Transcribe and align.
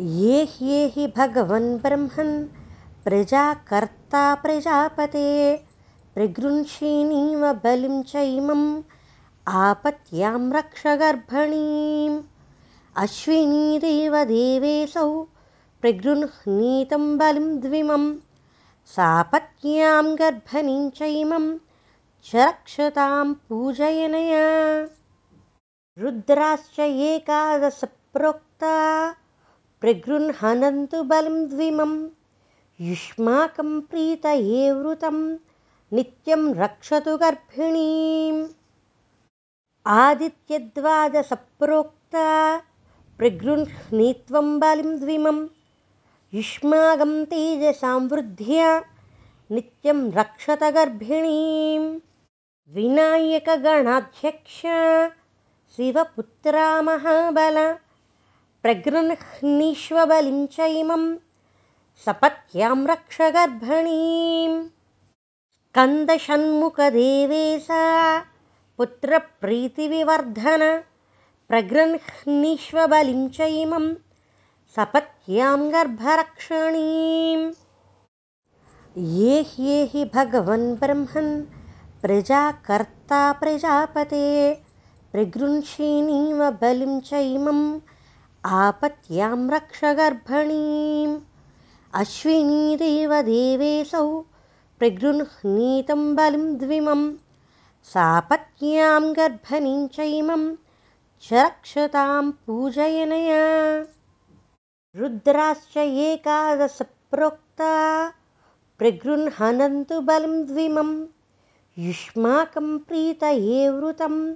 ये 0.00 0.44
ह्येहि 0.44 1.06
भगवन् 1.16 1.78
ब्रह्मन् 1.78 2.46
प्रजाकर्ता 3.04 4.34
प्रजापते। 4.34 5.56
प्रगृह्षीणीव 6.14 7.52
बलिं 7.52 8.02
चैमम् 8.02 8.82
आपत्यां 9.48 10.52
रक्ष 10.52 10.82
गर्भणीम्। 10.86 12.22
अश्विनीदेव 12.96 14.24
देवेऽसौ 14.24 15.22
प्रगृह्णीतं 15.80 17.18
बलिं 17.18 17.60
द्विमं 17.60 18.14
सापत्न्यां 18.86 20.14
गर्भणीं 20.18 20.90
चैमं 20.90 21.58
च 22.24 22.36
रक्षतां 22.36 23.34
पूजयनया। 23.34 24.46
रुद्राश्च 25.98 26.80
एकादश 26.80 27.80
प्रोक्ता 27.84 28.76
प्रगृह्णन्तु 29.86 31.02
बलिं 31.02 31.48
द्विमं। 31.48 32.08
युष्माकं 32.80 33.80
प्रीतये 33.80 34.72
वृतं 34.72 35.36
नित्यं 35.92 36.54
रक्षतु 36.54 37.16
गर्भिणीम्। 37.16 38.46
आदित्यद्वादसप्रोक्ता 39.86 42.60
प्रगृह्णीत्वं 43.18 44.58
बलिं 44.58 44.98
द्विमं। 44.98 45.46
युष्माकं 46.34 47.24
तेजसां 47.24 48.08
वृद्ध्या 48.08 48.82
नित्यं 49.50 50.12
रक्षत 50.12 50.62
गर्भिणीं 50.62 51.98
विनायकगणाध्यक्ष 52.68 54.62
शिवपुत्रा 55.76 56.82
महाबल 56.82 57.76
प्रगृह्णीष्वबलिं 58.66 60.38
चैमं 60.54 61.02
सपत्यां 62.04 62.78
रक्ष 62.86 63.18
गर्भणीं 63.36 64.54
स्कन्दषण्मुखदेवेशा 65.66 67.84
पुत्रप्रीतिविवर्धन 68.78 70.64
प्रगृह्णीष्वबलिं 71.48 73.22
चैमं 73.38 73.86
सपत्यां 74.76 75.58
गर्भरक्षणीम् 75.78 77.48
ये 79.14 79.34
ह्येहि 79.54 80.02
भगवन् 80.14 80.70
ब्रह्मन् 80.84 81.34
प्रजाकर्ता 82.02 83.24
प्रजापते 83.42 84.28
प्रगृह्षीणीव 85.12 86.48
बलिं 86.62 86.94
चैमम् 87.10 87.66
आपत्यां 88.48 89.50
रक्ष 89.50 89.80
गर्भणीम्। 89.84 91.20
अश्विनीदेव 91.94 93.22
देवेऽसौ 93.22 94.20
प्रगृह्णीतं 94.78 96.14
बलिं 96.14 96.56
द्विमं। 96.56 97.12
सापत्न्यां 97.84 99.12
गर्भणीं 99.16 99.88
चैमं 99.88 100.54
च 101.22 101.28
रक्षतां 101.32 102.30
पूजयनया। 102.30 103.80
रुद्राश्च 104.96 105.76
एकादश 105.76 106.78
प्रोक्ता 106.82 108.08
प्रगृह्णन्तु 108.78 110.00
बलिं 110.00 110.46
द्विमं। 110.46 111.06
युष्माकं 111.78 112.78
प्रीतये 112.78 113.68
वृतं 113.68 114.32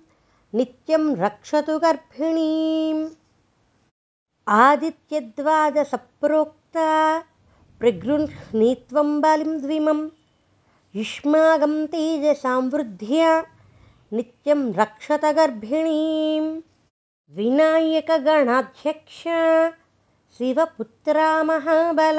नित्यं 0.55 1.17
रक्षतु 1.17 1.79
गर्भिणीम् 1.79 3.09
आदित्यद्वादसप्रोक्ता 4.49 6.87
प्रगृह्णीत्वं 7.81 9.21
बलिं 9.21 9.53
द्विमं 9.61 10.01
युष्माकं 10.95 11.75
तेजसां 11.93 12.61
वृद्ध्या 12.73 13.31
नित्यं 14.13 14.61
रक्षत 14.79 15.25
गर्भिणीं 15.37 16.45
विनायकगणाध्यक्ष 17.37 19.21
शिवपुत्रा 20.39 21.29
महाबल 21.51 22.19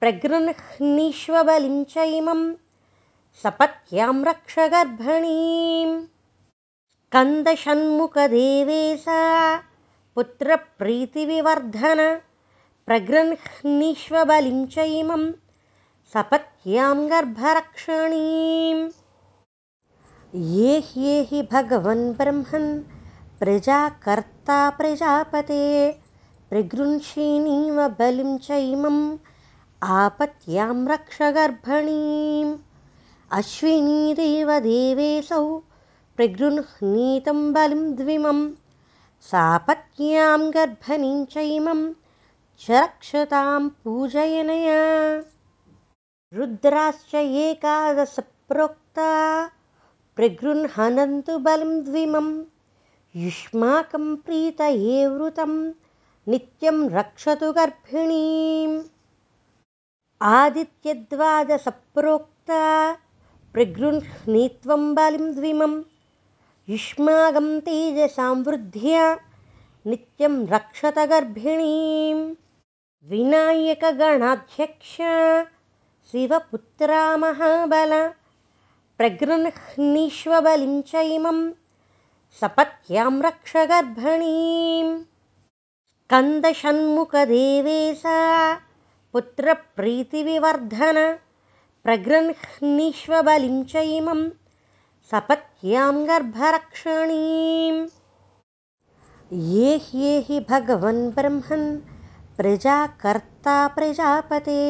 प्रगृह्णीष्वबलिं 0.00 1.78
चैमं 1.94 2.42
सपत्यां 3.42 4.14
रक्ष 4.28 4.54
गर्भणीं 4.74 5.90
स्कन्दषण्मुखदेवेशा 7.06 9.20
पुत्रप्रीतिविवर्धन 10.16 11.98
प्रगृह्णीष्वबलिं 12.86 14.66
चैमं 14.66 15.24
सपत्यां 16.12 16.96
गर्भरक्षणीम्। 17.10 18.80
ये 20.54 20.78
ह्येहि 20.78 21.42
भगवन् 21.52 22.14
ब्रह्मन् 22.14 22.70
प्रजाकर्ता 23.40 24.58
प्रजापते 24.78 25.62
प्रगृह्षीणीव 26.50 27.88
बलिं 27.98 28.36
चैमम् 28.48 29.16
आपत्यां 29.82 30.88
रक्ष 30.88 31.22
गर्भणीम्। 31.38 32.58
अश्विनीदेव 33.32 34.58
देवेऽसौ 34.58 35.44
प्रगृह्णीतं 36.16 37.52
बलिं 37.52 37.84
द्विमम् 37.96 38.50
सापत्न्यां 39.26 40.54
गर्भणीं 40.54 41.24
चैमं 41.24 41.92
च 42.60 42.70
रक्षतां 42.70 43.68
पूजयनया। 43.68 45.24
रुद्राश्च 46.34 47.14
एकादश 47.14 48.20
प्रोक्ता 48.20 49.50
प्रगृह्णन्तु 50.16 51.38
बलिं 51.38 51.84
द्विमं। 51.84 52.44
युष्माकं 53.16 54.16
प्रीतये 54.16 55.06
वृतं 55.06 55.72
नित्यं 56.28 56.90
रक्षतु 56.90 57.52
गर्भिणीम्। 57.52 58.82
आदित्यद्वादसप्रोक्ता 60.22 62.96
प्रगृह्णीत्वं 63.52 64.94
बलिं 64.94 65.34
द्विमम् 65.34 65.82
युष्माकं 66.68 67.48
तेजसां 67.66 68.32
वृद्ध्या 68.46 69.02
नित्यं 69.90 70.34
रक्षत 70.52 70.96
गर्भिणीं 71.10 72.16
विनायकगणाध्यक्ष 73.10 74.94
शिवपुत्रा 76.10 77.02
महाबल 77.24 77.92
प्रगृह्णीष्वबलिं 78.98 80.74
चैमं 80.90 81.38
सपत्यां 82.40 83.12
रक्ष 83.26 83.52
गर्भणीं 83.72 84.88
स्कन्दषण्मुखदेवेशा 86.06 88.16
पुत्रप्रीतिविवर्धन 89.12 90.98
प्रगृह्णीष्वबलिं 91.84 93.58
चैमं 93.74 94.20
सपत्यां 95.10 95.92
गर्भरक्षणीम् 96.06 97.76
ये 99.50 99.76
ह्येहि 99.84 100.38
भगवन् 100.48 101.02
ब्रह्मन् 101.18 101.66
प्रजाकर्ता 102.38 103.56
प्रजापते 103.76 104.64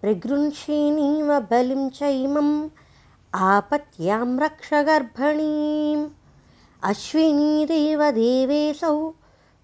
प्रगृह्षीणीव 0.00 1.32
बलिं 1.50 1.88
चैमम् 1.98 2.54
आपत्यां 3.50 4.28
रक्ष 4.44 4.72
गर्भणीम्। 4.88 6.08
अश्विनीदेव 6.90 8.10
देवेऽसौ 8.20 8.96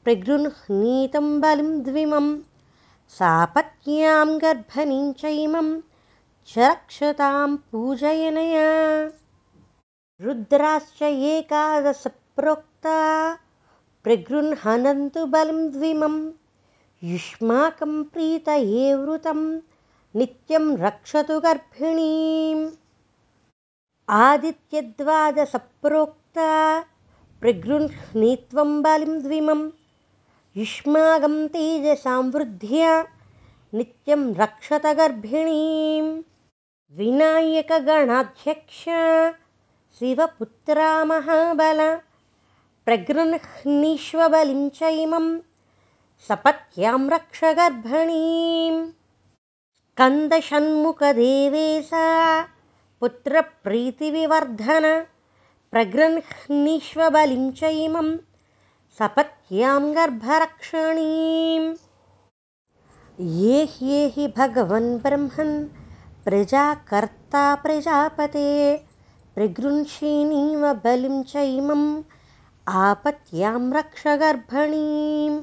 प्रगृह्णीतं 0.04 1.40
बलिं 1.40 1.70
द्विमं 1.84 2.34
सापत्न्यां 3.18 4.28
गर्भणीं 4.42 5.12
चैमं 5.22 5.76
च 6.48 6.58
रक्षतां 6.58 7.56
पूजयनया 7.72 8.66
रुद्राश्च 10.24 11.00
एकादश 11.02 12.02
प्रोक्ता 12.36 12.98
प्रगृह्णन्तु 14.04 15.24
बलिं 15.32 15.60
द्विमं 15.72 16.14
युष्माकं 17.10 17.92
प्रीतये 18.12 18.84
वृतं 18.94 19.40
नित्यं 20.18 20.64
रक्षतु 20.84 21.36
गर्भिणीम्। 21.46 22.62
आदित्यद्वादसप्रोक्ता 24.20 26.50
प्रगृह्णीत्वं 27.40 28.70
बलिं 28.82 29.14
द्विमं 29.22 29.60
युष्माकं 30.56 31.36
तेजसां 31.54 32.22
वृद्ध्या 32.34 32.92
नित्यं 33.74 34.22
रक्षत 34.34 34.84
गर्भिणीं 35.00 36.06
विनायकगणाध्यक्ष 36.98 38.82
शिवपुत्रा 39.98 40.88
महाबल 41.08 41.78
प्रगृह्णीष्वबलिं 42.86 44.64
चैमं 44.78 45.26
सपत्यां 46.26 46.98
रक्ष 47.12 47.40
गर्भणीम् 47.58 48.80
स्कन्दषण्मुखदेवेशा 49.86 52.02
पुत्रप्रीतिविवर्धन 53.00 54.86
प्रगृह्णीष्वबलिं 55.72 57.46
च 57.60 57.70
इमं 57.84 58.08
सपत्यां 58.98 59.82
गर्भरक्षणीम्। 59.96 61.68
ये 63.38 63.56
ह्येहि 63.76 64.26
भगवन् 64.36 64.90
ब्रह्मन् 65.06 65.54
प्रजाकर्ता 66.24 67.44
प्रजापते 67.64 68.46
प्रगृह्षिणीव 69.36 70.62
बलिं 70.84 71.16
च 71.30 71.40
इमम् 71.56 71.88
आपत्यां 72.82 73.58
रक्ष 73.72 74.02
गर्भणीम् 74.20 75.34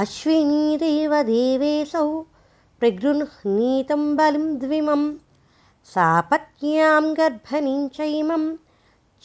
अश्विनीदेव 0.00 1.12
देवेशौ 1.28 2.08
प्रगृह्णीतं 2.80 4.02
बलिं 4.20 4.46
द्विमं 4.62 5.04
सापत्यां 5.92 7.02
गर्भणीं 7.18 7.88
च 7.96 8.08
इमं 8.20 8.46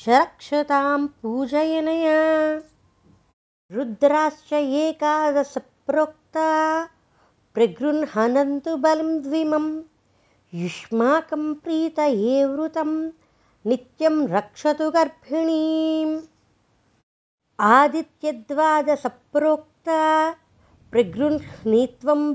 च 0.04 0.10
रक्षतां 0.22 1.00
पूजयनया 1.22 2.20
रुद्राश्च 3.78 4.54
एकादशप्रोक्ता 4.84 6.50
प्रगृह्णन्तु 7.56 8.76
बलिं 8.86 9.18
द्विमं 9.24 9.66
युष्माकं 10.62 11.54
प्रीतये 11.64 12.46
वृतं 12.54 12.94
नित्यं 13.68 14.28
रक्षतु 14.28 14.92
गर्भिणीम्। 14.92 16.20
आदित्यद्वादसप्रोक्ता 17.60 20.32
प्रगृह्णीत्वं 20.92 22.32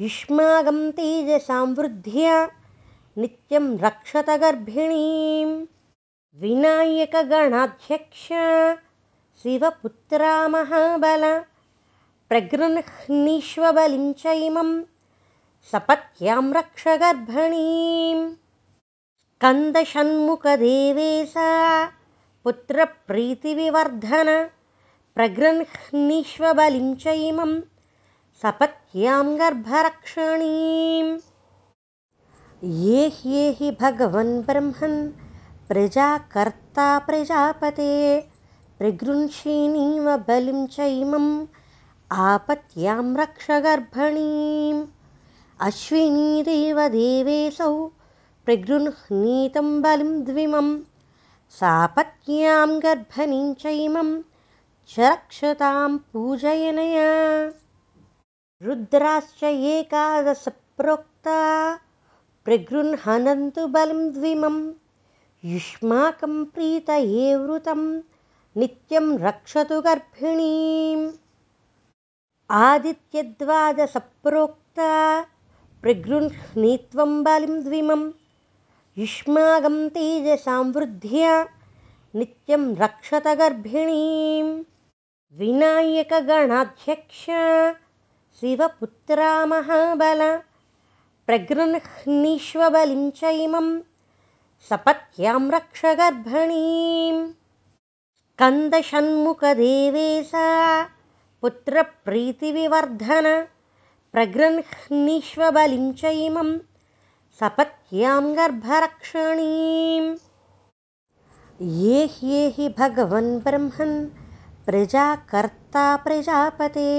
युष्माकं 0.00 0.90
तेजसां 0.90 1.74
वृद्ध्या 1.74 2.48
नित्यं 3.16 3.78
रक्षत 3.78 4.30
गर्भिणीम्। 4.30 5.66
विनायकगणाध्यक्ष 6.40 8.28
शिवपुत्रा 9.42 10.48
महाबल 10.48 11.42
प्रगृह्णीष्वबलिं 12.28 14.12
च 14.12 14.26
इमं 14.26 14.82
सपत्यां 15.72 16.52
रक्ष 16.52 16.88
गर्भणीम् 16.88 18.41
स्कन्दषण्मुखदेवेशा 19.42 21.46
पुत्रप्रीतिविवर्धन 22.44 24.28
प्रगृह्णीष्वबलिं 25.14 26.90
च 27.02 27.04
इमं 27.28 27.52
सपत्यां 28.42 29.24
गर्भरक्षणीम्। 29.40 31.10
ये 32.82 33.00
ह्येहि 33.16 33.70
भगवन् 33.80 34.30
ब्रह्मन् 34.50 35.00
प्रजाकर्ता 35.68 36.86
प्रजापते 37.08 37.94
प्रगृह्षिणीव 38.78 40.06
बलिं 40.28 40.60
च 40.76 40.78
इमम् 41.00 41.30
आपत्यां 42.28 43.04
रक्ष 43.22 43.46
गर्भणीम् 43.66 44.86
अश्विनीदेवदेवेशौ 45.68 47.72
प्रगृह्णीतं 48.44 49.68
बलिं 49.82 50.12
द्विमं 50.24 50.68
सापत्यां 51.58 52.70
गर्भणीं 52.82 53.48
च 53.60 53.62
इमं 53.86 54.10
च 54.90 54.92
रक्षतां 54.98 55.90
पूजयनया। 56.12 57.10
रुद्राश्च 58.66 59.40
एकादशप्रोक्ता 59.74 61.38
प्रगृह्णन्तु 62.44 63.62
बलिं 63.76 64.02
द्विमं 64.12 64.56
युष्माकं 65.52 66.34
प्रीतये 66.54 67.28
वृतं 67.36 67.82
नित्यं 68.60 69.06
रक्षतु 69.18 69.76
गर्भिणीम् 69.86 71.04
आदित्यद्वादसप्रोक्ता 72.62 74.90
प्रगृह्णीत्वं 75.82 77.12
बलिं 77.28 77.54
द्विमं 77.62 78.02
युष्माकं 78.98 79.76
तेजसां 79.94 80.62
वृद्ध्या 80.72 81.34
नित्यं 82.14 82.64
रक्षत 82.80 83.26
गर्भिणीम् 83.38 84.50
विनायकगणाध्यक्ष 85.38 87.22
शिवपुत्रा 88.40 89.30
महाबल 89.52 90.20
प्रगृह्णीष्वबलिं 91.26 93.04
च 93.20 93.30
इमं 93.44 93.68
सपत्यां 94.68 95.40
रक्ष 95.54 95.84
गर्भणीम् 96.00 97.22
स्कन्दषण्मुखदेवेशा 98.32 100.44
पुत्रप्रीतिविवर्धन 101.42 103.28
प्रगृह्णीष्वबलिं 104.12 105.86
च 106.02 106.12
इमं 106.26 106.50
सपत्यां 107.40 108.24
गर्भरक्षणीम् 108.36 110.08
ये 111.82 112.68
भगवन् 112.78 113.30
ब्रह्मन् 113.44 113.94
प्रजाकर्ता 114.66 115.84
प्रजापते 116.04 116.90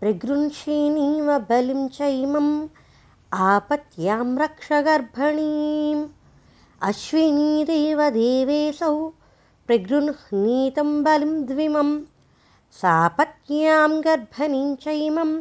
प्रगृह्षिणीव 0.00 1.28
बलिं 1.50 1.82
च 1.88 1.98
इमम् 2.24 2.50
आपत्यां 3.48 4.26
रक्ष 4.42 4.68
गर्भणीम्। 4.88 6.04
अश्विनीदेवदेवेशौ 6.90 7.70
प्रगृह्णीतं 9.66 10.90
बलिं 11.04 11.34
द्विमम् 11.46 11.94
सापत्न्यां 12.80 13.90
गर्भणीं 14.08 14.70
च 14.82 14.84
इमं 15.08 15.32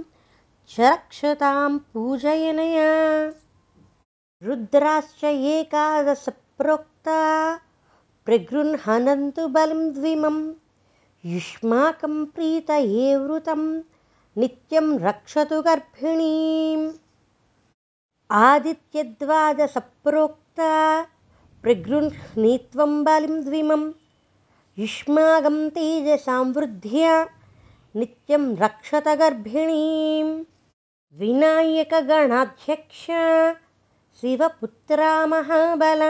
च 0.70 0.80
रक्षतां 0.94 1.72
पूजयनया 1.94 2.92
रुद्राश्च 4.44 5.24
एकादशप्रोक्ता 5.24 7.60
प्रगृह्णन्तु 8.26 9.48
बलिं 9.48 9.94
द्विमं 9.94 10.54
युष्माकं 11.26 12.26
प्रीतये 12.26 13.16
वृतं 13.16 13.82
नित्यं 14.38 15.00
रक्षतु 15.00 15.62
गर्भिणीम्। 15.62 16.92
आदित्यद्वादसप्रोक्ता 18.32 21.06
प्रगृह्णीत्वं 21.62 23.04
बलिं 23.04 23.44
द्विमम् 23.44 23.94
युष्माकं 24.78 25.70
तेजसां 25.70 26.54
वृद्ध्या 26.54 27.28
नित्यं 27.96 28.56
रक्षत 28.56 29.08
गर्भिणीम्। 29.08 30.44
विनायकगणाध्यक्ष 31.14 33.08
शिवपुत्रा 34.20 35.12
महाबल 35.28 36.02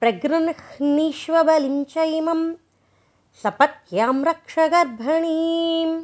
प्रगृह्णीष्वबलिं 0.00 1.76
च 1.92 1.94
इमं 2.16 2.40
सपत्यां 3.42 4.16
रक्ष 4.24 4.54
गर्भणीम्। 4.74 5.94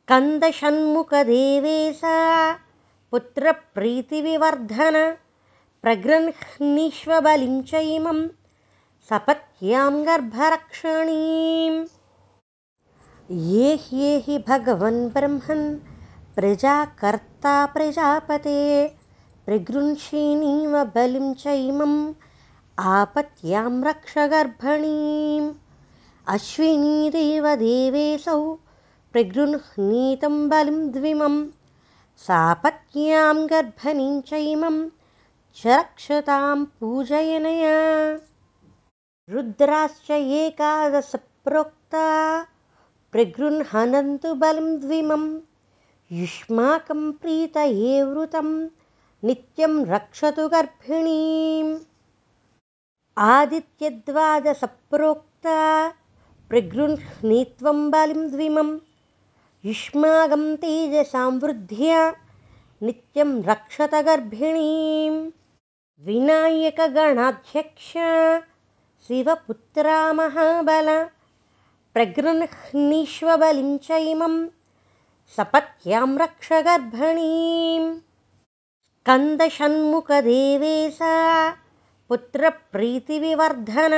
स्कन्दषण्मुखदेवेशा 0.00 2.18
पुत्रप्रीतिविवर्धन 3.10 4.96
प्रगृह्णीष्वबलिं 5.82 7.56
च 7.70 7.72
इमं 7.96 8.18
सपत्यां 9.10 9.92
गर्भरक्षणीम्। 10.06 11.78
ये 13.52 13.68
ह्येहि 13.86 14.36
भगवन् 14.48 15.00
ब्रह्मन् 15.14 15.66
प्रजाकर्ता 16.36 17.54
प्रजापते 17.74 18.60
प्रगृह्षिणीव 19.46 20.84
बलिं 20.84 21.34
च 21.34 21.46
इमम् 21.46 22.12
आपत्यां 22.78 23.84
रक्ष 23.84 24.18
गर्भणीम्। 24.18 25.52
अश्विनीदेवदेवेशौ 26.28 28.58
प्रगृह्णीतं 29.12 30.48
बलिं 30.48 30.90
द्विमं 30.90 31.46
सापत्यां 32.26 33.50
गर्भणीं 33.50 34.20
च 34.20 34.32
इमं 34.32 34.88
च 35.56 35.66
रक्षतां 35.66 36.64
पूजयनया। 36.80 38.18
रुद्राश्च 39.30 40.10
एकादशप्रोक्ता 40.10 42.06
प्रगृह्णन्तु 43.12 44.34
बलिं 44.34 44.80
द्विमं 44.80 45.38
युष्माकं 46.12 47.12
प्रीतये 47.12 48.02
वृतं 48.02 48.66
नित्यं 49.28 49.74
रक्षतु 49.86 50.44
गर्भिणीम्। 50.54 51.70
आदित्यद्वादसप्रोक्ता 53.26 55.58
प्रगृह्णीत्वं 56.50 57.78
बलिं 57.90 58.22
द्विमं 58.30 58.70
युष्माकं 59.70 60.44
तेजसां 60.62 61.30
वृद्ध्या 61.42 62.00
नित्यं 62.86 63.30
रक्षत 63.50 63.94
गर्भिणीं 64.08 65.14
विनायकगणाध्यक्ष 66.06 67.90
शिवपुत्रा 69.06 69.98
महाबल 70.20 70.88
प्रगृह्णीष्वबलिं 71.94 73.70
च 73.86 73.88
इमं 74.12 74.34
सपत्यां 75.36 76.10
रक्ष 76.24 76.48
गर्भिणीम् 76.68 77.88
स्कन्दषण्मुखदेवेशा 79.04 81.14
पुत्रप्रीतिविवर्धन 82.08 83.94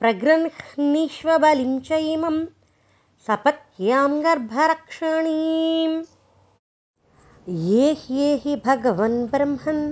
प्रगृह्णीष्वबलिं 0.00 1.72
च 1.88 1.98
इमं 2.12 2.36
सपत्यां 3.26 4.10
गर्भरक्षणीम् 4.26 5.96
ये 7.70 7.90
ह्येहि 8.04 8.54
भगवन् 8.66 9.18
ब्रह्मन् 9.34 9.82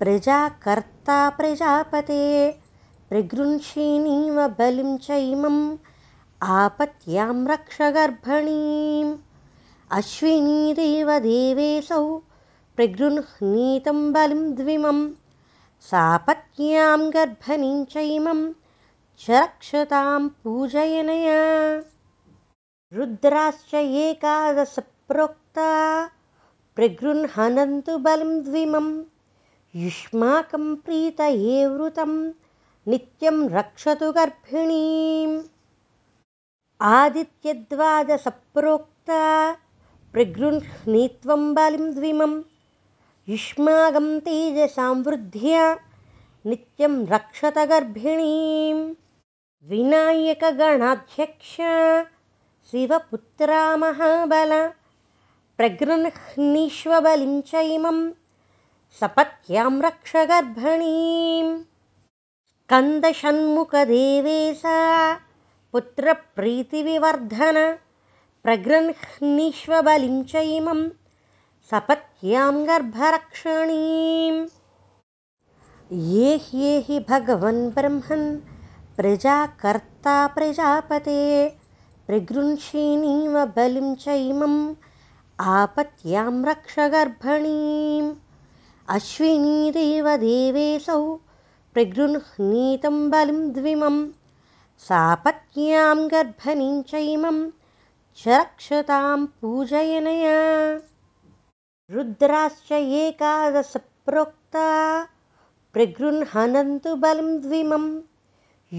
प्रजाकर्ता 0.00 1.18
प्रजापते 1.36 2.24
प्रगृह्षिणीव 3.10 4.40
बलिं 4.58 4.96
चैमम् 5.06 5.60
आपत्यां 6.56 7.36
रक्ष 7.52 7.78
गर्भणीम् 7.98 9.14
अश्विनीदेव 10.00 11.08
देवेशौ 11.28 12.02
प्रगृह्णीतं 12.76 14.12
बलिं 14.12 14.54
द्विमं 14.54 15.10
सापत्यां 15.80 17.10
गर्भणीं 17.10 17.84
चैमं 17.84 18.52
च 19.20 19.30
रक्षतां 19.30 20.28
पूजयनया। 20.28 21.82
रुद्राश्च 22.92 23.74
एकादशप्रोक्ता 23.74 26.10
प्रगृह्णन्तु 26.76 27.98
बलं 27.98 28.42
द्विमं 28.42 29.02
युष्माकं 29.76 30.74
प्रीतये 30.74 31.66
वृतं 31.66 32.32
नित्यं 32.88 33.48
रक्षतु 33.48 34.12
गर्भिणीम्। 34.12 35.42
आदित्यद्वादसप्रोक्ता 36.82 39.52
प्रगृह्णीत्वं 40.12 41.54
बलिं 41.54 41.94
द्विमं 41.94 42.42
युष्माकं 43.28 44.06
तेजसां 44.26 44.92
वृद्ध्या 45.06 45.64
नित्यं 46.50 46.94
रक्षत 47.10 47.58
गर्भिणीं 47.70 48.78
विनायकगणाध्यक्ष 49.70 51.50
शिवपुत्रा 52.70 53.60
महाबल 53.82 54.52
प्रगृह्णीष्वबलिं 55.58 57.34
च 57.50 57.52
इमं 57.74 57.98
सपत्यां 59.00 59.72
रक्ष 59.82 60.12
गर्भणीं 60.30 61.48
स्कन्दषण्मुखदेवेशा 62.52 64.78
पुत्रप्रीतिविवर्धन 65.72 67.58
प्रगृह्णीष्वबलिं 68.44 70.16
च 70.32 70.34
इमं 70.58 70.80
सपत्यां 71.70 72.54
गर्भरक्षणीम् 72.68 74.38
ये 76.12 76.30
ह्येहि 76.46 76.96
भगवन् 77.10 77.60
ब्रह्मन् 77.74 78.24
प्रजाकर्ता 78.96 80.14
प्रजापते 80.36 81.20
प्रगृह्षिणीव 82.06 83.34
बलिं 83.56 83.94
चैमम् 84.04 84.58
आपत्यां 85.54 86.34
रक्ष 86.50 86.74
गर्भणीम्। 86.96 88.10
अश्विनीदेवदेवेशौ 88.96 89.94
प्रगृह्णीतं 91.74 92.96
बलिं 93.10 93.40
द्विमं 93.54 93.96
सापत्यां 94.88 95.98
गर्भणीं 96.14 96.76
चैमं 96.92 97.38
च 98.18 98.28
रक्षतां 98.28 99.18
पूजयनया 99.40 100.38
रुद्राश्च 101.92 102.70
एकादशप्रोक्ता 102.72 104.66
प्रगृह्णन्तु 105.74 106.90
बलिं 107.04 107.30
द्विमं 107.40 107.86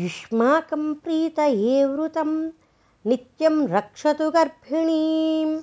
युष्माकं 0.02 0.84
प्रीतये 1.04 1.78
वृतं 1.86 2.32
नित्यं 3.10 3.56
रक्षतु 3.76 4.26
गर्भिणीम्। 4.36 5.56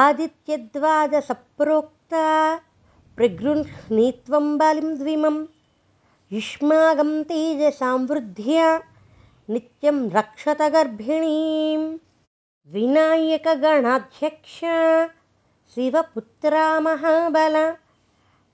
आदित्यद्वादसप्रोक्ता 0.00 2.24
प्रगृह्णीत्वं 3.16 4.46
बलिं 4.58 4.90
द्विमं 4.98 5.36
युष्माकं 6.32 7.10
तेजसां 7.30 7.98
वृद्ध्या 8.10 8.68
नित्यं 9.54 9.98
रक्षत 10.18 10.60
गर्भिणीं 10.74 11.82
विनायकगणाध्यक्ष 12.74 14.58
शिवपुत्रा 15.76 16.66
महाबल 16.80 17.56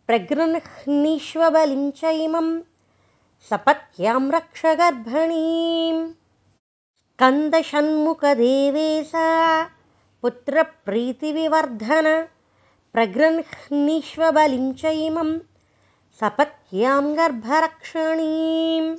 प्रगृह्णीष्वबलिं 0.08 1.84
च 1.98 2.10
इमं 2.22 2.48
सपत्यां 3.50 4.22
रक्ष 4.34 4.62
गर्भणीं 4.80 5.98
स्कन्दषण्मुखदेवेशा 7.12 9.28
पुत्रप्रीतिविवर्धन 10.22 12.10
प्रगृह्णीष्वबलिं 12.94 14.66
च 14.82 14.84
इमं 15.06 15.30
सपत्यां 16.20 17.02
गर्भरक्षणीम् 17.22 18.92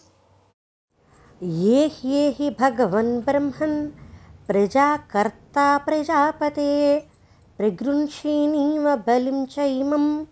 ये 1.61 1.87
ह्येहि 2.01 2.47
भगवन् 2.59 3.15
ब्रह्मन् 3.25 3.79
प्रजाकर्ता 4.47 5.65
प्रजापते 5.87 6.71
प्रगृह्षिणीव 7.57 8.95
बलिं 8.95 9.45
च 9.45 9.59
इमम् 9.59 10.25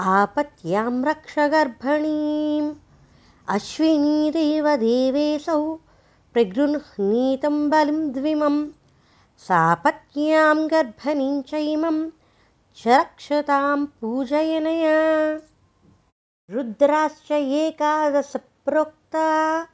आपत्यां 0.00 1.04
रक्ष 1.04 1.38
गर्भणीम्। 1.38 2.74
अश्विनीदेवदेवेशौ 3.48 5.78
प्रगृह्णीतं 6.32 7.70
बलिं 7.70 8.12
द्विमम्। 8.12 8.68
सापत्न्यां 9.38 10.66
गर्भणीं 10.66 11.42
चैमं 11.42 12.10
च 12.76 12.82
रक्षतां 12.86 13.86
पूजयनया। 13.86 15.40
रुद्राश्च 16.50 17.30
एकादशप्रोक्ता 17.30 19.66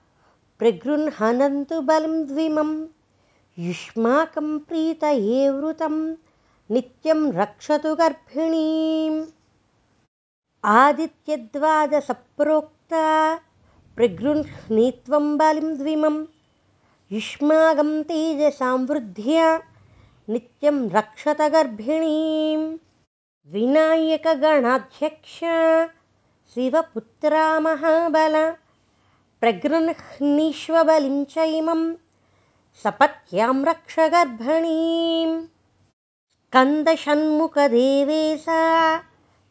प्रगृह्णन्तु 0.58 1.80
बलिं 1.80 2.26
द्विमं 2.26 2.86
युष्माकं 3.58 4.58
प्रीतये 4.58 5.50
वृतं 5.50 6.14
नित्यं 6.70 7.20
रक्षतु 7.32 7.90
गर्भिणीम्। 7.98 9.20
आदित्यद्वादसप्रोक्ता 10.78 13.04
प्रगृह्णीत्वं 13.96 15.26
बलिं 15.38 15.70
द्विमम् 15.78 16.18
युष्माकं 17.12 17.92
तेजसां 18.08 18.76
वृद्ध्या 18.88 19.46
नित्यं 20.32 20.78
रक्षत 20.96 21.40
गर्भिणीं 21.54 22.60
विनायकगणाध्यक्ष 23.54 25.38
शिवपुत्रा 26.54 27.46
महाबल 27.68 28.36
प्रगृह्णीष्वबलिं 29.40 31.18
च 31.32 31.34
इमं 31.60 31.82
सपत्यां 32.82 33.56
रक्ष 33.70 33.96
गर्भणीं 36.54 36.96
स्कन्दषण्मुखदेवेशा 36.96 38.60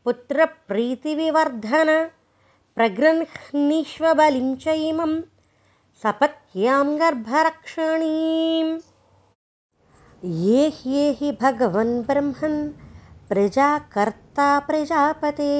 पुत्रप्रीतिविवर्धन 0.06 1.89
प्रगृह्णीष्वबलिं 2.75 4.56
च 4.63 4.68
इमं 4.68 5.13
सपत्यां 6.04 6.86
गर्भरक्षणीम् 7.00 8.72
ये 10.46 10.63
ह्येहि 10.80 11.32
भगवन् 11.42 12.01
ब्रह्मन् 12.08 12.58
प्रजाकर्ता 13.30 14.48
प्रजापते 14.68 15.54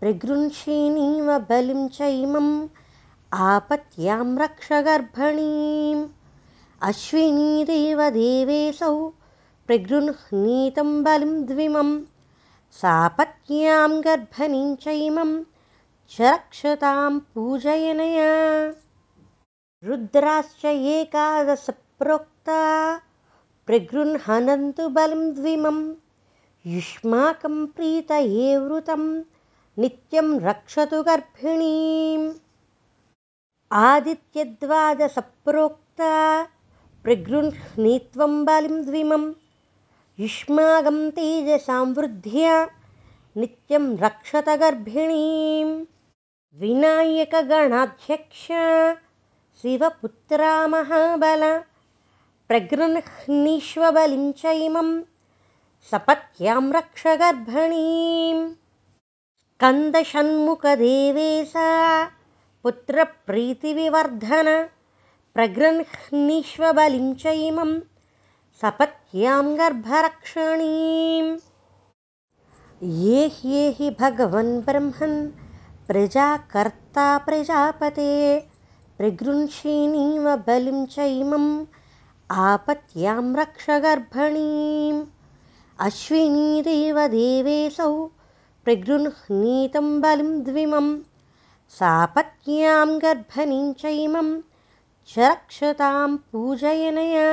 प्रगृह्षिणीव 0.00 1.28
बलिं 1.50 1.88
चैमम् 1.98 2.52
आपत्यां 3.52 4.26
रक्ष 4.38 4.68
गर्भणीम् 4.88 6.02
अश्विनीदेवदेवेशौ 6.90 7.52
प्रगृह्णीतं 9.68 11.04
बलिं 11.04 11.46
द्विमं 11.46 12.00
सापत्यां 12.72 14.04
गर्भणीं 14.04 14.76
चैमं 14.76 15.44
च 16.10 16.20
रक्षतां 16.20 17.18
पूजयनया। 17.18 18.74
रुद्राश्च 19.84 20.64
एकादशप्रोक्ता 20.64 22.60
प्रगृह्णन्तु 23.66 24.88
बलं 24.88 25.34
द्विमं 25.34 25.94
युष्माकं 26.66 27.66
प्रीतये 27.66 28.56
वृतं 28.56 29.22
नित्यं 29.78 30.40
रक्षतु 30.40 31.02
गर्भिणीम्। 31.02 32.32
आदित्यद्वादसप्रोक्ता 33.72 36.46
प्रगृह्णीत्वं 37.04 38.44
बलिं 38.44 38.86
द्विमं 38.86 39.32
युष्माकं 40.20 40.96
तेजसां 41.16 41.84
वृद्ध्या 41.96 42.54
नित्यं 43.40 43.84
रक्षत 44.00 44.48
गर्भिणीं 44.60 45.66
विनायकगणाध्यक्ष 46.60 48.46
शिवपुत्रा 49.60 50.54
महाबल 50.72 51.42
प्रगृह्णीष्वबलिं 52.48 54.24
च 54.40 54.42
इमं 54.64 54.88
सपत्यां 55.90 56.64
रक्ष 56.76 57.02
गर्भिणीं 57.20 58.38
स्कन्दषण्मुखदेवेशा 59.42 61.68
पुत्रप्रीतिविवर्धन 62.62 64.48
प्रगृह्णीष्वबलिं 65.34 67.06
च 67.22 67.24
इमं 67.50 67.70
सपत्यां 68.60 69.44
गर्भरक्षणीम् 69.58 71.28
ये 73.02 73.26
ह्येहि 73.34 73.90
भगवन् 74.00 74.50
ब्रह्मन् 74.68 75.14
प्रजाकर्ता 75.88 77.06
प्रजापते 77.26 78.08
प्रगृंषीणीव 78.98 80.26
बलिं 80.46 80.84
चैमम् 80.96 81.48
आपत्यां 82.46 83.24
रक्ष 83.40 83.70
गर्भणीम्। 83.86 85.00
अश्विनीदेव 85.86 87.00
देवेशौ 87.16 87.90
प्रगृह्णीतं 88.64 90.00
बलिं 90.00 90.38
द्विमं 90.44 90.94
सापत्यां 91.78 92.88
गर्भणीं 93.02 93.72
चैमं 93.82 94.38
च 95.10 95.18
रक्षतां 95.18 96.16
पूजयनया 96.32 97.28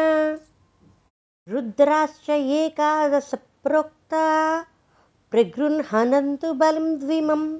रुद्राश्च 1.50 2.30
एकादशप्रोक्ता 2.30 4.66
प्रगृह्णन्तु 5.32 6.54
बलं 6.54 7.00
द्विमं। 7.00 7.60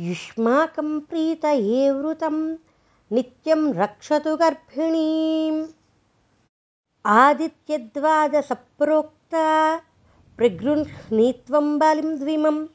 युष्माकं 0.00 1.00
प्रीतये 1.00 1.90
वृतं 1.90 2.56
नित्यं 3.12 3.74
रक्षतु 3.74 4.36
गर्भिणीम्। 4.36 5.66
आदित्यद्वादसप्रोक्ता 7.06 9.80
प्रगृह्णीत्वं 10.36 11.78
बलिं 11.78 12.18
द्विमं। 12.18 12.66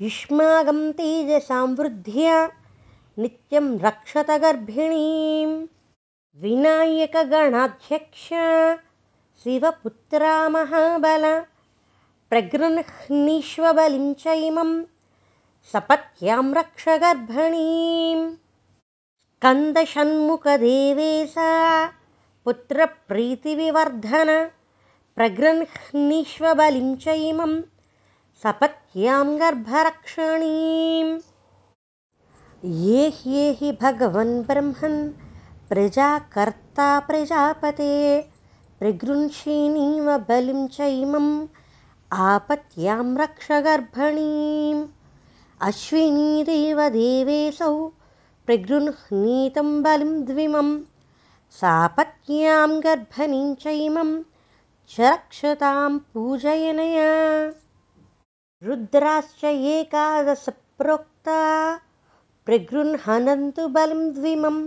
युष्माकं 0.00 0.92
तेजसां 0.92 1.76
वृद्ध्या 1.76 2.50
नित्यं 3.18 3.78
रक्षत 3.78 4.30
गर्भिणीं 4.30 5.66
विनायकगणाध्यक्ष 6.36 8.28
शिवपुत्रा 9.42 10.32
महाबल 10.54 11.24
प्रगृह्णीष्वबलिं 12.30 14.06
च 14.20 14.34
इमं 14.48 14.70
सपत्यां 15.72 16.44
रक्ष 16.58 16.84
गर्भणीं। 17.04 18.20
स्कन्दषण्मुखदेवेशा 19.36 21.48
पुत्रप्रीतिविवर्धन 22.44 24.30
प्रगृह्णीष्वबलिं 25.16 26.90
च 27.04 27.06
इमं 27.30 27.52
सपत्यां 28.42 29.26
गर्भरक्षणीम् 29.40 31.10
ये 32.88 33.00
ह्येहि 33.16 33.70
भगवन् 33.82 34.34
ब्रह्मन् 34.50 35.00
प्रजाकर्ता 35.70 36.88
प्रजापते 37.08 37.90
प्रगृंषीणीव 38.82 40.06
बलिं 40.28 40.60
च 40.76 40.86
इमम् 41.02 41.26
आपत्यां 42.28 43.04
रक्ष 43.18 43.50
गर्भणीम् 43.66 44.80
अश्विनीदेवदेवेशौ 45.66 46.88
प्रगृह्णीतं 48.46 49.68
बलिं 49.82 50.14
द्विमं 50.30 50.70
सापत्यां 51.60 52.70
गर्भणीं 52.86 53.54
चैमं 53.64 54.10
च 54.94 55.00
रक्षतां 55.00 55.92
पूजयनया 56.14 57.12
रुद्राश्च 58.68 59.44
एकादशप्रोक्ता 59.74 61.40
प्रगृह्णन्तु 62.46 63.68
बलिं 63.78 64.02
द्विमं 64.18 64.58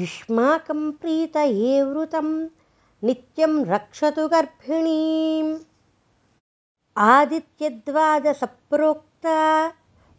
युष्माकं 0.00 0.90
प्रीतये 1.02 1.82
वृतं 1.90 2.30
नित्यं 3.04 3.52
रक्षतु 3.64 4.26
गर्भिणीम्। 4.28 5.50
आदित्यद्वादसप्रोक्ता 7.08 9.36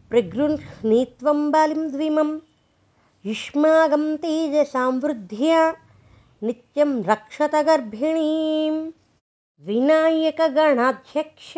प्रगृह्णीत्वं 0.09 1.39
युष्माकं 3.25 4.05
तेजसां 4.23 4.91
वृद्ध्या 5.03 5.61
नित्यं 6.47 6.91
रक्षत 7.09 7.55
गर्भिणीं 7.67 8.75
विनायकगणाध्यक्ष 9.67 11.51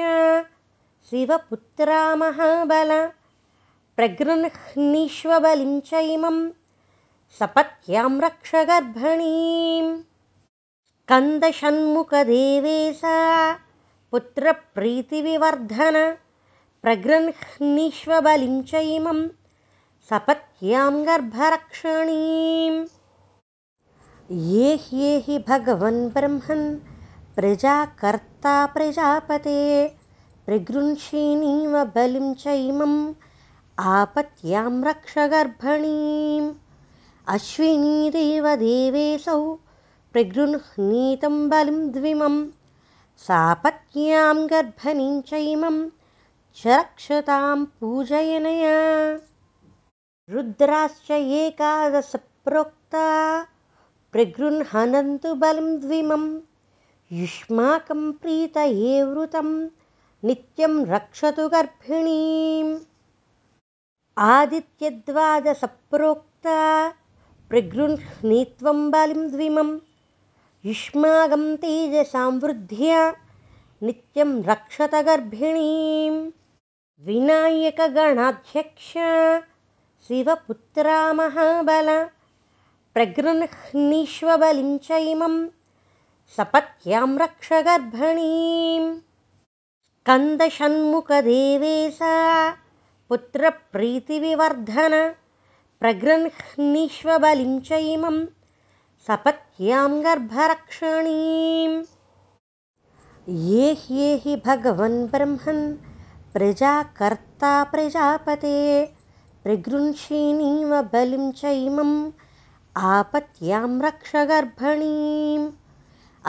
शिवपुत्रा 1.09 2.01
महाबल 2.21 2.91
प्रगृह्णीष्वबलिं 3.97 5.73
च 5.89 6.01
इमं 6.15 6.37
सपत्यां 7.39 8.11
रक्ष 8.21 8.51
गर्भिणीं 8.71 9.85
स्कन्दषण्मुखदेवेशा 11.01 13.13
पुत्रप्रीतिविवर्धन 14.11 15.95
प्रगृह्णीष्वबलिं 16.83 18.57
च 18.69 18.81
इमं 18.97 19.19
सपत्यां 20.09 20.93
गर्भरक्षणीम् 21.07 22.77
ये 24.49 24.67
ह्येहि 24.83 25.37
भगवन् 25.47 25.99
ब्रह्मन् 26.17 26.67
प्रजाकर्ता 27.35 28.53
प्रजापते 28.75 29.63
प्रगृंषीणीव 30.45 31.73
बलिं 31.95 32.29
च 32.43 32.45
इमम् 32.69 32.99
आपत्यां 33.97 34.71
रक्ष 34.89 35.17
गर्भणीम् 35.33 36.47
अश्विनीदेवदेवेशौ 37.37 39.41
प्रगृह्णीतं 40.13 41.49
बलिं 41.49 41.91
द्विमम् 41.91 42.47
सापत्न्यां 43.17 44.49
गर्भणीं 44.49 45.21
चैमं 45.21 45.89
च 46.55 46.67
रक्षतां 46.67 47.65
पूजयनया। 47.65 49.19
रुद्राश्च 50.29 51.11
एकादशप्रोक्ता 51.11 53.07
प्रगृह्णन्तु 54.11 55.35
बलं 55.35 55.79
द्विमं 55.79 56.39
युष्माकं 57.11 58.11
प्रीतये 58.11 59.03
वृतं 59.03 59.69
नित्यं 60.23 60.85
रक्षतु 60.85 61.49
गर्भिणीम्। 61.49 62.79
आदित्यद्वादसप्रोक्ता 64.17 66.89
प्रगृह्णीत्वं 67.49 68.91
बलिं 68.91 69.31
द्विमम् 69.31 69.79
युष्माकं 70.65 71.43
तेजसां 71.61 72.31
वृद्ध्या 72.41 72.97
नित्यं 73.85 74.31
रक्षत 74.47 74.93
गर्भिणीं 75.05 76.11
विनायकगणाध्यक्ष 77.05 78.89
शिवपुत्रा 80.07 80.97
महाबल 81.19 81.89
प्रगृह्णीष्वबलिं 82.93 84.71
च 84.87 84.99
इमं 85.13 85.35
सपत्यां 86.35 87.09
रक्ष 87.21 87.49
गर्भिणीं 87.67 88.83
स्कन्दषण्मुखदेवेशा 90.01 92.13
पुत्रप्रीतिविवर्धन 93.09 94.93
प्रगृह्णीष्वबलिं 95.81 97.53
च 97.69 97.81
इमं 97.95 98.17
सपत्यां 99.07 99.91
गर्भरक्षणीम् 100.03 101.77
ये 103.45 103.71
ह्येहि 103.83 104.35
भगवन् 104.45 104.97
ब्रह्मन् 105.13 105.63
प्रजाकर्ता 106.33 107.53
प्रजापते 107.71 108.59
प्रगृंषीणीव 109.43 110.71
बलिं 110.93 111.25
चैमम् 111.41 111.95
आपत्यां 112.91 113.69
रक्ष 113.87 114.11
गर्भणीम्। 114.31 115.51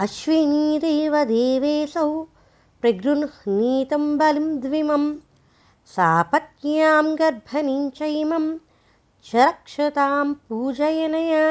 अश्विनीदेवदेवेऽसौ 0.05 2.09
प्रगृह्णीतं 2.83 4.05
बलिं 4.23 4.49
द्विमं 4.61 5.05
सापत्न्यां 5.97 7.05
गर्भणीं 7.19 7.85
चैमं 7.99 8.47
च 9.27 9.29
रक्षतां 9.49 10.27
पूजयनया 10.49 11.45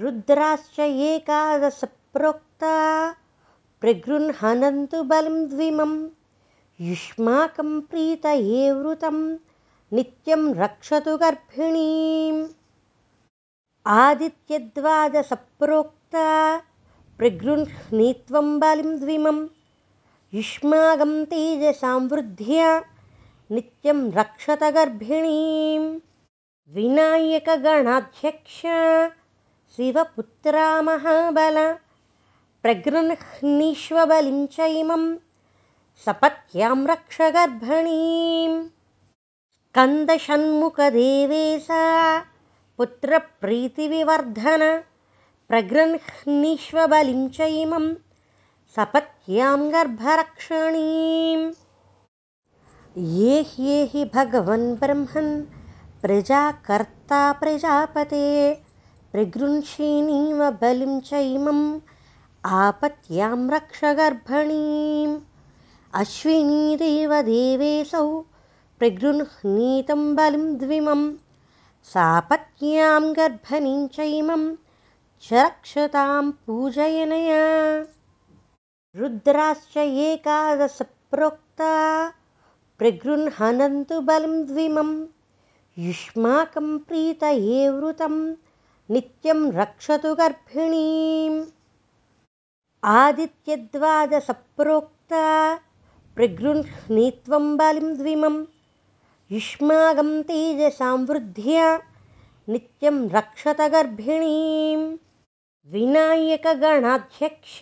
रुद्राश्च 0.00 0.78
एकादशप्रोक्ता 0.80 2.76
प्रगृह्णन्तु 3.80 5.02
बलिं 5.10 5.38
द्विमं 5.48 5.92
युष्माकं 6.80 7.70
प्रीतये 7.90 8.62
वृतं 8.72 9.18
नित्यं 9.96 10.42
रक्षतु 10.62 11.12
गर्भिणीम्। 11.22 12.40
आदित्यद्वादसप्रोक्ता 13.98 16.26
प्रगृह्णीत्वं 17.18 18.48
बलिं 18.60 18.92
द्विमं 19.00 19.38
युष्मागं 20.34 21.12
तेजसां 21.30 21.98
वृद्ध्या 22.12 22.70
नित्यं 23.50 23.98
रक्षत 24.12 24.62
गर्भिणीं 24.76 25.82
विनायकगणाध्यक्ष 26.74 28.60
शिवपुत्रा 29.76 30.64
महाबल 30.86 31.56
प्रगृह्णीष्वबलिं 32.62 34.40
च 34.54 34.56
इमं 34.80 35.04
सपत्यां 36.04 36.76
रक्ष 36.86 37.16
गर्भिणीं 37.36 38.52
स्कन्दषण्मुखदेवेशा 39.68 41.84
पुत्रप्रीतिविवर्धन 42.78 44.62
प्रगृह्णीष्वबलिं 45.48 47.22
च 47.36 47.38
इमं 47.62 47.86
सपत्यां 48.76 49.60
गर्भरक्षणीम्। 49.72 51.46
ये 53.16 53.34
ह्येहि 53.54 54.02
भगवन् 54.14 54.68
ब्रह्मन् 54.82 55.32
प्रजाकर्ता 56.02 57.22
प्रजापते 57.40 58.26
प्रगृह्षिणीव 59.12 60.38
बलिं 60.50 61.00
चैमम् 61.08 61.64
आपत्यां 62.58 63.38
रक्ष 63.50 63.80
गर्भणीम् 63.98 65.18
अश्विनीदेवदेवेऽसौ 66.00 68.06
प्रगृह्णीतं 68.78 70.02
बलिं 70.16 70.46
द्विमम् 70.58 71.04
सापत्न्यां 71.92 73.02
गर्भणीं 73.16 73.86
चैमं 73.96 74.44
च 75.24 75.32
रक्षतां 75.32 76.30
पूजयनया। 76.46 77.42
रुद्राश्च 78.96 79.76
एकादशप्रोक्ता 79.76 81.72
प्रगृह्णन्तु 82.78 84.00
बलिं 84.00 84.46
द्विमं 84.46 84.90
युष्माकं 85.78 86.78
प्रीतये 86.78 87.68
वृतं 87.68 88.16
नित्यं 88.92 89.40
रक्षतु 89.52 90.14
गर्भिणीम्। 90.14 91.36
आदित्यद्वादसप्रोक्ता 92.94 95.22
प्रगृह्णीत्वं 96.16 97.44
युष्मागं 99.34 100.10
तेजसां 100.28 100.96
वृद्ध्या 101.08 101.68
नित्यं 102.48 102.96
रक्षत 103.16 103.60
गर्भिणीं 103.74 104.80
विनायकगणाध्यक्ष 105.72 107.56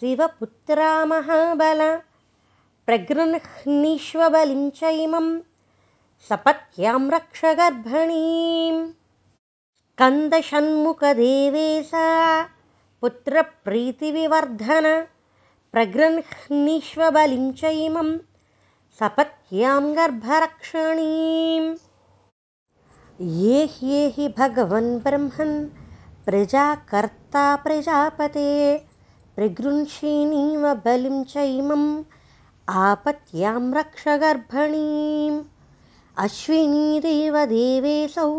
शिवपुत्रा 0.00 0.90
महाबल 1.12 1.80
प्रगृह्णीष्वबलिं 2.86 4.64
च 4.80 4.82
इमं 5.06 5.28
सपत्यां 6.28 7.02
रक्ष 7.10 7.40
गर्भिणीं 7.60 8.97
स्कन्दषण्मुखदेवेशा 9.98 12.02
पुत्रप्रीतिविवर्धन 13.00 14.86
प्रगृह्णीष्वबलिं 15.72 17.46
च 17.60 17.62
इमं 17.86 18.10
सपत्यां 18.98 19.80
गर्भरक्षणीम् 19.96 21.66
ये 23.38 23.56
ह्येहि 23.72 24.26
भगवन् 24.38 24.90
ब्रह्मन् 25.06 25.56
प्रजाकर्ता 26.26 27.44
प्रजापते 27.64 28.52
प्रगृह्षिणीव 29.36 30.64
बलिं 30.84 31.18
चैमम् 31.32 31.88
आपत्यां 32.84 33.64
रक्ष 33.78 34.04
गर्भणीम् 34.24 35.40
अश्विनीदेवदेवेऽसौ 36.26 38.30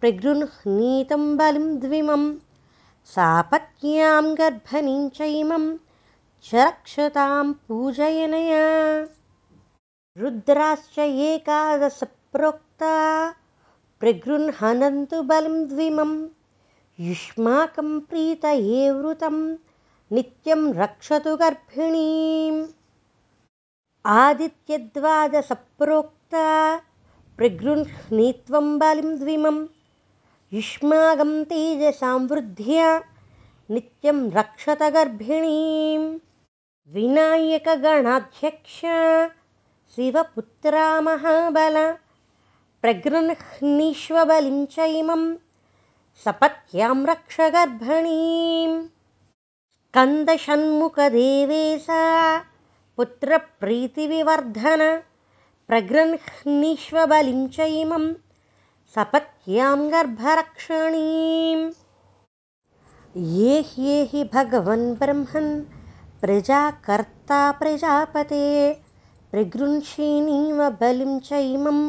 प्रगृह्णीतं 0.00 1.36
बलिं 1.36 1.78
द्विमं 1.78 2.34
सापत्न्यां 3.04 4.34
गर्भणीं 4.34 5.08
चैमं 5.08 5.76
च 6.44 6.54
रक्षतां 6.54 7.52
पूजयनया। 7.52 9.06
रुद्राश्च 10.18 10.98
एकादशप्रोक्ता 10.98 13.34
प्रगृह्णन्तु 14.00 15.22
बलिं 15.22 15.68
द्विमं 15.68 16.28
युष्माकं 17.00 18.00
प्रीतये 18.00 18.90
वृतं 18.90 19.56
नित्यं 20.12 20.74
रक्षतु 20.74 21.36
गर्भिणीम्। 21.36 22.66
आदित्यद्वादसप्रोक्ता 24.06 26.76
प्रगृह्णीत्वं 27.36 28.78
बलिं 28.78 29.18
द्विमं 29.18 29.66
युष्मागं 30.54 31.32
तेजसां 31.50 32.18
वृद्ध्या 32.30 32.88
नित्यं 33.74 34.18
रक्षत 34.34 34.82
गर्भिणीं 34.94 36.02
विनायकगणाध्यक्ष 36.94 38.76
शिवपुत्रा 39.94 40.84
महाबल 41.06 41.76
प्रगृह्णीष्वबलिं 42.82 44.58
च 44.74 44.86
इमं 44.98 45.22
सपत्यां 46.24 46.96
रक्ष 47.06 47.36
गर्भणीं 47.54 48.70
स्कन्दषण्मुखदेवेशा 49.88 52.04
पुत्रप्रीतिविवर्धन 52.96 54.82
प्रगृह्णीष्वबलिं 55.68 57.42
च 57.56 57.58
इमं 57.82 58.04
सपत्यां 58.94 59.78
गर्भरक्षणीम्। 59.92 61.62
ये 63.38 63.54
ह्येहि 63.68 64.22
भगवन् 64.34 64.84
ब्रह्मन् 65.00 65.48
प्रजाकर्ता 66.20 67.40
प्रजापते 67.60 68.46
प्रगृह्षिणीव 69.30 70.58
बलिं 70.80 71.12
चैमम् 71.28 71.82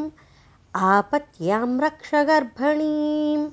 आपत्यां 0.92 1.70
रक्ष 1.86 2.10
गर्भणीम्। 2.32 3.46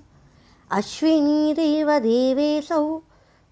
अश्विनीदेवदेवेऽसौ 0.78 2.84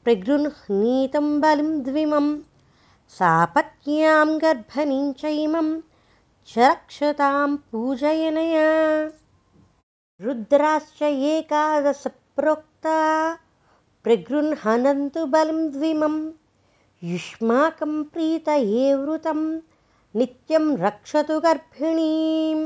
प्रगृह्णीतं 0.05 1.27
बलिं 1.41 1.73
द्विमं 1.83 2.27
सापत्न्यां 3.19 4.29
गर्भणीं 4.43 5.07
चैमं 5.23 5.69
च 6.49 6.51
रक्षतां 6.59 7.51
पूजयनया 7.57 8.69
रुद्राश्च 10.23 11.01
एकादशप्रोक्ता 11.03 12.97
प्रगृह्णन्तु 14.05 15.23
बलिं 15.33 15.61
द्विमं 15.73 16.17
युष्माकं 17.13 17.93
प्रीतये 18.13 18.85
वृतं 18.95 19.41
नित्यं 20.19 20.65
रक्षतु 20.85 21.37
गर्भिणीम्। 21.47 22.63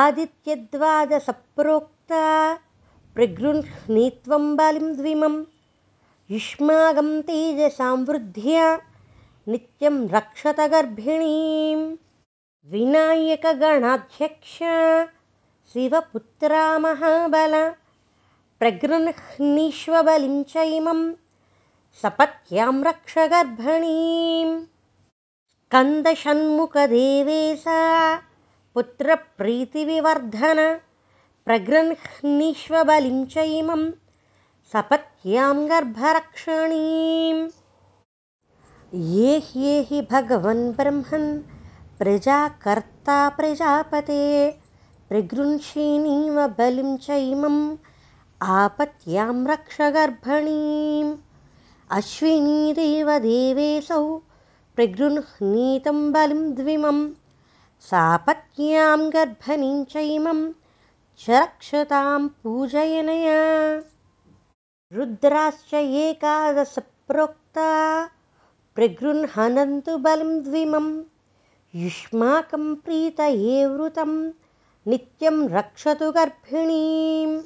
आदित्यद्वादसप्रोक्ता 0.00 2.24
प्रगृह्णीत्वं 3.14 4.44
बलिं 4.56 4.88
द्विमं 4.96 5.36
युष्मागं 6.30 7.10
तेजसां 7.28 7.96
वृद्ध्या 8.08 8.66
नित्यं 9.48 9.96
रक्षत 10.16 10.58
गर्भिणीं 10.72 11.80
विनायकगणाध्यक्ष 12.72 14.56
शिवपुत्रा 15.72 16.64
महाबल 16.78 17.54
प्रगृह्णीष्वबलिं 18.58 20.36
च 20.50 20.52
इमं 20.76 21.00
सपत्यां 22.02 22.74
रक्ष 22.86 23.14
गर्भिणीं 23.32 24.50
स्कन्दषण्मुखदेवेशा 25.64 27.80
पुत्रप्रीतिविवर्धन 28.74 30.60
प्रगृह्णीष्वबलिं 31.46 33.18
च 33.32 33.34
इमं 33.60 33.82
सपत्यां 34.72 35.56
गर्भरक्षणीम्। 35.70 37.42
ये 39.14 39.32
ह्येहि 39.48 39.98
भगवन् 40.12 40.64
ब्रह्मन् 40.78 41.28
प्रजाकर्ता 41.98 43.18
प्रजापते 43.40 44.22
प्रगृह्षिणीव 45.08 46.46
बलिं 46.46 46.96
चैमम् 46.96 47.76
आपत्यां 48.42 49.46
रक्ष 49.46 49.76
गर्भणीम्। 49.80 51.16
अश्विनीदेव 51.90 53.18
देवेशौ 53.18 54.16
प्रगृह्णीतं 54.76 56.12
बलिं 56.12 56.54
द्विमं 56.54 56.98
सापत्न्यां 57.80 59.12
गर्भणीं 59.12 59.84
चैमं 59.84 60.52
च 61.18 61.30
रक्षतां 61.30 62.28
पूजयनया। 62.28 63.38
रुद्राश्च 64.92 65.74
एकादशप्रोक्ता 65.74 67.70
प्रगृह्णन्तु 68.74 69.96
बलिं 69.98 70.42
द्विमं 70.42 70.88
युष्माकं 71.74 72.74
प्रीतये 72.74 73.66
वृतं 73.66 74.12
नित्यं 74.88 75.48
रक्षतु 75.48 76.12
गर्भिणीम्। 76.12 77.42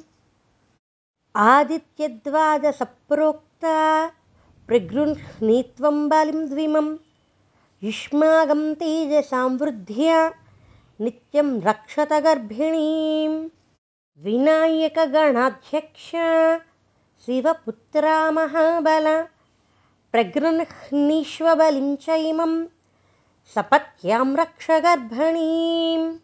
आदित्यद्वादसप्रोक्ता 1.35 4.07
प्रगृह्णीत्वं 4.67 6.09
बलिं 6.09 6.49
द्विमं। 6.49 6.95
युष्माकं 7.83 8.73
तेजसां 8.73 9.57
वृद्ध्या 9.57 10.31
नित्यं 11.01 11.61
रक्षत 11.61 12.13
गर्भिणीं 12.13 13.49
विनायकगणाध्यक्ष 14.23 16.11
शिवपुत्रा 17.25 18.31
महाबल 18.31 19.23
प्रगृह्णीष्वबलिं 20.11 21.95
च 21.95 22.09
इमं 22.09 22.65
सपत्यां 23.55 24.35
रक्ष 24.35 24.71
गर्भणीं 24.71 26.17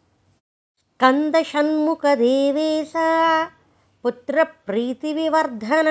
स्कन्दषण्मुखदेवेशा 0.98 3.10
पुत्रप्रीतिविवर्धन 4.04 5.88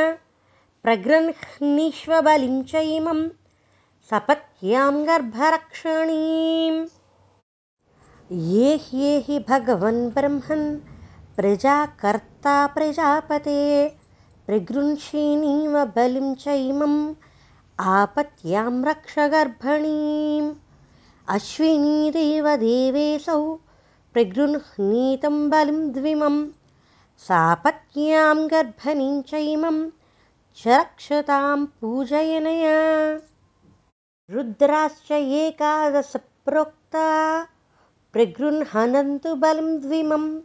प्रगृह्णीष्वबलिं 0.84 2.56
च 2.70 2.80
इमं 2.94 3.20
सपत्यां 4.10 4.94
गर्भरक्षणीम् 5.08 6.80
ये 8.54 8.72
ह्येहि 8.86 9.38
भगवन् 9.50 10.00
ब्रह्मन् 10.16 10.64
प्रजाकर्ता 11.36 12.56
प्रजापते 12.78 13.60
प्रगृह्षिणीव 14.46 15.76
बलिं 15.98 16.32
चैमम् 16.46 16.98
आपत्यां 17.94 18.72
रक्ष 18.88 19.14
गर्भणीम् 19.36 20.50
अश्विनीदेव 21.36 22.50
देवेशौ 22.66 23.38
प्रगृह्णीतं 24.16 25.50
बलिं 25.50 25.92
द्विमं 25.92 26.48
सापत्न्यां 27.18 28.50
गर्भणीं 28.50 29.22
चैमं 29.22 29.90
च 30.56 30.66
रक्षतां 30.66 31.66
पूजयनया। 31.66 33.20
रुद्राश्च 34.30 35.12
एकादशप्रोक्ता 35.12 37.46
प्रगृह्णन्तु 38.12 39.34
बलिं 39.34 39.80
द्विमं 39.80 40.40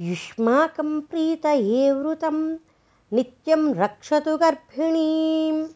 युष्माकं 0.00 1.00
प्रीतये 1.00 1.92
वृतं 1.92 2.58
नित्यं 3.12 3.74
रक्षतु 3.74 4.36
गर्भिणीम्। 4.36 5.68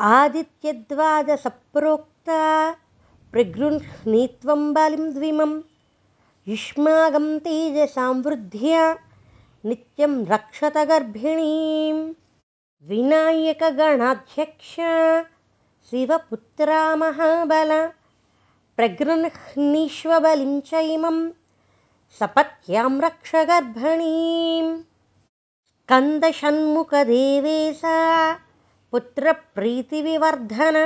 आदित्यद्वादसप्रोक्ता 0.00 2.74
प्रगृह्णीत्वं 3.32 4.74
बलिं 4.74 5.14
द्विमं 5.14 5.60
युष्माकं 6.48 7.26
तेजसां 7.44 8.12
वृद्ध्या 8.24 8.82
नित्यं 9.68 10.12
रक्षत 10.28 10.76
गर्भिणीं 10.88 11.96
विनायकगणाध्यक्ष 12.88 14.70
शिवपुत्रा 15.90 16.78
महाबल 17.02 17.72
प्रगृह्णीष्वबलिं 18.76 20.54
च 20.70 20.80
इमं 20.94 21.18
सपत्यां 22.18 22.92
रक्ष 23.04 23.30
गर्भणीं 23.50 24.66
स्कन्दषण्मुखदेवेशा 25.80 27.98
पुत्रप्रीतिविवर्धन 28.92 30.76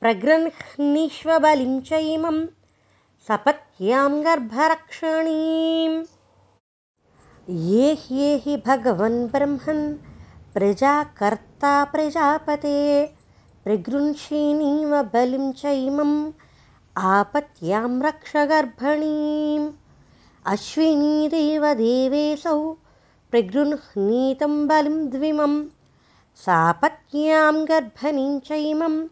प्रगृह्णीष्वबलिं 0.00 1.74
च 1.90 1.92
इमं 2.14 2.38
सपत्यां 3.28 4.10
गर्भरक्षणीम् 4.24 5.94
ये 7.70 7.86
ह्येहि 8.02 8.56
भगवन् 8.66 9.16
ब्रह्मन् 9.32 9.82
प्रजाकर्ता 10.54 11.72
प्रजापते 11.94 12.76
प्रगृह्षिणीव 13.64 14.94
बलिं 15.14 15.50
चैमम् 15.62 16.14
आपत्यां 17.14 17.90
रक्ष 18.06 18.36
गर्भणीम्। 18.52 19.68
अश्विनीदेव 20.54 21.72
देवेशौ 21.82 22.58
प्रगृह्णीतं 23.30 24.66
बलिं 24.68 24.98
द्विमम् 25.10 25.62
सापत्न्यां 26.46 27.54
गर्भणीं 27.68 28.38
चैमं 28.50 29.06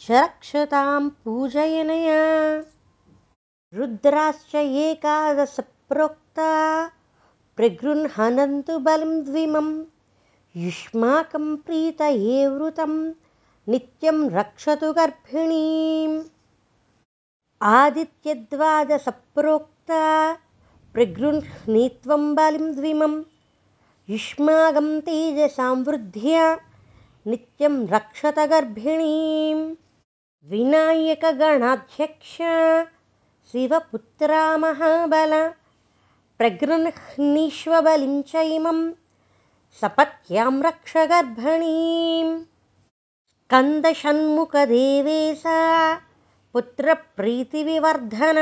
च 0.00 0.10
रक्षतां 0.10 1.08
पूजयनया 1.24 2.22
रुद्राश्च 3.74 4.54
एकादशप्रोक्ता 4.54 6.86
प्रगृह्णन्तु 7.56 8.78
बलिं 8.78 9.24
द्विमं। 9.24 9.84
युष्माकं 10.56 11.56
प्रीतये 11.56 12.48
वृतं 12.48 13.12
नित्यं 13.68 14.30
रक्षतु 14.30 14.92
गर्भिणीम्। 14.92 16.22
आदित्यद्वादसप्रोक्ता 17.62 20.34
प्रगृह्णीत्वं 20.94 22.34
बलिं 22.34 22.76
द्विमम् 22.76 23.22
युष्माकं 24.10 25.00
तेजसां 25.00 25.84
वृद्ध्या 25.84 26.58
नित्यं 27.26 27.86
रक्षत 27.86 28.38
गर्भिणीं 28.38 29.74
विनायकगणाध्यक्ष 30.50 32.36
शिवपुत्रा 33.52 34.42
महाबल 34.56 35.32
प्रगृह्णीष्वबलिं 36.38 38.14
च 38.30 38.42
इमं 38.52 38.78
सपत्यां 39.80 40.52
रक्ष 40.66 40.92
गर्भणीं 41.10 42.28
स्कन्दषण्मुखदेवेशा 43.42 45.58
पुत्रप्रीतिविवर्धन 46.54 48.38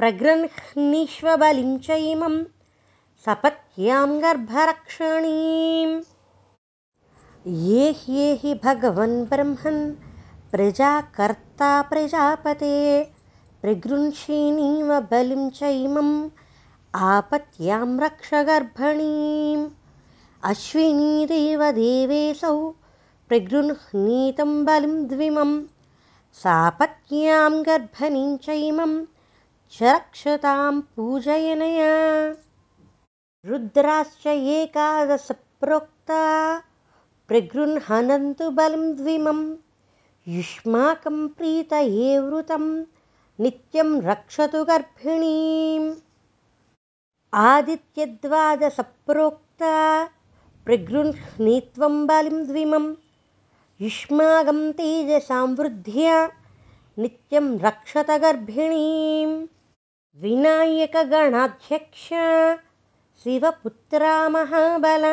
प्रगृह्णीष्वबलिं 0.00 1.72
च 1.86 1.88
इमं 2.12 2.34
सपत्यां 3.26 4.08
गर्भरक्षणीम् 4.22 5.96
ये 7.70 7.84
ह्येहि 8.04 8.52
भगवन् 8.64 9.18
ब्रह्मन् 9.32 9.82
प्रजाकर्ता 10.52 11.70
प्रजापते 11.90 12.76
प्रगृह्षिणीव 13.62 15.00
बलिं 15.00 15.50
चैमम् 15.50 16.28
आपत्यां 16.94 18.00
रक्ष 18.00 18.30
गर्भणीम्। 18.34 19.68
अश्विनीदेव 20.44 21.70
देवेशौ 21.70 22.70
प्रगृह्णीतं 23.28 24.64
बलिं 24.64 25.06
द्विमं 25.06 25.62
सापत्न्यां 26.32 27.62
गर्भणीं 27.62 28.36
चैमं 28.36 29.04
च 29.72 29.82
रक्षतां 29.82 30.80
पूजयनया। 30.80 31.92
रुद्राश्च 33.46 34.26
एकादशप्रोक्ता 34.26 36.22
प्रगृह्णन्तु 37.28 38.50
बलिं 38.50 38.96
द्विमं 38.96 39.40
युष्माकं 40.28 41.28
प्रीतये 41.28 42.18
वृतं 42.18 42.84
नित्यं 43.40 43.88
रक्षतु 44.02 44.62
गर्भिणीम्। 44.68 45.88
आदित्यद्वादसप्रोक्ता 47.48 49.72
प्रगृह्णीत्वं 50.66 51.96
युष्माकं 53.80 54.60
तेजसां 54.78 55.46
वृद्ध्या 55.58 56.16
नित्यं 57.02 57.46
रक्षत 57.66 58.10
गर्भिणीं 58.22 59.30
विनायकगणाध्यक्ष 60.22 62.06
शिवपुत्रा 63.22 64.14
महाबल 64.36 65.04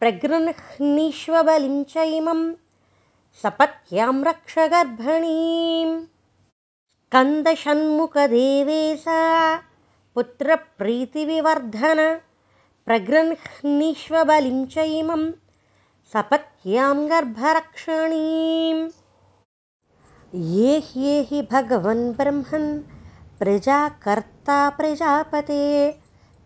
प्रगृह्णीष्वबलिं 0.00 1.76
च 1.92 1.94
इमं 2.18 2.40
सपत्यां 3.42 4.14
रक्ष 4.24 4.54
गर्भणीम् 4.74 5.94
स्कन्दषण्मुखदेवे 7.06 8.80
सा 9.02 9.18
पुत्रप्रीतिविवर्धन 10.14 12.00
प्रगृह्णीष्वबलिं 12.86 14.64
च 14.72 14.84
इमं 15.00 15.22
सपत्यां 16.12 16.96
गर्भरक्षणीम् 17.10 18.80
ये 20.54 20.72
ह्येहि 20.88 21.42
भगवन् 21.52 22.02
ब्रह्मन् 22.18 22.68
प्रजाकर्ता 23.38 24.58
प्रजापते 24.80 25.62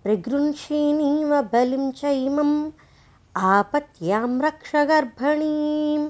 प्रगृंषीणीव 0.02 1.32
बलिं 1.54 1.90
चैमम् 2.02 2.54
आपत्यां 3.54 4.28
रक्ष 4.46 4.74
गर्भणीम् 4.92 6.06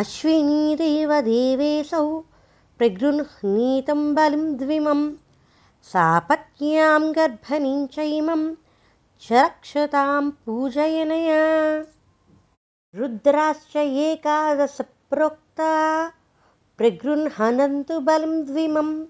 अश्विनीदेव 0.00 1.20
देवेशौ 1.30 2.04
प्रगृह्णीतं 2.78 4.14
बलिं 4.14 4.56
द्विमं 4.56 5.12
सापत्यां 5.82 7.12
गर्भणीं 7.12 7.86
चैमं 7.86 8.54
च 9.22 9.32
रक्षतां 9.32 10.30
पूजयनया। 10.30 11.84
रुद्राश्च 12.94 13.76
एकादशप्रोक्ता 13.76 16.12
प्रगृह्णन्तु 16.78 18.00
बलिं 18.00 18.46
द्विमम् 18.46 19.04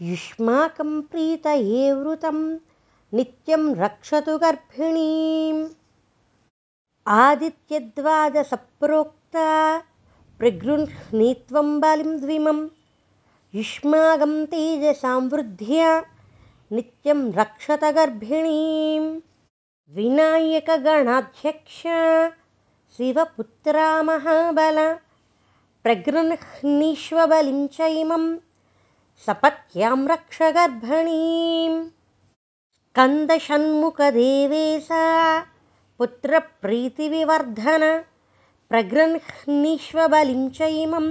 युष्माकं 0.00 1.00
प्रीतये 1.00 1.92
वृतं 1.92 2.58
नित्यं 3.14 3.74
रक्षतु 3.74 4.38
गर्भिणीम्। 4.38 5.68
आदित्यद्वादसप्रोक्ता 7.06 9.82
प्रगृह्णीत्वं 10.38 11.80
बलिं 11.80 12.20
द्विमं 12.20 12.68
युष्माकं 13.54 14.44
तेजसां 14.52 15.18
वृद्ध्या 15.32 15.88
नित्यं 16.74 17.18
रक्षत 17.38 17.82
गर्भिणीं 17.94 19.00
विनायकगणाध्यक्ष 19.96 21.80
शिवपुत्रा 22.96 23.88
महाबल 24.08 24.78
प्रगृह्णीष्वबलिं 25.84 27.66
च 27.74 27.88
इमं 28.02 28.24
सपत्यां 29.26 29.98
रक्ष 30.12 30.38
गर्भणीम् 30.58 31.76
स्कन्दषण्मुखदेवे 32.76 34.64
सा 34.86 35.02
पुत्रप्रीतिविवर्धन 35.98 37.84
प्रगृह्णीष्वबलिं 38.70 40.48
च 40.56 40.70
इमं 40.84 41.06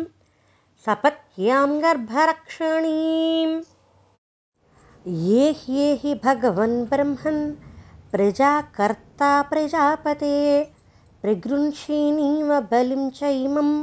सपत्यां 0.86 1.70
गर्भरक्षणीम् 1.82 3.52
ये 5.26 5.44
ह्येहि 5.58 6.14
भगवन् 6.24 6.74
ब्रह्मन् 6.94 7.42
प्रजाकर्ता 8.12 9.30
प्रजापते 9.52 10.32
प्रगृंषीणीव 11.22 12.50
बलिं 12.72 13.06
च 13.20 13.32
इमम् 13.44 13.74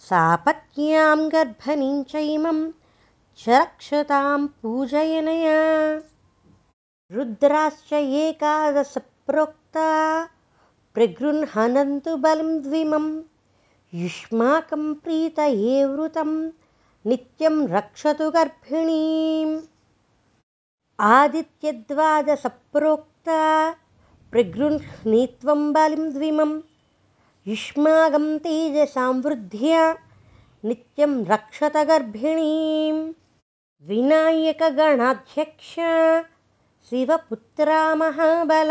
सापत्न्यां 0.10 1.20
गर्भणीं 1.34 1.98
चैमं 2.14 2.60
च 3.40 3.50
रक्षतां 3.50 4.40
पूजयनया 4.62 5.58
रुद्राश्च 7.12 7.94
एकादशप्रोक्ता 7.94 10.26
प्रगृह्णन्तु 10.94 12.18
बलिं 12.18 12.62
द्विमं। 12.62 13.22
युष्माकं 13.94 14.94
प्रीतये 14.94 15.86
वृतं 15.86 16.52
नित्यं 17.06 17.68
रक्षतु 17.68 18.32
गर्भिणीम्। 18.32 19.60
आदित्यद्वादसप्रोक्ता 21.00 23.76
प्रगृह्णीत्वं 24.32 25.74
बलिं 25.74 26.14
द्विमं। 26.14 26.62
युष्माकं 27.48 28.38
तेजसां 28.38 29.22
वृद्ध्या 29.22 29.98
नित्यं 30.66 31.26
रक्षत 31.26 31.78
गर्भिणीं 31.78 33.14
विनायकगणाध्यक्ष 33.82 35.76
शिवपुत्रा 36.90 37.80
महाबल 38.00 38.70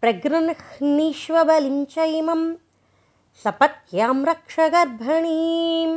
प्रगृह्णीष्वबलिं 0.00 1.84
च 1.94 2.04
इमं 2.18 2.42
सपत्यां 3.42 4.14
रक्ष 4.28 4.54
गर्भणीं 4.74 5.90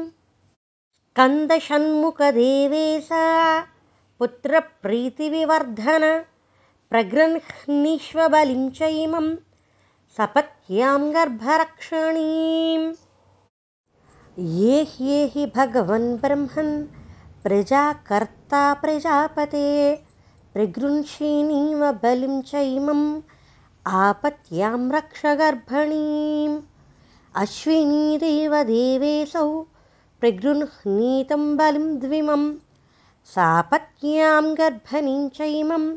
स्कन्दषण्मुखदेवे 1.06 2.88
सा 3.02 3.22
पुत्रप्रीतिविवर्धन 4.20 6.04
प्रगृह्णीष्वबलिं 6.90 8.70
च 8.80 8.90
इमं 9.04 9.30
सपत्यां 10.18 11.00
गर्भरक्षणीम्। 11.14 12.94
ये 14.58 14.82
ह्येहि 14.96 15.46
भगवन् 15.56 16.18
ब्रह्मन् 16.26 16.74
प्रजाकर्ता 17.44 18.64
प्रजापते 18.84 19.66
प्रगृंषीणीव 20.56 21.82
बलिं 22.04 22.36
च 22.50 22.60
इमम् 22.76 23.08
आपत्यां 24.02 24.78
रक्ष 24.92 25.22
गर्भणीम् 25.40 26.54
अश्विनीदेवदेवेशौ 27.42 28.62
प्रगृह्णीतं 30.20 31.44
बलिं 31.62 31.88
द्विमम् 32.04 32.46
सापत्न्यां 33.34 34.44
गर्भणीं 34.60 35.24
चैमं 35.38 35.88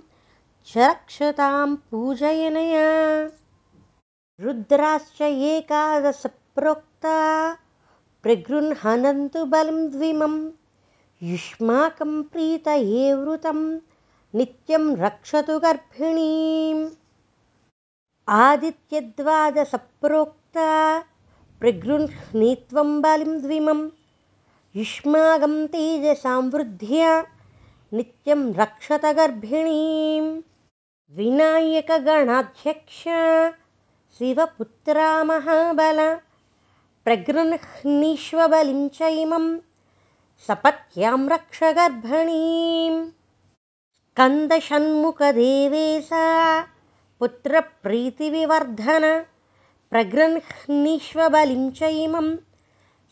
च 0.70 0.88
रक्षतां 0.90 1.68
पूजयनया 1.90 2.88
रुद्राश्च 4.46 5.20
एकादशप्रोक्ता 5.52 7.16
प्रगृह्णन्तु 8.22 9.44
बलिं 9.54 9.80
द्विमं 9.92 10.34
युष्माकं 11.30 12.12
प्रीतये 12.32 13.06
वृतं 13.22 13.60
नित्यं 14.34 14.96
रक्षतु 14.96 15.58
गर्भिणीम्। 15.58 16.88
आदित्यद्वादसप्रोक्ता 18.28 20.98
प्रगृह्णीत्वं 21.60 23.02
बलिं 23.02 23.42
द्विमम्। 23.42 23.88
युष्माकं 24.76 25.66
तेजसां 25.66 26.50
वृद्ध्या 26.50 27.22
नित्यं 27.92 28.54
रक्षत 28.54 29.06
गर्भिणीं 29.16 30.40
विनायकगणाध्यक्ष 31.16 33.02
शिवपुत्रा 34.18 35.24
महाबल 35.24 36.16
प्रगृह्णीष्वबलिं 37.04 38.88
च 38.88 39.02
इमं 39.02 39.58
सपत्यां 40.46 41.28
रक्ष 41.28 41.62
गर्भणीं 41.62 43.10
स्कन्दषण्मुखदेवे 44.18 45.88
सा 46.02 46.22
पुत्रप्रीतिविवर्धन 47.18 49.04
प्रगृह्णीष्वबलिं 49.90 51.66
च 51.76 51.90
इमं 52.04 52.30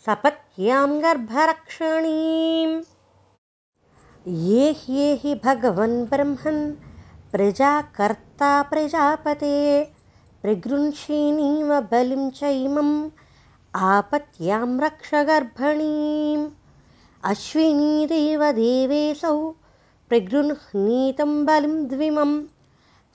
सपत्यां 0.07 0.89
गर्भरक्षणीम्। 1.03 2.73
ये 4.47 4.65
ह्येहि 4.81 5.35
भगवन् 5.45 5.95
ब्रह्मन् 6.13 6.59
प्रजाकर्ता 7.33 8.51
प्रजापते 8.71 9.55
प्रगृंषीणीव 10.43 11.71
बलिं 11.93 12.25
चैमम् 12.41 12.95
आपत्यां 13.93 14.69
रक्ष 14.87 15.11
गर्भणीम् 15.31 16.45
अश्विनीदेवदेवेशौ 17.33 17.97
प्रगृह्णीतं 20.09 21.33
बलिं 21.47 21.77
द्विमं 21.89 22.33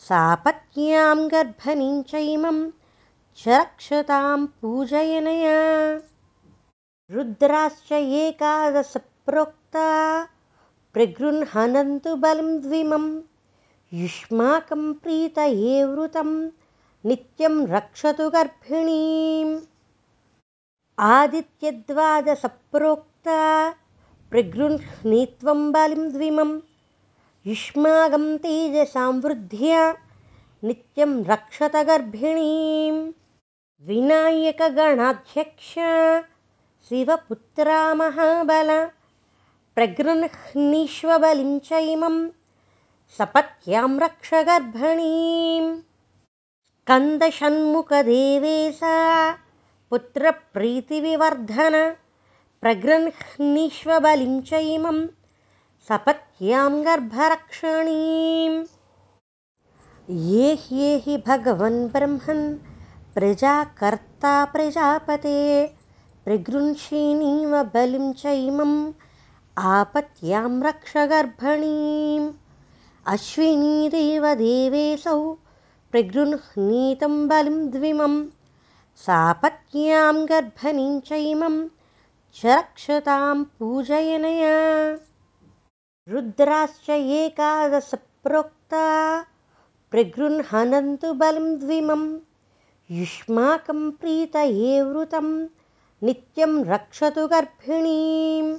सापत्न्यां 0.07 1.17
गर्भणीं 1.31 2.01
चैमं 2.11 2.57
च 3.37 3.47
रक्षतां 3.47 4.45
पूजयनया। 4.61 5.59
रुद्राश्च 7.11 7.91
एकादशप्रोक्ता 7.91 9.87
प्रगृह्णन्तु 10.93 12.15
बलिं 12.25 12.49
द्विमं 12.61 13.05
युष्माकं 14.01 14.83
प्रीतये 15.03 15.83
वृतं 15.83 16.33
नित्यं 17.05 17.55
रक्षतु 17.67 18.29
गर्भिणीम् 18.29 19.53
आदित्यद्वादसप्रोक्ता 20.99 22.77
प्रोक्ता 22.77 23.39
प्रगृह्णीत्वं 24.31 25.71
बलिं 25.71 26.09
द्विमं 26.11 26.51
युष्माकं 27.47 28.25
तेजसां 28.43 29.11
वृद्ध्या 29.21 29.83
नित्यं 30.63 31.13
रक्षत 31.29 31.75
गर्भिणीं 31.87 32.97
विनायकगणाध्यक्ष 33.87 35.71
शिवपुत्रा 36.89 37.79
महाबल 38.01 38.69
प्रगृह्णीष्वबलिं 39.75 41.53
च 41.69 41.79
इमं 41.93 42.17
सपत्यां 43.17 43.89
रक्ष 44.03 44.29
गर्भिणीं 44.49 45.65
स्कन्दषण्मुखदेवेशा 46.81 48.93
पुत्रप्रीतिविवर्धन 49.89 51.75
प्रगृह्णीष्वबलिं 52.61 54.35
च 54.51 54.61
इमं 54.75 54.99
सपत्यां 55.87 56.71
गर्भरक्षणीम्। 56.85 58.57
ये 60.31 60.53
ह्येहि 60.63 61.17
भगवन् 61.27 61.87
ब्रह्मन् 61.93 62.43
प्रजाकर्ता 63.15 64.33
प्रजापते 64.45 65.39
प्रगृंषीणीव 66.25 67.55
बलिं 67.73 68.11
चैमम् 68.13 68.75
आपत्यां 69.57 70.51
रक्ष 70.63 70.93
गर्भणीम्। 71.13 72.31
अश्विनीदेव 73.13 74.33
देवेशौ 74.33 75.19
प्रगृह्णीतं 75.91 77.27
बलिं 77.27 77.69
द्विमं 77.71 78.25
सापत्यां 79.05 80.15
गर्भणीं 80.29 80.99
चैमं 80.99 81.67
च 82.35 82.45
रक्षतां 82.45 83.43
पूजयनया 83.43 84.57
रुद्राश्च 86.09 86.89
एकादशप्रोक्ता 86.89 88.85
प्रगृह्णन्तु 89.91 91.13
बलिं 91.13 91.57
द्विमं 91.59 92.03
युष्माकं 92.99 93.89
प्रीतये 93.99 94.81
वृतं 94.81 95.27
नित्यं 96.03 96.53
रक्षतु 96.71 97.27
गर्भिणीम्। 97.33 98.51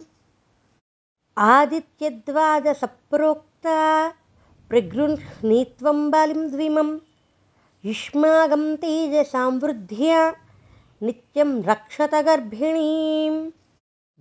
आदित्यद्वादसप्रोक्ता 1.49 3.79
प्रगृह्णीत्वं 4.69 5.99
बलिं 6.11 6.43
द्विमं 6.51 6.91
युष्माकं 7.85 8.65
तेजसां 8.83 9.51
वृद्ध्या 9.63 10.21
नित्यं 11.03 11.51
रक्षत 11.63 12.15
गर्भिणीं 12.29 13.35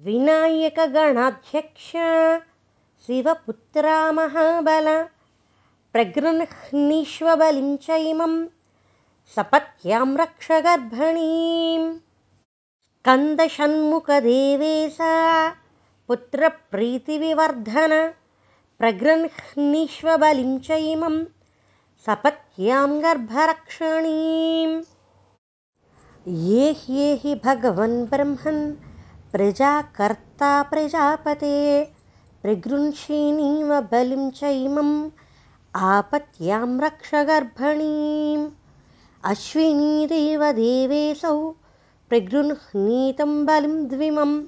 विनायकगणाध्यक्ष 0.06 1.92
शिवपुत्रा 3.06 4.12
महाबल 4.12 4.88
प्रगृह्णीष्वबलिं 5.94 7.70
च 7.86 7.88
इमं 8.10 8.34
सपत्यां 9.36 10.08
रक्ष 10.18 10.48
गर्भणीं 10.66 11.84
स्कन्दषण्मुखदेवेशा 12.98 15.14
पुत्रप्रीतिविवर्धन 16.08 17.94
प्रगृह्णीष्वबलिं 18.80 20.54
च 20.68 20.70
इमं 20.92 21.16
सपत्यां 22.06 22.90
गर्भरक्षणीम्। 23.04 24.76
ये 26.50 26.66
ह्येहि 26.84 27.34
भगवन् 27.46 27.98
ब्रह्मन् 28.12 28.62
प्रजाकर्ता 29.32 30.52
प्रजापते 30.70 31.58
प्रगृंषीणीव 32.42 33.82
बलिं 33.82 34.32
च 34.32 34.44
इमम् 34.44 35.10
आपत्यां 35.76 36.80
रक्ष 36.80 37.16
गर्भणीम्। 37.16 38.50
अश्विनीदेवदेवेशौ 39.24 41.56
प्रगृह्णीतं 42.10 43.46
बलिं 43.46 43.88
द्विमं। 43.88 44.44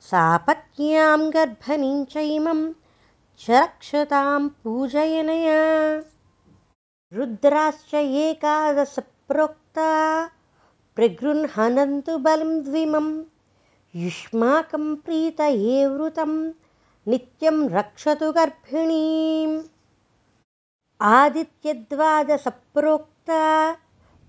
सापत्न्यां 0.00 1.30
गर्भणीं 1.30 2.04
चैमं 2.04 2.72
च 3.40 3.50
रक्षतां 3.50 4.48
पूजयनया। 4.48 6.02
रुद्राश्च 7.12 7.94
एकादशप्रोक्ता 7.94 10.30
प्रगृह्णन्तु 10.96 12.18
बलिं 12.18 12.62
द्विमं। 12.62 13.22
युष्माकं 13.96 14.96
प्रीतये 14.96 15.86
वृतं 15.86 16.50
नित्यं 17.10 17.58
रक्षतु 17.72 18.26
गर्भिणीम्। 18.36 19.52
आदित्यद्वादसप्रोक्ता 21.10 23.42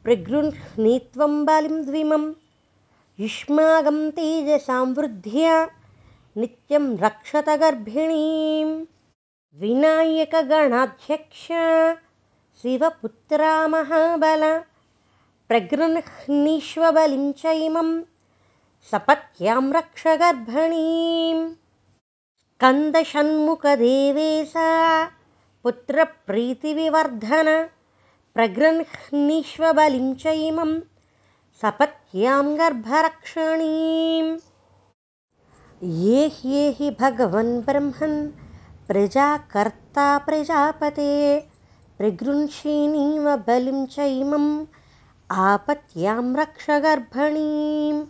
प्रगृह्णीत्वं 0.04 1.34
बलिं 1.46 1.78
द्विमं 1.86 2.24
युष्माकं 3.24 3.98
तेजसां 4.18 4.86
वृद्ध्या 4.98 5.56
नित्यं 6.42 6.86
रक्षत 7.04 7.48
गर्भिणीं 7.64 8.70
विनायकगणाध्यक्ष 9.62 11.46
शिवपुत्रा 12.62 13.54
महाबल 13.76 14.44
प्रगृह्णीष्वबलिं 15.50 17.26
च 17.42 17.44
इमं 17.68 17.90
सपत्यां 18.92 19.64
रक्ष 19.80 20.04
गर्भणीं 22.62 23.00
स्कन्दषण्मुखदेवेशा 23.04 24.70
पुत्रप्रीतिविवर्धन 25.64 27.48
प्रगृह्णीष्वबलिं 28.36 30.08
च 30.22 30.34
इमं 30.48 30.72
सपत्यां 31.62 32.46
गर्भरक्षणीम् 32.60 34.32
ये 36.04 36.26
ह्येहि 36.40 36.90
भगवन् 37.02 37.54
ब्रह्मन् 37.70 38.18
प्रजाकर्ता 38.88 40.08
प्रजापते 40.26 41.14
प्रगृंषीणीव 41.98 43.26
बलिं 43.48 43.86
च 43.86 43.96
इमम् 44.00 44.50
आपत्यां 45.46 46.24
रक्ष 46.42 46.66
गर्भणीम् 46.88 48.04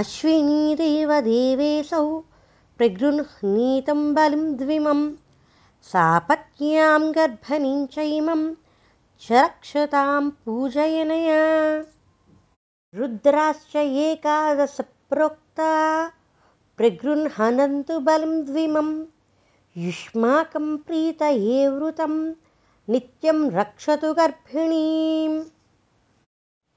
अश्विनीदेवदेवेशौ 0.00 2.00
प्रगृह्णीतं 2.00 2.31
बलिं 2.80 4.56
द्विमम् 4.56 5.12
सापत्न्यां 5.82 7.14
गर्भणीं 7.14 7.86
चैमं 7.86 8.54
च 9.20 9.32
रक्षतां 9.32 10.30
पूजयनया। 10.30 11.84
रुद्राश्च 12.94 13.76
एकादशप्रोक्ता 13.76 16.10
प्रगृह्णन्तु 16.76 18.00
बलिं 18.00 18.44
द्विमं 18.44 19.04
युष्माकं 19.76 20.76
प्रीतये 20.76 21.68
वृतं 21.68 22.34
नित्यं 22.88 23.50
रक्षतु 23.50 24.14
गर्भिणीम्। 24.14 25.44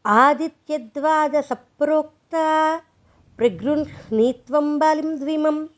आदित्यद्वादसप्रोक्ता 0.05 2.77
प्रगृह्णीत्वं 3.37 4.79
बलिं 4.79 5.19
द्विमम् 5.19 5.74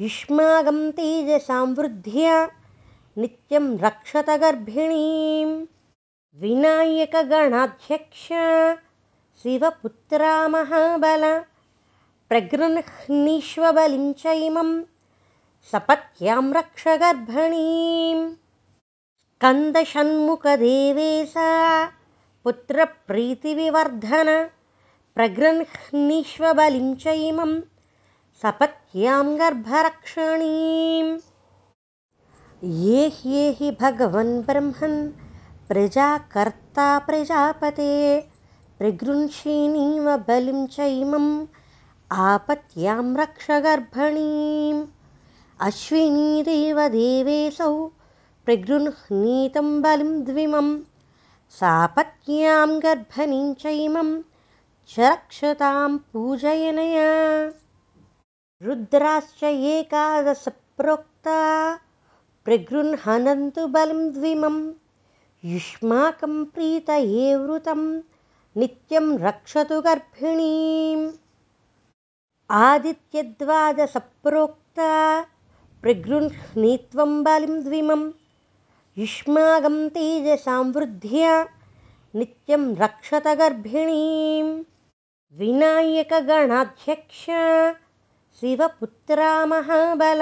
युष्माकं 0.00 0.78
तेजसां 0.96 1.64
वृद्ध्या 1.76 2.36
नित्यं 3.22 3.64
रक्षत 3.82 4.28
गर्भिणीं 4.40 5.50
विनायकगणाध्यक्ष 6.42 8.22
शिवपुत्रा 9.42 10.32
महाबल 10.54 11.24
प्रगृह्णीष्वबलिं 12.28 14.06
च 14.22 14.24
इमं 14.46 14.70
सपत्यां 15.72 16.44
रक्ष 16.56 16.84
गर्भणीं 17.02 18.18
स्कन्दषण्मुखदेवेशा 19.24 21.50
पुत्रप्रीतिविवर्धन 22.44 24.30
प्रगृह्णीष्वबलिं 25.14 26.88
च 27.04 27.06
इमं 27.28 27.52
सपत्यां 28.42 29.26
गर्भरक्षणीम् 29.38 31.10
ये 32.86 33.02
ह्येहि 33.18 33.68
भगवन् 33.80 34.32
ब्रह्मन् 34.46 34.96
प्रजाकर्ता 35.68 36.86
प्रजापते 37.08 37.92
प्रगृंषीणीव 38.78 40.08
बलिं 40.28 40.66
चैमम् 40.74 41.30
आपत्यां 42.26 43.06
रक्ष 43.22 43.46
गर्भणीम्। 43.68 44.82
अश्विनीदेवदेवेशौ 45.68 46.66
प्रगृह्णीतं 48.44 49.68
बलिं 49.82 50.12
द्विमं 50.24 50.68
सापत्न्यां 51.60 52.70
गर्भणीं 52.86 53.48
चैमं 53.64 54.10
च 54.90 55.00
रक्षतां 55.00 55.90
पूजयनया 56.12 57.10
रुद्राश्च 58.64 59.40
एकादशप्रोक्ता 59.74 61.38
प्रगृह्णन्तु 62.44 63.62
बलिं 63.76 64.02
द्विमं 64.16 64.56
युष्माकं 65.52 66.34
प्रीतये 66.54 67.24
वृतं 67.44 67.80
नित्यं 68.60 69.06
रक्षतु 69.24 69.76
गर्भिणीम् 69.86 71.06
आदित्यद्वादसप्रोक्ता 72.66 74.90
प्रगृह्णीत्वं 75.82 77.12
बलिं 77.28 77.56
द्विमं 77.64 78.02
युष्माकं 79.02 79.78
तेजसां 79.96 80.62
वृद्ध्या 80.76 81.32
नित्यं 82.20 82.64
रक्षत 82.84 83.26
गर्भिणीम् 83.40 84.52
विनायकगणाध्यक्ष 85.40 87.24
शिवपुत्रा 88.42 89.32
महाबल 89.46 90.20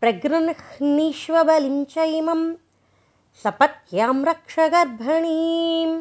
प्रगृह्णीष्वबलिं 0.00 1.78
चैमं 1.92 2.42
सपत्यां 3.42 4.16
रक्ष 4.26 4.56
गर्भणीं 4.74 5.92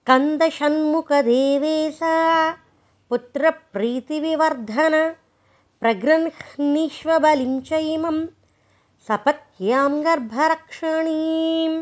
स्कन्दषण्मुखदेवेशा 0.00 2.16
पुत्रप्रीतिविवर्धन 3.10 4.98
प्रगृह्णीष्वबलिं 5.82 7.54
चैमं 7.70 8.18
सपत्यां 9.08 9.90
गर्भरक्षणीम् 10.10 11.80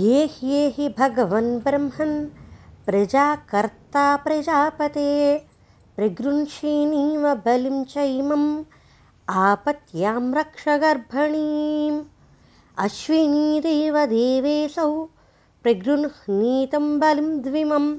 ये 0.00 0.18
ह्येहि 0.38 0.86
भगवन् 0.98 1.54
ब्रह्मन् 1.64 2.18
प्रजाकर्ता 2.86 4.04
प्रजापते 4.26 5.08
प्रगृंषीणीव 5.96 7.34
बलिं 7.34 7.84
चैमम् 7.84 8.64
आपत्यां 9.28 10.34
रक्ष 10.34 10.64
अश्विनीदेव 12.78 14.06
देवेशौ 14.06 15.04
प्रगृह्णीतं 15.62 16.98
बलिं 16.98 17.40
द्विमं 17.42 17.96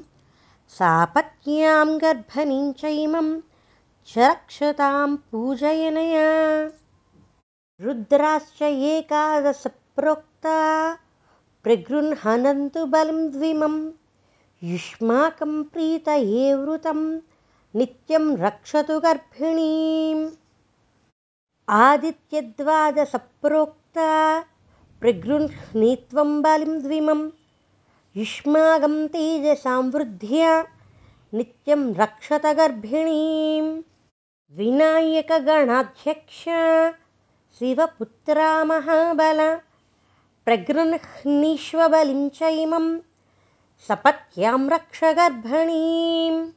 सापत्न्यां 0.70 1.88
गर्भणीं 2.02 2.74
चैमं 2.74 3.28
च 4.08 4.18
रक्षतां 4.18 5.16
पूजयनया। 5.16 6.28
रुद्राश्च 7.82 8.62
एकादशप्रोक्ता 8.62 10.58
प्रगृह्णन्तु 11.64 12.86
बलिं 12.86 13.32
द्विमं 13.32 13.76
युष्माकं 14.64 15.64
प्रीतये 15.64 16.54
वृतं 16.56 17.00
नित्यं 17.76 18.38
रक्षतु 18.38 18.99
गर्भिणीम्। 18.99 20.30
आदित्यद्वादसप्रोक्ता 21.69 24.43
प्रगृह्णीत्वं 24.99 26.41
बलिं 26.41 26.82
द्विमं। 26.82 27.30
युष्माकं 28.15 29.07
तेजसां 29.07 29.91
वृद्ध्या 29.91 30.65
नित्यं 31.34 31.93
रक्षत 31.93 32.45
गर्भिणीं 32.45 33.82
विनायकगणाध्यक्ष 34.51 36.45
शिवपुत्रा 37.59 38.63
महाबल 38.63 39.59
प्रगृह्णीष्वबलिं 40.45 42.30
चैमं। 42.30 42.99
सपत्यां 43.88 44.69
रक्ष 44.69 45.03
गर्भणीम् 45.03 46.51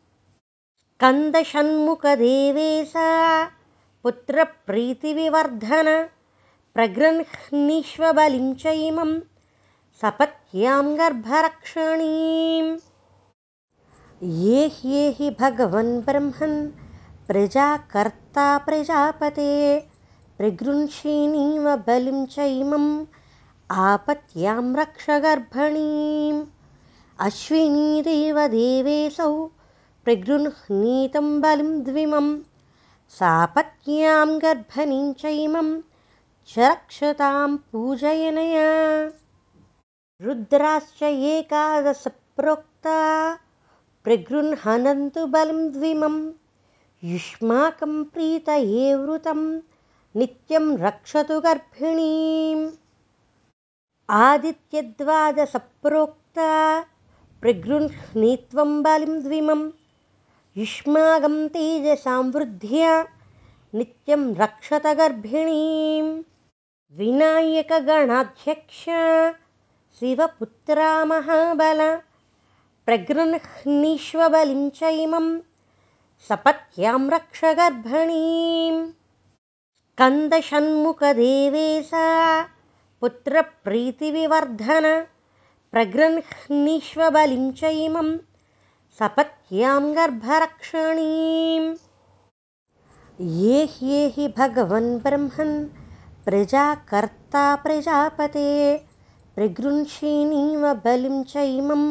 स्कन्दषण्मुखदेवेशा 0.96 3.08
पुत्रप्रीतिविवर्धन 4.02 5.88
प्रगृह्णीष्वबलिं 6.74 8.46
चैमं 8.62 9.10
सपत्यां 10.02 10.84
गर्भरक्षणीम् 10.98 12.70
ये 14.44 14.62
ह्येहि 14.76 15.28
भगवन् 15.40 15.92
ब्रह्मन् 16.06 16.56
प्रजाकर्ता 17.28 18.46
प्रजापते 18.68 19.52
प्रगृंषीणीव 20.38 21.66
बलिं 21.88 22.20
चैमम् 22.36 22.88
आपत्यां 23.90 24.64
रक्ष 24.80 25.06
गर्भणीम् 25.26 26.40
अश्विनीदेवदेवेशौ 27.28 29.30
प्रगृह्णीतं 30.06 31.40
बलिं 31.40 31.82
द्विमं 31.82 32.38
सापत्न्यां 33.10 34.42
गर्भणीं 34.42 35.12
चैमं 35.12 35.80
च 36.48 36.58
रक्षतां 36.58 37.56
पूजयनया। 37.56 39.10
रुद्राश्च 40.22 41.02
एकादशप्रोक्ता 41.02 42.98
प्रगृह्णन्तु 44.04 45.26
बलिं 45.26 45.72
द्विमं 45.72 46.30
युष्माकं 47.04 48.04
प्रीतये 48.04 48.94
वृतं 48.94 49.60
नित्यं 50.16 50.78
रक्षतु 50.78 51.40
गर्भिणीम्। 51.40 52.70
आदित्यद्वादसप्रोक्ता 54.10 56.84
प्रगृह्णीत्वं 57.40 58.82
बलिं 58.82 59.22
द्विमं 59.22 59.70
युष्माकं 60.58 61.34
तेजसां 61.54 62.20
वृद्ध्या 62.34 62.92
नित्यं 63.78 64.22
रक्षत 64.36 64.86
गर्भिणीं 64.98 66.04
विनायकगणाध्यक्ष 66.98 68.78
शिवपुत्रा 69.98 70.86
महाबल 71.10 71.80
प्रगृह्णीष्वबलिं 72.86 74.62
चैमं 74.78 75.26
सपत्यां 76.28 77.02
रक्ष 77.14 77.40
गर्भणीं 77.58 78.76
स्कन्दषण्मुखदेवेशा 79.96 82.06
पुत्रप्रीतिविवर्धन 83.00 84.86
प्रगृह्णीष्वबलिं 85.72 87.44
चैमं 87.60 88.08
सपत्यां 88.98 89.80
गर्भरक्षणीम् 89.96 91.66
ये 93.40 93.58
ह्येहि 93.72 94.28
भगवन् 94.38 94.86
ब्रह्मन् 95.06 95.52
प्रजाकर्ता 96.26 97.42
प्रजापते 97.64 98.46
प्रगृंषीणीव 99.34 100.64
बलिं 100.84 101.18
चैमम् 101.32 101.84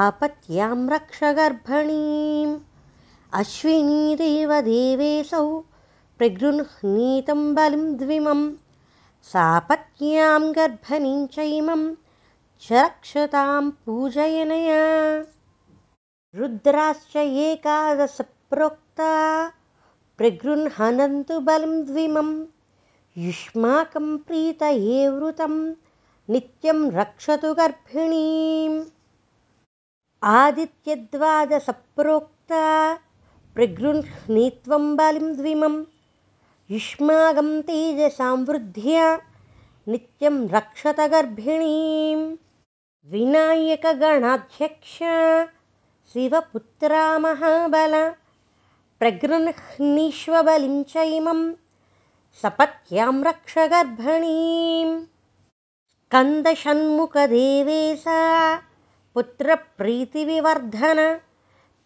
आपत्यां 0.00 0.78
रक्ष 0.94 1.20
गर्भणीम्। 1.40 2.54
अश्विनीदेवदेवेशौ 3.40 4.38
प्रगृह्णीतं 6.18 7.40
बलिं 7.54 7.84
द्विमम् 8.02 8.44
सापत्न्यां 9.32 10.42
गर्भणीं 10.58 11.20
चैमं 11.36 11.82
च 12.64 12.72
रक्षतां 12.72 13.62
पूजयनया 13.86 14.82
रुद्राश्च 16.38 17.14
एकादशप्रोक्ता 17.16 19.08
प्रगृह्णन्तु 20.18 21.34
बलिं 21.48 21.74
द्विमं 21.86 22.30
युष्माकं 23.24 24.06
प्रीतये 24.26 25.00
वृतं 25.16 25.54
नित्यं 26.32 26.78
रक्षतु 26.98 27.50
गर्भिणीम्। 27.58 28.78
आदित्यद्वादसप्रोक्ता 30.36 32.64
प्रगृह्णीत्वं 33.54 34.84
बलिं 34.96 35.28
द्विमम् 35.36 35.78
युष्माकं 36.70 37.50
तेजसां 37.68 38.36
वृद्ध्या 38.48 39.06
नित्यं 39.88 40.36
रक्षत 40.54 40.98
गर्भिणीं 41.14 42.20
विनायकगणाध्यक्ष 43.12 44.96
शिवपुत्रा 46.12 47.02
महाबल 47.18 47.94
प्रगृह्णीष्वबलिं 49.00 50.82
चैमं 50.92 51.40
सपत्यां 52.42 53.14
रक्ष 53.24 53.54
गर्भणीं। 53.72 54.88
स्कन्दषण्मुखदेवेशा 56.02 58.18
पुत्रप्रीतिविवर्धन 59.14 60.98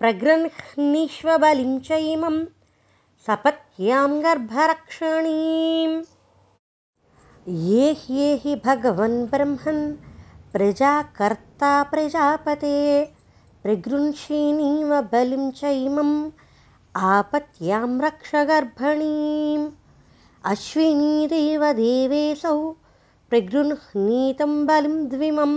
प्रगृह्णीष्वबलिं 0.01 1.73
चैमं 1.89 2.37
सपत्यां 3.27 4.11
गर्भरक्षणीम् 4.25 5.95
ये 7.67 7.85
ह्येहि 8.01 8.55
भगवन् 8.65 9.19
ब्रह्मन् 9.35 9.85
प्रजाकर्ता 10.53 11.71
प्रजापते 11.93 12.75
प्रगृंषीणीव 13.67 14.91
बलिं 15.13 15.45
चैमम् 15.61 16.13
आपत्यां 17.07 17.89
रक्ष 18.01 18.31
गर्भणीम् 18.51 19.65
अश्विनीदेवदेवेऽसौ 20.51 22.53
प्रगृह्णीतं 23.31 24.53
बलिं 24.67 24.95
द्विमं 25.15 25.55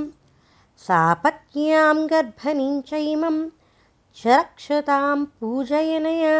सापत्न्यां 0.87 1.97
गर्भणीं 2.13 2.81
चैमं 2.89 3.37
च 4.21 4.23
रक्षतां 4.27 5.17
पूजयनया 5.39 6.39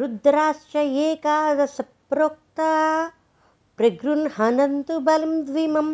रुद्राश्च 0.00 0.76
एकादशप्रोक्ता 1.06 2.70
प्रगृह्णन्तु 3.78 5.00
बलिं 5.10 5.34
द्विमं 5.50 5.90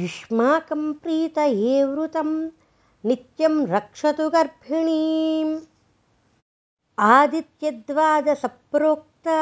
युष्माकं 0.00 0.82
प्रीतये 1.04 1.78
वृतं 1.92 2.34
नित्यं 3.08 3.54
रक्षतु 3.66 4.24
गर्भिणीम्। 4.30 5.52
आदित्यद्वादसप्रोक्ता 6.98 9.36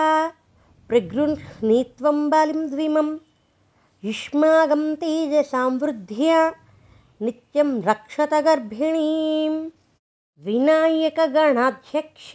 प्रगृह्णीत्वं 0.88 2.18
युष्माकं 4.04 4.84
तेजसां 5.00 5.70
वृद्ध्या 5.82 6.40
नित्यं 7.26 7.70
रक्षत 7.88 8.32
गर्भिणीं 8.46 9.54
विनायकगणाध्यक्ष 10.46 12.30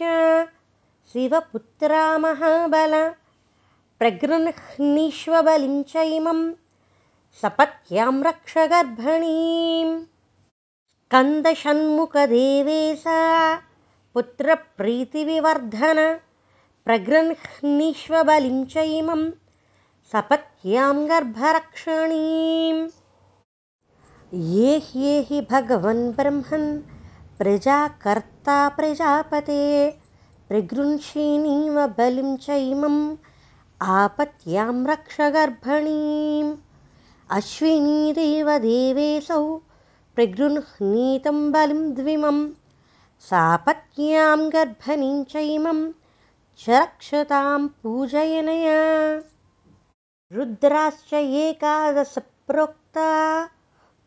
शिवपुत्रा 1.12 2.04
महाबल 2.24 2.94
प्रगृह्णीष्वबलिं 3.98 5.76
चैमं 5.92 6.40
सपत्यां 7.42 8.14
रक्ष 8.22 8.54
गर्भणीं 8.72 9.88
स्कन्दषण्मुखदेवेशा 11.04 13.16
पुत्रप्रीतिविवर्धन 14.14 15.98
प्रगृह्णीष्वबलिं 16.84 18.58
चैमं 18.74 19.22
सपत्यां 20.12 20.94
गर्भरक्षणीम् 21.10 22.80
ये 24.52 24.70
ह्येहि 24.86 25.40
भगवन् 25.50 26.00
ब्रह्मन् 26.20 26.70
प्रजाकर्ता 27.38 28.56
प्रजापते 28.78 29.60
प्रगृह्षिणीव 30.48 31.76
बलिं 31.98 32.30
चैमम् 32.46 33.02
आपत्यां 34.00 34.74
रक्ष 34.92 35.16
गर्भणीम् 35.36 36.50
अश्विनीदेवदेवेऽसौ 37.38 39.44
प्रगृह्णीतं 40.14 41.52
बलिं 41.52 41.94
द्विमं 41.94 42.50
सापत्न्यां 43.20 44.52
गर्भणीं 44.52 45.24
चैमं 45.24 45.92
च 46.58 46.70
रक्षतां 46.70 47.68
पूजयनया। 47.68 49.22
रुद्राश्च 50.32 51.12
एकादशप्रोक्ता 51.12 53.44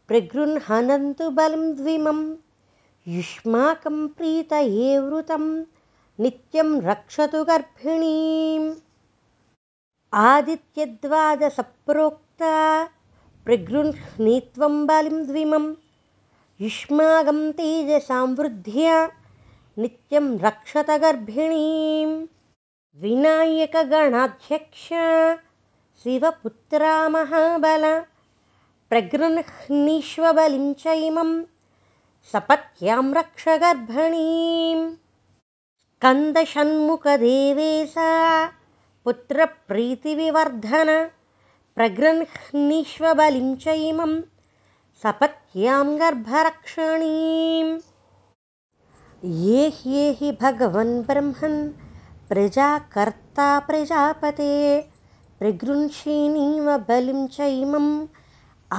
प्रगृह्णन्तु 0.08 1.30
बलिं 1.30 1.76
द्विमं 1.76 2.36
युष्माकं 3.08 4.08
प्रीतये 4.08 5.00
वृतं 5.00 5.64
नित्यं 6.20 6.82
रक्षतु 6.82 7.44
गर्भिणीम्। 7.44 8.76
आदित्यद्वादसप्रोक्ता 10.14 12.86
प्रगृह्णीत्वं 13.46 14.88
बलिं 14.88 15.26
द्विमं 15.26 15.74
युष्माकं 16.62 17.40
तेजसां 17.58 18.28
वृद्ध्या 18.38 18.94
नित्यं 19.82 20.28
रक्षत 20.44 20.90
गर्भिणीं 21.02 22.08
विनायकगणाध्यक्ष 23.02 24.86
शिवपुत्रा 26.04 26.94
महाबल 27.16 27.84
प्रगृह्णीष्वबलिं 28.90 30.66
चैमं 30.84 31.32
सपत्यां 32.32 33.06
रक्ष 33.18 33.44
गर्भणीं 33.64 34.80
स्कन्दषण्मुखदेवेशा 35.98 38.10
पुत्रप्रीतिविवर्धन 39.06 40.90
प्रगृह्णीष्वबलिं 41.76 43.50
चैमं 43.66 44.14
सपत्यां 45.04 45.86
गर्भरक्षणीम्। 46.00 47.70
ये 49.42 49.68
ह्येहि 49.76 50.32
भगवन् 50.42 50.94
ब्रह्मन् 51.08 51.60
प्रजाकर्ता 52.30 53.48
प्रजापते 53.68 54.56
प्रगृह्षिणीव 55.40 56.68
बलिं 56.90 57.22
चैमम् 57.38 57.90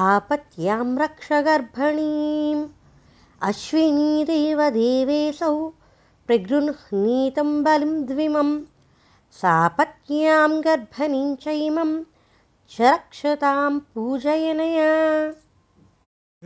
आपत्यां 0.08 0.86
रक्ष 0.98 1.28
गर्भणीम्। 1.48 2.68
अश्विनीदेवदेवेऽसौ 3.50 5.54
प्रगृह्णीतं 6.26 7.50
बलिं 7.64 7.94
द्विमं 8.06 8.50
सापत्न्यां 9.42 10.50
गर्भणीं 10.64 11.28
चैमं 11.44 11.90
च 12.70 12.72
रक्षतां 12.80 13.72
पूजयनया 13.94 14.90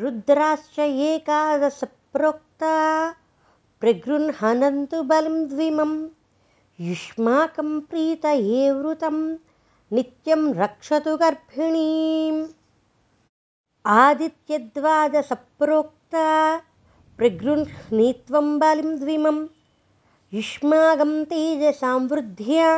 रुद्राश्च 0.01 0.77
एकादशप्रोक्ता 0.79 2.75
प्रगृह्णन्तु 3.81 4.99
बलिं 5.11 5.39
द्विमं 5.49 5.93
युष्माकं 6.81 7.71
प्रीतये 7.91 8.63
वृतं 8.79 9.17
नित्यं 9.97 10.43
रक्षतु 10.63 11.13
गर्भिणीम्। 11.23 12.41
आदित्यद्वादसप्रोक्ता 13.97 16.27
प्रगृह्णीत्वं 17.19 18.49
बलिं 18.59 18.91
द्विमं 19.01 19.39
युष्माकं 20.39 21.13
तेजसां 21.31 21.99
वृद्ध्या 22.13 22.71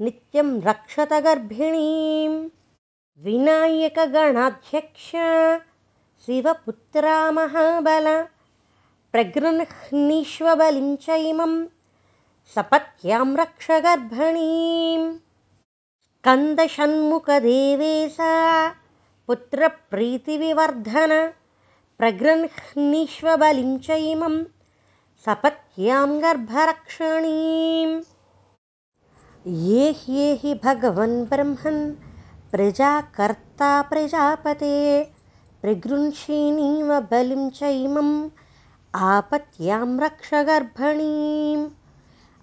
नित्यं 0.00 0.48
रक्षत 0.68 1.12
गर्भिणीं 1.26 2.32
विनायकगणाध्यक्ष 3.24 5.08
शिवपुत्रा 6.26 7.14
महाबल 7.36 8.06
प्रगृह्णीष्वबलिं 9.14 10.90
चैमं 11.04 11.54
सपत्यां 12.54 13.24
रक्ष 13.40 13.66
गर्भणीं 13.86 15.00
स्कन्दषण्मुखदेवेशा 16.18 18.28
पुत्रप्रीतिविवर्धन 19.28 21.12
प्रगृह्णीष्वबलिं 22.00 23.72
चैमं 23.86 24.36
सपत्यां 25.24 26.06
गर्भरक्षणीम् 26.22 27.96
ये 29.64 29.88
ह्येहि 30.02 30.52
भगवन् 30.64 31.16
ब्रह्मन् 31.32 31.82
प्रजाकर्ता 32.52 33.72
प्रजापते 33.90 34.72
प्रगृह्षिणीव 35.62 37.00
बलिं 37.00 37.50
चैमम् 37.50 38.28
आपत्यां 38.94 40.00
रक्ष 40.00 40.34
गर्भणीम्। 40.34 41.70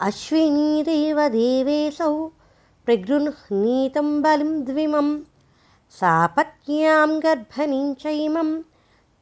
अश्विनीदेवदेवेऽसौ 0.01 2.31
प्रगृह्णीतं 2.85 4.21
बलिं 4.21 4.63
द्विमं 4.63 5.19
सापत्न्यां 5.89 7.19
गर्भणीं 7.19 7.93
चैमं 7.93 8.61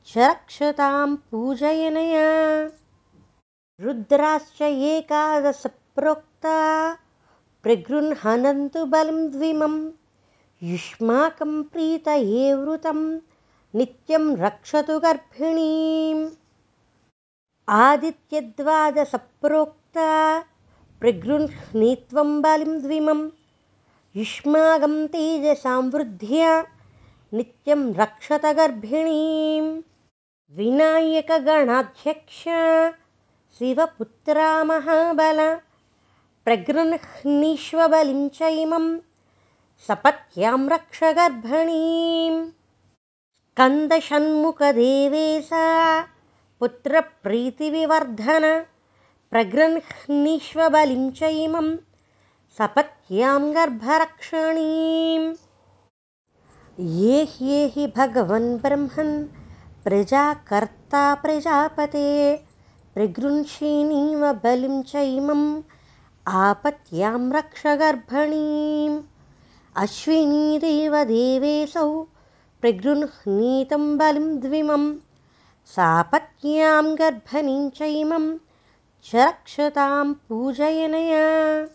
च 0.07 0.17
रक्षतां 0.17 1.15
पूजयनया। 1.15 2.69
रुद्राश्च 3.81 4.61
एकादशप्रोक्ता 4.61 6.97
प्रगृह्णन्तु 7.63 8.85
बलिं 8.85 9.31
द्विमं 9.31 9.89
युष्माकं 10.63 11.63
प्रीतये 11.63 12.53
वृतं 12.53 13.17
नित्यं 13.75 14.35
रक्षतु 14.37 14.99
गर्भिणीम्। 14.99 16.27
आदित्यद्वादसप्रोक्ता 17.69 20.09
प्रगृह्णीत्वं 20.99 22.41
युष्माकं 24.15 25.05
तेजसां 25.13 25.81
वृद्ध्या 25.93 26.51
नित्यं 27.33 27.81
रक्षत 27.93 28.45
गर्भिणीं 28.57 29.65
विनायकगणाध्यक्ष 30.57 32.43
शिवपुत्रा 33.57 34.49
महाबल 34.63 35.39
प्रगृह्णीष्वबलिं 36.45 38.27
चैमं 38.39 38.85
सपत्यां 39.87 40.59
रक्ष 40.69 41.03
गर्भणीं 41.17 42.56
स्कन्दषण्मुखदेवेशा 43.57 45.61
पुत्रप्रीतिविवर्धन 46.59 48.43
प्रगृह्णीष्वबलिं 49.31 51.05
च 51.19 51.29
इमं 51.45 51.69
सपत्यां 52.57 53.39
गर्भरक्षणीम्। 53.55 55.25
ये 56.97 57.15
ह्येहि 57.31 57.85
भगवन् 57.95 58.49
ब्रह्मन् 58.65 59.15
प्रजाकर्ता 59.85 61.01
प्रजापते 61.23 62.09
प्रगृह्षीणीव 62.95 64.21
बलिं 64.43 64.77
च 64.91 64.93
इमम् 65.15 65.47
आपत्यां 66.43 67.23
रक्ष 67.37 67.63
गर्भणीम् 67.81 69.01
अश्विनीदेव 69.85 70.93
देवेऽसौ 71.15 71.89
प्रगृह्णीतं 72.61 73.97
बलिं 73.97 74.39
द्विमं 74.39 74.95
सापत्न्यां 75.65 76.95
गर्भणीं 76.95 77.69
च 77.69 77.81
इमं 77.81 78.37
च 79.05 79.15
रक्षतां 79.15 80.13
पूजयनया। 80.13 81.67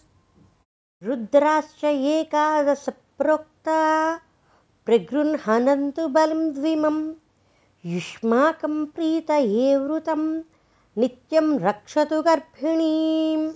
रुद्राश्च 1.03 1.85
एकादशप्रोक्ता 1.85 4.17
प्रगृह्णन्तु 4.87 6.09
बलिं 6.09 6.53
द्विमं 6.53 7.13
युष्माकं 7.85 8.85
प्रीतये 8.85 9.77
वृतं 9.77 10.43
नित्यं 10.99 11.59
रक्षतु 11.59 12.23
गर्भिणीम्। 12.23 13.53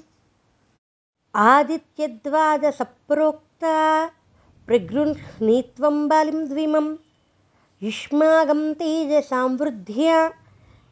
आदित्यद्वादसप्रोक्ता 1.35 4.07
प्रगृह्णीत्वं 4.67 6.09
बलिं 6.09 6.49
द्विमम् 6.49 6.97
युष्माकं 7.83 8.61
तेजसां 8.81 9.47
वृद्ध्या 9.61 10.19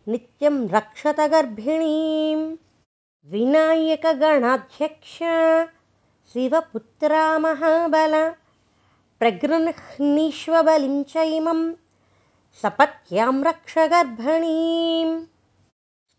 नित्यं 0.06 0.56
रक्षत 0.72 1.20
गर्भिणीं 1.32 2.40
विनायकगणाध्यक्ष 3.32 5.14
शिवपुत्रा 6.32 7.22
महाबल 7.44 8.14
प्रगृह्णीष्वबलिं 9.20 10.96
च 11.12 11.24
इमं 11.36 11.60
सपत्यां 12.62 13.34
रक्ष 13.44 13.76
गर्भणीम् 13.92 15.14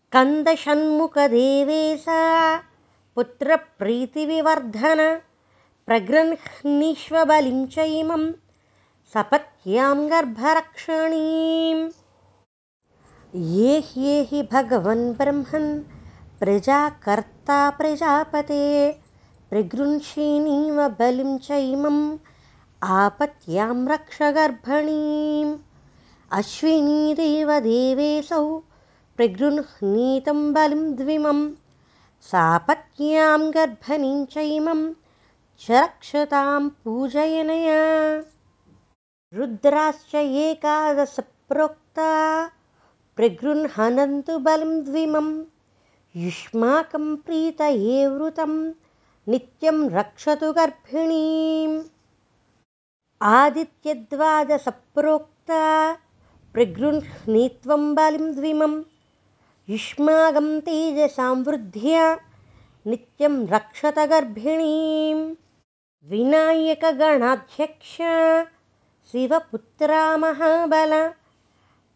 स्कन्दषण्मुखदेवेशा 0.06 2.22
पुत्रप्रीतिविवर्धन 3.16 5.02
प्रगृह्णीष्वबलिं 5.88 7.60
च 7.76 7.78
इमं 8.02 8.24
सपत्यां 9.14 9.98
गर्भरक्षणीम्। 10.12 11.82
ये 13.58 13.74
ह्येहि 13.88 14.42
भगवन् 14.52 15.14
ब्रह्मन् 15.18 15.70
प्रजाकर्ता 16.40 17.60
प्रजापते 17.80 18.66
प्रगृह्षीणीव 19.50 20.82
बलिं 21.00 21.38
च 21.38 21.52
इमम् 21.52 22.02
आपत्यां 23.00 23.88
रक्ष 23.88 24.22
गर्भणीम्। 24.40 25.56
अश्विनीदेव 26.40 27.60
देवेऽसौ 27.70 28.44
प्रगृह्णीतं 29.18 30.54
बलिं 30.54 30.84
द्विमं 30.96 31.50
सापत्न्यां 32.32 33.42
गर्भणीं 33.56 34.26
च 34.26 34.38
इमं 34.38 34.88
च 35.60 35.72
रक्षतां 35.72 36.70
पूजयनया 36.84 37.82
रुद्राश्च 39.34 40.16
एकादशप्रोक्ता 40.16 42.48
प्रगृह्णन्तु 43.16 44.40
बलिं 44.40 44.84
द्विमं। 44.84 45.44
युष्माकं 46.16 47.16
प्रीतये 47.16 48.08
वृतं 48.08 48.72
नित्यं 49.28 49.90
रक्षतु 49.90 50.54
गर्भिणीम्। 50.54 51.84
आदित्यद्वादसप्रोक्ता 53.22 55.98
प्रगृह्णीत्वं 56.54 57.96
बलिं 57.96 58.36
द्विमं। 58.36 58.84
युष्माकं 59.70 60.60
तेजसां 60.60 61.44
वृद्ध्या 61.44 62.20
नित्यं 62.88 63.48
रक्षत 63.48 64.00
गर्भिणीं 64.00 65.36
विनायकगणाध्यक्ष 66.10 67.98
शिवपुत्रा 69.12 70.04
महाबल 70.18 70.94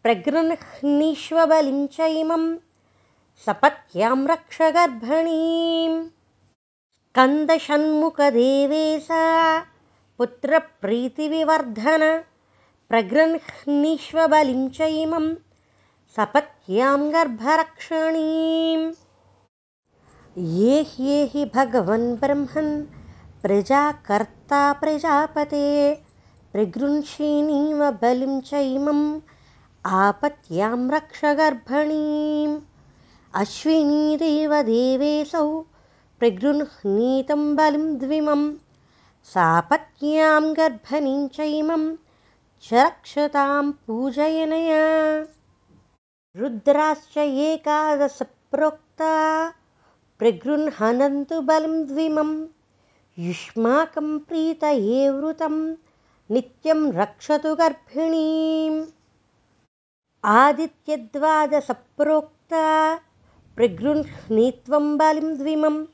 प्रगृह्णीष्वबलिं 0.02 1.78
च 1.94 1.96
इमं 2.18 2.44
सपत्यां 3.46 4.18
रक्ष 4.30 4.58
गर्भणीम् 4.76 5.96
स्कन्दषण्मुखदेवेशा 7.08 9.24
पुत्रप्रीतिविवर्धन 10.18 12.02
प्रगृह्णीष्वबलिं 12.90 14.62
च 14.76 14.78
इमं 15.04 15.26
सपत्यां 16.16 17.00
गर्भरक्षणीम्। 17.14 18.84
ये 20.58 20.76
ह्येहि 20.92 21.42
भगवन् 21.54 22.06
ब्रह्मन् 22.20 22.70
प्रजाकर्ता 23.42 24.62
प्रजापते 24.84 25.66
प्रगृह्षीणीव 26.52 27.90
बलिं 27.90 28.40
च 28.40 28.54
इमम् 28.54 29.20
आपत्यां 29.86 30.90
रक्ष 30.90 31.20
गर्भणीम्। 31.24 32.56
अश्विनीदेव 33.34 34.54
देवेऽसौ 34.62 35.60
प्रगृह्णीतं 36.18 37.42
बलिं 37.56 37.98
द्विमं 37.98 38.42
सापत्न्यां 39.24 40.52
गर्भणीं 40.56 41.28
च 41.28 41.40
इमं 41.40 41.84
च 42.62 42.74
रक्षतां 42.74 43.70
पूजयनया। 43.86 44.82
रुद्राश्च 46.36 47.16
एकादशप्रोक्ता 47.18 49.12
प्रगृह्णन्तु 50.18 51.40
बलिं 51.40 51.86
द्विमं 51.86 52.32
युष्माकं 53.18 54.18
प्रीतये 54.18 55.10
वृतं 55.10 55.56
नित्यं 56.34 56.80
रक्षतु 56.92 57.54
गर्भिणीम्। 57.54 58.84
आदित्यद्वादसप्रोक्ता 60.24 62.64
प्रगृह्णीत्वं 63.56 64.96
बलिं 64.98 65.36
द्विमं। 65.38 65.84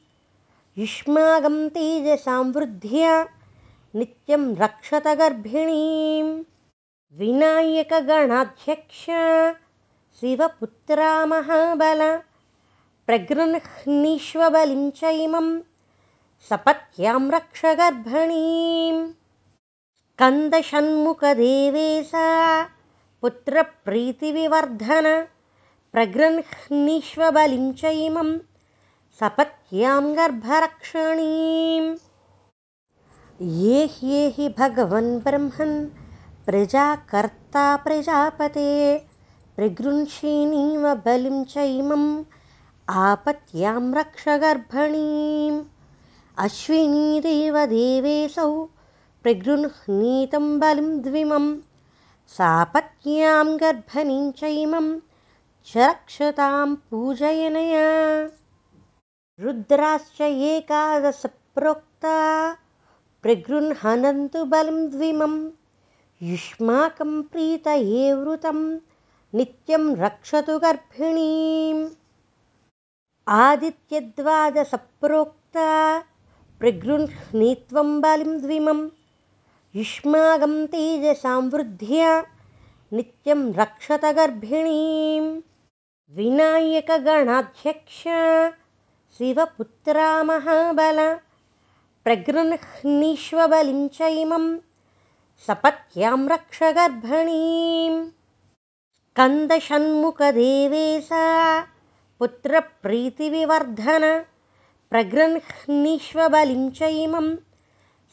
युष्माकं 0.78 1.68
तेजसां 1.68 2.53
वृद्ध्या 2.53 3.24
नित्यं 3.95 4.55
रक्षत 4.57 5.07
गर्भिणीं 5.20 6.43
विनायकगणाध्यक्ष 7.18 9.05
शिवपुत्रा 10.20 11.11
महाबल 11.26 12.03
प्रगृह्णीष्वबलिं 13.07 14.91
च 14.91 15.05
इमं 15.05 15.49
सपत्यां 16.49 17.30
रक्ष 17.30 17.64
गर्भणीम् 17.80 19.07
स्कन्दषण्मुखदेवेशा 20.16 22.26
पुत्रप्रीतिविवर्धन 23.22 25.06
प्रगृह्णीष्वबलिं 25.92 27.66
च 27.80 27.90
इमं 28.04 28.30
सपत्यां 29.18 30.04
गर्भरक्षणीम् 30.18 31.90
ये 33.62 33.82
ह्येहि 33.96 34.46
भगवन् 34.58 35.10
ब्रह्मन् 35.26 35.74
प्रजाकर्ता 36.46 37.64
प्रजापते 37.88 38.70
प्रगृह्षीणीव 39.56 40.86
बलिं 41.08 41.42
च 41.52 41.66
इमम् 41.80 42.06
आपत्यां 43.02 43.82
रक्ष 43.98 44.24
गर्भणीम् 44.46 45.60
अश्विनीदेव 46.46 47.60
देवेऽसौ 47.76 48.48
प्रगृह्णीतं 49.27 50.59
बलिं 50.59 51.03
द्विमं 51.03 51.59
सापत्न्यां 52.29 53.61
गर्भणीं 53.61 54.33
च 54.33 54.45
इमं 54.45 55.01
च 55.66 55.77
रक्षतां 55.77 56.74
पूजयनया। 56.74 58.31
रुद्राश्च 59.41 60.20
एकादशप्रोक्ता 60.20 62.57
प्रगृह्णन्तु 63.22 64.45
बलिं 64.45 64.91
द्विमं 64.91 65.51
युष्माकं 66.22 67.22
प्रीतये 67.22 68.14
वृतं 68.14 68.79
नित्यं 69.35 69.97
रक्षतु 69.97 70.59
गर्भिणीम्। 70.59 71.89
आदित्यद्वादसप्रोक्ता 73.29 76.03
प्रगृह्णीत्वं 76.59 78.01
बलिं 78.01 78.41
द्विमं 78.41 78.89
युष्माकं 79.74 80.54
तेजसां 80.72 81.40
वृद्ध्या 81.52 82.10
नित्यं 82.96 83.40
रक्षत 83.56 84.04
गर्भिणीं 84.16 85.24
विनायकगणाध्यक्ष 86.16 88.02
शिवपुत्रा 89.16 90.08
महाबल 90.30 90.98
प्रगृह्णीष्वबलिं 92.04 93.86
च 93.96 94.08
इमं 94.22 94.46
सपत्यां 95.46 96.18
रक्ष 96.28 96.62
गर्भणीम् 96.76 97.98
स्कन्दषण्मुखदेवे 99.16 100.86
सा 101.08 101.24
पुत्रप्रीतिविवर्धन 102.18 104.04
प्रगृह्णीष्वबलिं 104.90 106.68
च 106.78 106.90
इमं 107.04 107.34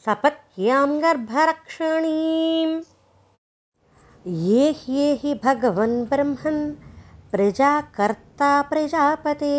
सपत्यां 0.04 0.88
गर्भरक्षणीम् 1.02 2.72
ये 4.48 4.64
ह्येहि 4.80 5.32
भगवन् 5.44 5.94
ब्रह्मन् 6.10 6.58
प्रजाकर्ता 7.32 8.50
प्रजापते 8.72 9.54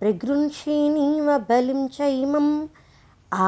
प्रगृंषीणीव 0.00 1.30
बलिं 1.50 1.86
चैमम् 1.98 2.50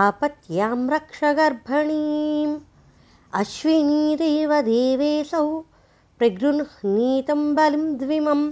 आपत्यां 0.02 0.78
रक्ष 0.94 1.20
गर्भणीम्। 1.40 2.56
अश्विनीदेव 3.40 4.60
देवेऽसौ 4.70 5.46
प्रगृह्णीतं 6.18 7.54
बलिं 7.54 7.86
द्विमं 7.98 8.48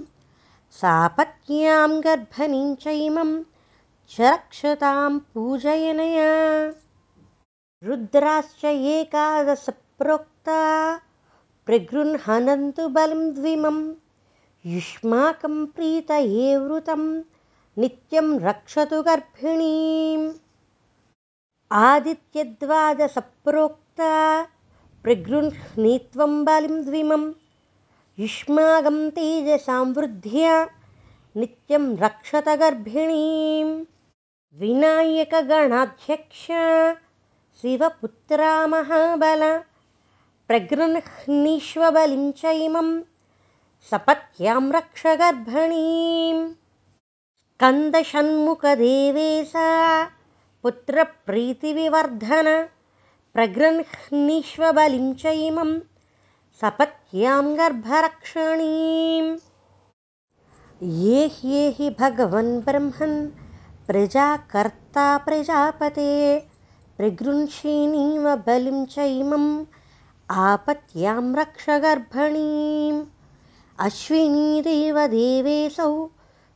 सापत्न्यां 0.82 1.90
गर्भणीं 2.04 2.74
चैमं 2.84 3.34
च 4.10 4.20
रक्षतां 4.20 5.18
पूजयनया 5.34 6.30
रुद्राश्च 7.87 8.62
एकादशप्रोक्ता 8.64 10.59
प्रगृह्णन्तु 11.66 12.85
बलिं 12.97 13.22
द्विमं 13.35 13.78
युष्माकं 14.74 15.55
प्रीतये 15.76 16.51
वृतं 16.66 17.03
नित्यं 17.83 18.28
रक्षतु 18.41 18.99
गर्भिणीम्। 19.09 20.28
आदित्यद्वादसप्रोक्ता 21.87 24.12
प्रगृह्णीत्वं 25.03 26.33
बलिं 26.45 26.76
द्विमम् 26.85 27.26
युष्मागं 28.18 28.99
तेजसां 29.16 29.85
वृद्ध्या 29.97 30.55
नित्यं 31.37 31.85
रक्षत 32.05 32.49
गर्भिणीं 32.62 33.68
विनायकगणाध्यक्ष 34.61 36.45
शिवपुत्रा 37.62 38.52
महाबल 38.66 39.42
प्रगृह्णीष्वबलिं 40.48 42.24
च 42.38 42.52
इमं 42.62 42.88
सपत्यां 43.90 44.62
रक्ष 44.76 45.02
गर्भणीं 45.20 46.40
स्कन्दषण्मुखदेवे 47.52 49.28
सा 49.52 49.68
पुत्रप्रीतिविवर्धन 50.64 52.48
प्रगृह्णीष्वबलिं 53.34 55.08
च 55.22 55.38
इमं 55.46 55.72
सपत्यां 56.62 57.42
गर्भरक्षणीम् 57.58 59.32
ये 61.06 61.26
ह्येहि 61.40 61.90
भगवन् 62.00 62.54
ब्रह्मन् 62.68 63.18
प्रजाकर्ता 63.88 65.06
प्रजापते 65.26 66.12
प्रगृंषीणीव 66.97 68.36
बलिं 68.36 68.86
चैमम् 68.86 69.64
आपत्यां 70.30 71.34
रक्ष 71.34 71.70
गर्भणीम्। 71.70 73.05
अश्विनीदेवदेवेऽसौ 73.78 76.11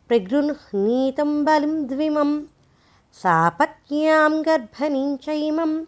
प्रगृह्णीतं 0.08 1.44
बलिं 1.44 1.86
द्विमं 1.86 2.42
सापत्न्यां 3.12 4.42
गर्भणीं 4.42 5.16
चैमं 5.16 5.84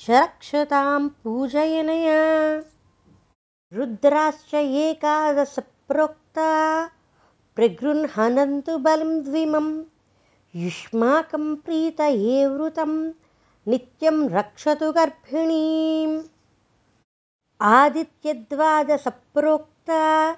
च 0.00 0.10
रक्षतां 0.10 1.08
पूजयनया। 1.08 2.62
रुद्राश्च 3.72 4.54
एकादशप्रोक्ता 4.54 6.90
प्रगृह्णन्तु 7.56 8.78
बलिं 8.78 9.24
द्विमं 9.24 9.82
युष्माकं 10.56 11.54
प्रीतये 11.54 12.46
वृतं 12.46 13.10
नित्यं 13.68 14.28
रक्षतु 14.28 14.92
गर्भिणीम्। 14.92 16.22
आदित्यद्वादसप्रोक्ता 17.60 20.32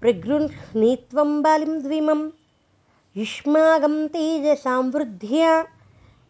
प्रगृह्णीत्वं 0.00 1.42
बलिं 1.42 1.82
द्विमं। 1.82 2.30
युष्माकं 3.16 4.06
तेजसां 4.06 4.90
वृद्ध्या 4.90 5.64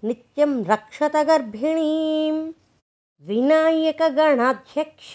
नित्यं 0.05 0.65
रक्षत 0.65 1.17
गर्भिणीं 1.17 2.53
विनायकगणाध्यक्ष 3.29 5.15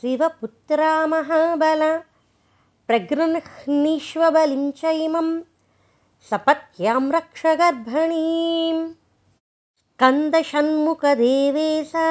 शिवपुत्रा 0.00 1.06
महाबल 1.06 1.98
प्रगृह्णीष्वबलिं 2.86 4.70
च 4.70 4.84
इमं 4.84 5.40
सपत्यां 6.30 7.10
रक्ष 7.10 7.46
गर्भणीं 7.46 8.92
स्कन्दषण्मुखदेवे 9.94 11.66
सा 11.90 12.06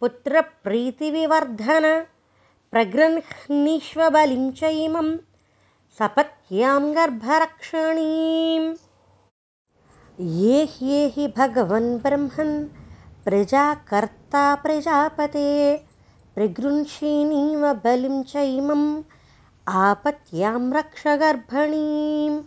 पुत्रप्रीतिविवर्धन 0.00 1.84
प्रगृह्णीष्वबलिं 2.72 4.44
च 4.58 4.70
इमं 4.86 5.08
सपत्यां 5.98 6.82
गर्भरक्षणीम् 6.96 8.66
ये 10.40 10.58
ह्येहि 10.74 11.26
भगवन् 11.38 11.88
ब्रह्मन् 12.02 12.52
प्रजाकर्ता 13.24 14.44
प्रजापते 14.64 15.48
प्रगृंषीणीव 16.34 17.62
बलिं 17.84 18.18
चैमम् 18.34 18.86
आपत्यां 19.86 20.60
रक्ष 20.78 21.02
गर्भणीम् 21.24 22.38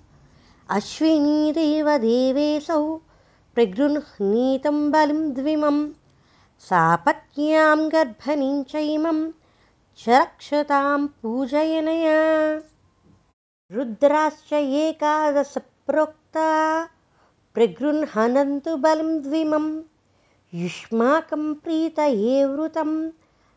अश्विनीदेवदेवेऽसौ 0.78 2.82
प्रगृह्णीतं 3.56 4.92
बलिं 4.92 5.34
द्विमं 5.34 5.90
सापत्न्यां 6.60 7.92
गर्भणीं 7.92 8.64
चैमं 8.64 9.32
च 9.98 10.10
रक्षतां 10.10 11.08
पूजयनया। 11.08 12.62
रुद्राश्च 13.72 14.54
एकादशप्रोक्ता 14.54 16.86
प्रगृह्णन्तु 17.54 18.78
बलिं 18.78 19.22
द्विमं 19.22 19.82
युष्माकं 20.54 21.54
प्रीतये 21.54 22.46
वृतं 22.46 23.10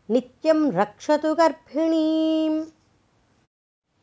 नित्यं 0.09 0.71
रक्षतु 0.71 1.35
गर्भिणीम्। 1.35 2.65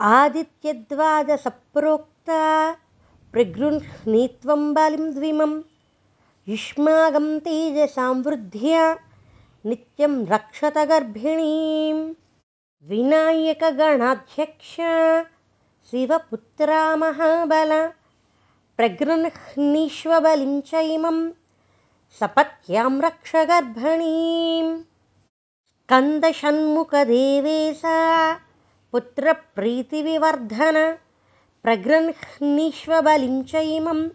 आदित्यद्वादसप्रोक्ता 0.00 2.76
प्रगृह्णीत्वं 3.32 4.74
बलिं 4.74 5.14
द्विमं 5.14 5.62
युष्माकं 6.48 7.26
तेजसां 7.44 8.12
वृद्ध्या 8.24 8.82
नित्यं 9.68 10.12
रक्षत 10.32 10.76
गर्भिणीं 10.88 11.94
विनायकगणाध्यक्ष 12.88 14.74
शिवपुत्रा 15.90 16.82
महाबल 17.02 17.72
प्रगृह्णीष्वबलिं 18.78 20.60
च 20.68 20.82
इमं 20.96 21.18
सपत्यां 22.18 22.90
रक्ष 23.06 23.32
गर्भणीम् 23.50 24.70
स्कन्दषण्मुखदेवे 25.80 27.58
सा 27.80 27.96
पुत्रप्रीतिविवर्धन 28.92 30.78
प्रगृह्णीष्वबलिं 31.64 33.42
च 33.50 33.64
इमं 33.78 34.06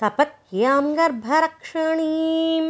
सपत्यां 0.00 0.82
गर्भरक्षणीम् 0.96 2.66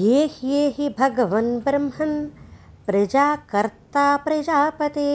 ये 0.00 0.18
ह्येहि 0.32 0.88
भगवन् 0.98 1.48
ब्रह्मन् 1.68 2.12
प्रजाकर्ता 2.86 4.04
प्रजापते 4.24 5.12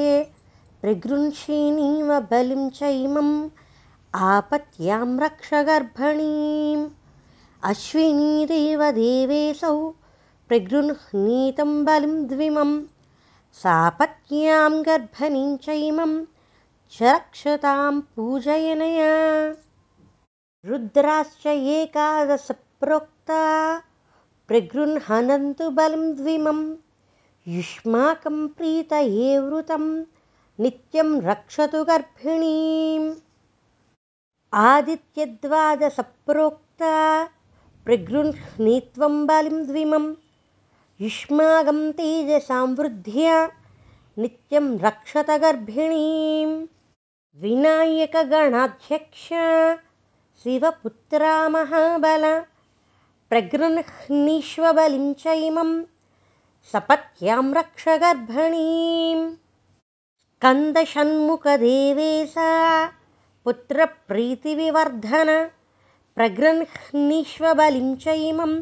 प्रगृंषीणीव 0.81 2.09
बलिं 2.31 2.63
चैमम् 2.79 3.31
आपत्यां 4.31 5.07
रक्ष 5.23 5.49
गर्भणीम्। 5.69 6.89
अश्विनीदेवदेवेऽसौ 7.71 9.77
प्रगृह्णीतं 10.49 11.71
बलिं 11.85 12.15
द्विमं 12.31 12.71
सापत्न्यां 13.63 14.71
गर्भणीं 14.87 15.51
चैमं 15.67 16.13
च 16.93 16.95
रक्षतां 17.03 17.93
पूजयनया 18.15 19.11
रुद्राश्च 20.65 21.47
एकादशप्रोक्ता 21.47 23.81
प्रगृह्णन्तु 24.47 25.69
बलिं 25.69 26.15
द्विमं। 26.15 26.75
युष्माकं 27.47 28.47
प्रीतये 28.47 29.39
वृतं 29.39 30.03
नित्यं 30.59 31.21
रक्षतु 31.21 31.83
गर्भिणीम्। 31.83 33.13
आदित्यद्वादसप्रोक्ता 34.53 37.29
प्रगृह्णीत्वं 37.85 39.27
बलिं 39.27 39.65
द्विमं। 39.65 40.13
युष्मागं 41.01 41.91
तेजसां 41.91 42.75
वृद्ध्या 42.75 43.51
नित्यं 44.17 44.79
रक्षत 44.79 45.29
गर्भिणीं 45.29 46.65
विनायकगणाध्यक्ष 47.35 49.29
शिवपुत्रा 50.43 51.31
महाबल 51.53 52.23
प्रगृह्णीष्वबलिं 53.31 55.03
च 55.23 55.33
इमं 55.47 55.73
सपत्यां 56.71 57.43
रक्ष 57.57 57.83
गर्भिणीम् 58.03 59.21
स्कन्दषण्मुखदेवेशा 60.41 62.47
पुत्रप्रीतिविवर्धन 63.45 65.29
प्रगृह्णीष्वबलिं 66.17 67.91
च 68.05 68.15
इमं 68.29 68.55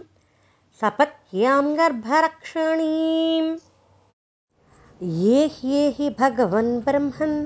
सपत्यां 0.82 1.63
गर्भरक्षणीम् 1.77 3.47
ये 5.21 5.45
ह्येहि 5.59 6.09
भगवन् 6.19 6.73
ब्रह्मन् 6.89 7.38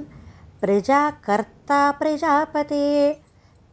प्रजाकर्ता 0.62 1.80
प्रजापते 2.02 2.82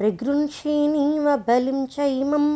प्रगृंषीणीव 0.00 1.26
बलिं 1.46 1.80
च 1.94 2.04
इमम् 2.20 2.52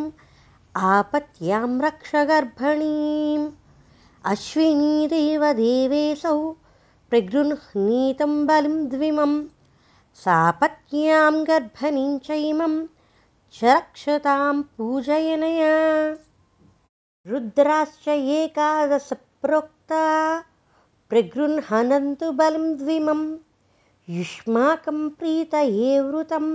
आपत्यां 0.91 1.67
रक्ष 1.81 2.11
गर्भणीम् 2.29 3.43
अश्विनीदेव 4.31 5.43
देवेशौ 5.59 6.39
प्रगृह्णीतं 7.09 8.33
बलिं 8.47 8.77
द्विमं 8.93 9.35
सापत्न्यां 10.23 11.33
गर्भनीं 11.49 12.17
चैमं 12.27 12.73
च 13.59 13.63
रक्षतां 13.63 14.61
पूजयनया 14.77 15.75
रुद्राश्च 17.31 18.07
एकादशप्रोक्ता 18.39 20.03
प्रगृह्णन्तु 21.09 22.31
बलिं 22.41 22.65
द्विमं 22.81 23.21
युष्माकं 24.17 25.07
प्रीतये 25.19 25.99
वृतं 26.09 26.49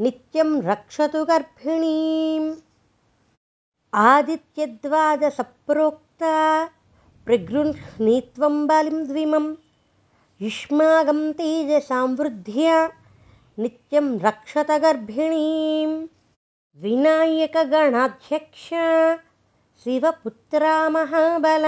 नित्यं 0.00 0.48
रक्षतु 0.62 1.24
गर्भिणीम्। 1.24 2.54
आदित्यद्वादसप्रोक्ता 4.04 6.32
प्रगृह्णीत्वं 7.26 8.56
युष्मागं 10.42 11.20
तेजसां 11.38 12.06
वृद्ध्या 12.18 12.76
नित्यं 13.58 14.06
रक्षत 14.26 14.70
गर्भिणीं 14.84 15.90
विनायकगणाध्यक्ष 16.82 18.68
शिवपुत्रा 19.84 20.76
महाबल 20.96 21.64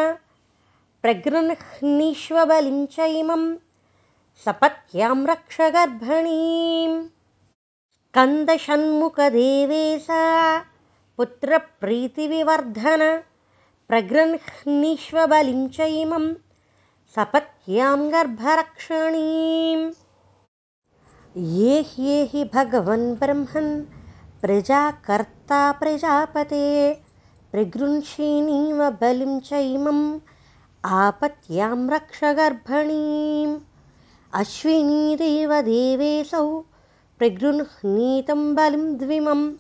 प्रगृह्णीष्वबलिं 1.03 2.81
च 2.95 2.97
इमं 3.21 3.45
सपत्यां 4.45 5.19
रक्ष 5.27 5.57
गर्भिणीं 5.77 6.93
स्कन्दषण्मुखदेवेशा 8.17 10.21
पुत्रप्रीतिविवर्धन 11.17 13.03
प्रगृह्णीष्वबलिं 13.89 15.63
च 15.75 15.77
इमं 16.03 16.25
सपत्यां 17.15 17.99
गर्भरक्षणीम्। 18.13 19.83
ये 21.57 21.75
ह्येहि 21.89 22.45
भगवन् 22.55 23.05
ब्रह्मन् 23.23 23.69
प्रजाकर्ता 24.43 25.61
प्रजापते 25.81 26.69
प्रगृंषीणीव 27.53 28.81
बलिं 29.03 29.35
च 29.49 29.51
इमम् 29.75 30.05
आपत्यां 31.03 31.79
रक्ष 31.95 32.21
गर्भणीम् 32.41 33.55
अश्विनीदेवदेवेशौ 34.41 36.47
प्रगृह्णीतं 37.19 38.55
बलिं 38.55 38.97
द्विमं 38.97 39.53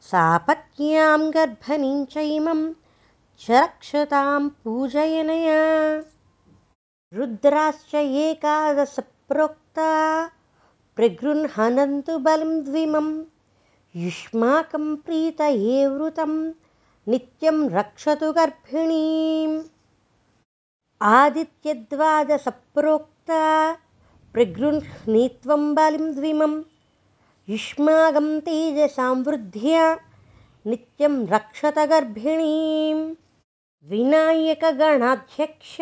सापत्न्यां 0.00 1.34
गर्भनीं 1.34 2.06
च 2.06 2.16
इमं 2.16 2.72
च 3.40 3.50
रक्षतां 3.50 4.48
पूजयनया। 4.48 6.04
रुद्राश्च 7.14 7.94
एकादशप्रोक्ता 7.94 10.30
प्रगृह्णन्तु 10.96 12.18
बलिं 12.18 12.64
द्विमं 12.64 13.24
युष्माकं 13.96 14.96
प्रीतये 14.96 15.86
वृतं 15.86 16.52
नित्यं 17.08 17.70
रक्षतु 17.70 18.32
गर्भिणीम्। 18.32 19.62
आदित्यद्वादसप्रोक्ता 21.02 23.72
प्रगृह्णीत्वं 24.32 25.74
बलिं 25.74 26.14
द्विमं 26.14 26.62
युष्माकं 27.48 28.28
तेजसां 28.46 29.14
वृद्ध्या 29.24 29.82
नित्यं 30.66 31.14
रक्षत 31.32 31.78
गर्भिणीं 31.90 33.00
विनायकगणाध्यक्ष 33.90 35.74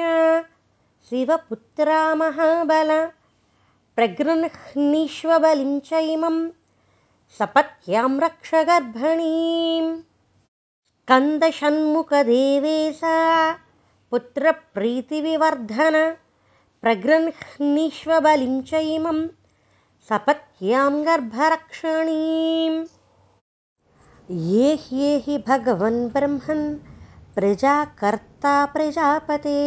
शिवपुत्रा 1.08 2.00
महाबल 2.22 2.90
प्रगृह्णीष्वबलिं 3.96 5.72
च 5.88 5.90
इमं 6.14 6.36
सपत्यां 7.38 8.10
रक्ष 8.24 8.50
गर्भणीं 8.70 9.86
स्कन्दषण्मुखदेवेशा 11.02 13.14
पुत्रप्रीतिविवर्धन 14.10 15.96
प्रगृह्णीष्वबलिं 16.82 18.56
च 18.72 18.82
इमं 18.96 19.18
सपत्यां 20.08 20.92
गर्भरक्षणीम्। 21.06 22.78
ये 24.52 24.70
ह्येहि 24.84 25.36
भगवन् 25.48 25.98
ब्रह्मन् 26.14 26.64
प्रजाकर्ता 27.34 28.54
प्रजापते 28.72 29.60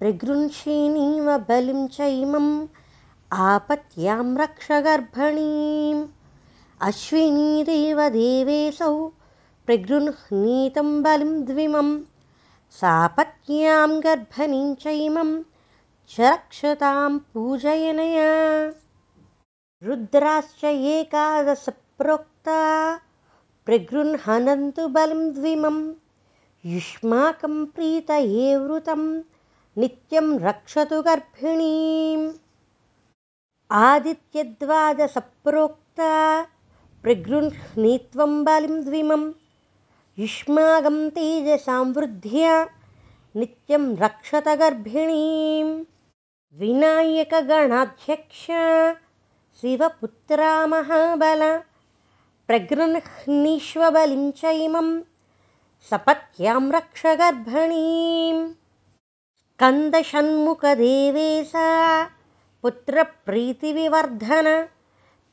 प्रगृंषीणीव 0.00 1.30
बलिं 1.48 1.82
च 1.94 2.00
इमम् 2.00 2.50
आपत्यां 3.46 4.26
रक्ष 4.42 4.68
गर्भणीम्। 4.88 6.02
अश्विनीदेवदेवेशौ 6.88 7.72
प्रगृह्णीतं 9.66 10.88
बलिं 11.02 11.32
द्विमं 11.44 11.88
सापत्न्यां 12.80 13.90
गर्भनीं 14.04 14.68
च 14.74 14.86
इमं 14.86 15.30
च 16.10 16.20
रक्षतां 16.20 17.12
पूजयनया 17.18 18.30
रुद्राश्च 19.84 20.62
एकादशप्रोक्ता 20.64 22.60
प्रगृह्णन्तु 23.66 24.86
बलिं 24.94 25.22
द्विमं 25.34 25.76
युष्माकं 26.74 27.56
प्रीतये 27.74 28.46
वृतं 28.56 29.02
नित्यं 29.78 30.26
रक्षतु 30.46 30.98
गर्भिणीम्। 31.08 32.24
आदित्यद्वादसप्रोक्ता 33.82 36.12
प्रगृह्णीत्वं 37.02 38.32
बलिं 38.44 38.76
द्विमं 38.84 39.24
युष्मागं 40.18 40.98
तेजसां 41.16 41.84
वृद्ध्या 41.96 42.54
नित्यं 43.36 43.84
रक्षत 43.96 44.46
गर्भिणीं 44.62 45.68
विनायकगणाध्यक्ष 46.60 48.44
शिवपुत्रा 49.60 50.66
महाबल 50.66 51.42
प्रगृह्णीष्वबलिं 52.48 54.24
च 54.38 54.40
इमं 54.64 54.88
सपत्यां 55.90 56.62
रक्ष 56.72 57.02
गर्भणीम् 57.20 58.42
स्कन्दषण्मुखदेवेशा 59.52 61.68
पुत्रप्रीतिविवर्धन 62.62 64.48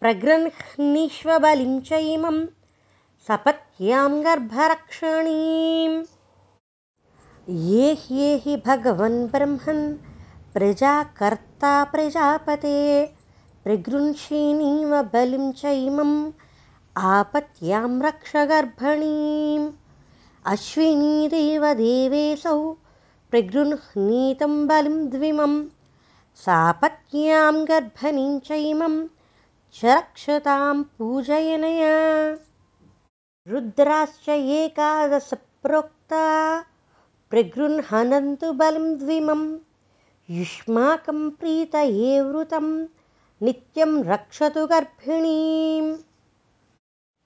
प्रगृह्णीष्वबलिं 0.01 1.73
च 1.89 1.91
इमं 2.13 2.37
सपत्यां 3.27 4.11
गर्भरक्षणीम्। 4.25 5.97
ये 7.71 7.87
ह्येहि 8.05 8.53
भगवन् 8.67 9.19
ब्रह्मन् 9.33 9.83
प्रजाकर्ता 10.53 11.73
प्रजापते 11.91 12.79
प्रगृंषीणीव 13.63 15.01
बलिं 15.01 15.51
च 15.51 15.65
इमम् 15.65 16.31
आपत्यां 16.97 18.01
रक्ष 18.01 18.35
गर्भणीम्। 18.35 19.71
अश्विनीदेवदेवेशौ 20.45 22.75
प्रगृह्णीतं 23.31 24.67
बलिं 24.67 25.09
द्विमं 25.09 25.65
सापत्न्यां 26.35 27.67
गर्भनीं 27.67 28.39
च 28.39 28.51
इमं 28.51 29.07
च 29.75 29.85
रक्षतां 29.85 30.83
पूजयनया। 30.83 32.37
रुद्राश्च 33.47 34.29
एकादशप्रोक्ता 34.29 36.63
बलं 38.43 38.97
द्विमं 38.97 39.57
युष्माकं 40.29 41.29
प्रीतये 41.29 42.21
वृतं 42.21 42.85
नित्यं 43.43 44.03
रक्षतु 44.03 44.65
गर्भिणीम्। 44.67 45.95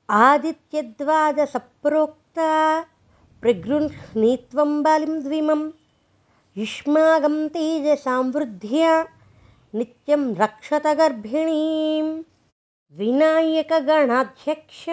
आदित्यद्वादसप्रोक्ता 0.09 2.51
प्रगृह्णीत्वं 3.41 4.83
बलिं 4.83 5.23
द्विमं 5.23 5.61
युष्माकं 6.57 7.47
तेजसां 7.47 8.23
वृद्ध्या 8.31 9.03
नित्यं 9.75 10.35
रक्षत 10.35 10.87
गर्भिणीम्। 11.01 12.23
विनायकगणाध्यक्ष 12.97 14.83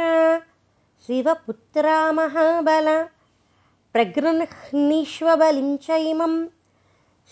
शिवपुत्रा 1.07 1.99
महाबल 2.13 2.89
प्रगृह्णीष्वबलिं 3.93 5.77
च 5.77 5.91
इमं 6.13 6.47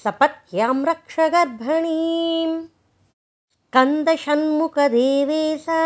सपत्यां 0.04 0.84
रक्ष 0.84 1.20
गर्भिणीम् 1.34 2.62
स्कन्दषण्मुखदेवेशा 3.72 5.76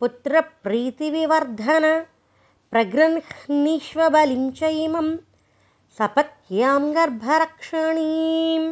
पुत्रप्रीतिविवर्धन 0.00 1.84
प्रगृह्णीष्वबलिं 2.72 4.44
च 4.58 4.70
इमं 4.84 5.08
सपत्यां 5.98 6.80
गर्भरक्षणीम् 6.94 8.68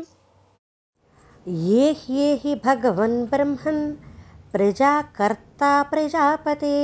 ये 1.65 1.91
ह्येहि 2.05 2.55
भगवन् 2.65 3.19
ब्रह्मन् 3.35 3.83
प्रजाकर्ता 4.53 5.73
प्रजापते 5.91 6.79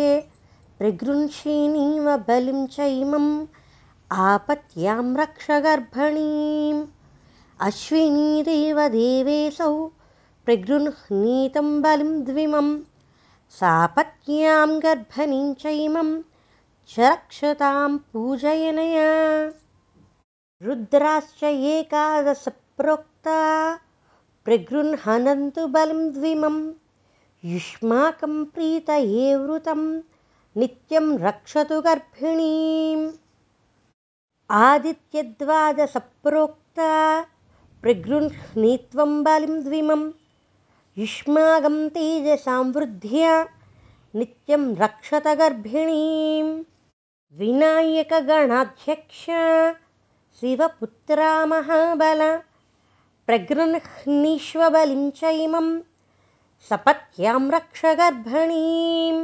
प्रगृंषीणीव 0.79 2.11
बलिं 2.29 2.61
चैमम् 2.77 3.31
आपत्यां 4.27 5.07
रक्ष 5.23 5.47
गर्भणीम् 5.69 6.85
अश्विनीदेव 7.71 8.87
देवेशौ 8.99 9.73
प्रगृह्णीतं 10.45 11.83
बलिं 11.83 12.25
द्विमं 12.25 12.81
सापत्यां 13.51 14.79
गर्भणीं 14.79 15.55
चैमं 15.55 16.23
च 16.89 16.99
रक्षतां 16.99 17.99
पूजयनया। 17.99 19.53
रुद्राश्च 20.63 21.45
एकादश 21.45 22.45
प्रोक्ता 22.49 23.79
प्रगृह्णन्तु 24.45 25.67
बलं 25.67 26.13
द्विमं 26.13 26.73
युष्माकं 27.45 28.45
प्रीतये 28.45 29.37
वृतं 29.37 30.01
नित्यं 30.57 31.19
रक्षतु 31.19 31.81
गर्भिणीम्। 31.81 33.13
आदित्यद्वादसप्रोक्ता 34.51 37.23
प्रगृह्णीत्वं 37.83 39.25
बलिं 39.25 39.65
द्विमं 39.65 40.11
युष्माकं 40.99 41.77
तेजसां 41.95 42.63
वृद्ध्या 42.75 43.35
नित्यं 44.15 44.63
रक्षत 44.81 45.27
गर्भिणीम् 45.39 46.51
विनायकगणाध्यक्ष 47.41 49.25
शिवपुत्रा 50.41 51.31
महाबल 51.53 52.23
प्रगृह्णीष्वबलिं 53.27 55.05
च 55.19 55.21
इमं 55.45 55.69
सपत्यां 56.69 57.43
रक्ष 57.51 57.83
गर्भणीम् 58.01 59.21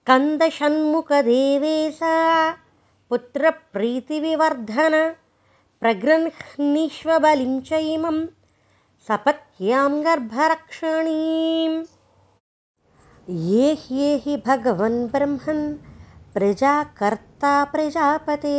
स्कन्दषण्मुखदेवेशा 0.00 2.16
पुत्रप्रीतिविवर्धन 3.10 4.94
प्रगृह्णीष्वबलिं 5.80 7.54
च 7.70 7.72
इमं 7.94 8.18
सपत्यां 9.06 9.90
गर्भरक्षणीम् 10.04 11.76
ये 13.50 13.66
ह्येहि 13.82 14.34
भगवन् 14.46 14.96
ब्रह्मन् 15.12 15.62
प्रजाकर्ता 16.34 17.52
प्रजापते 17.72 18.58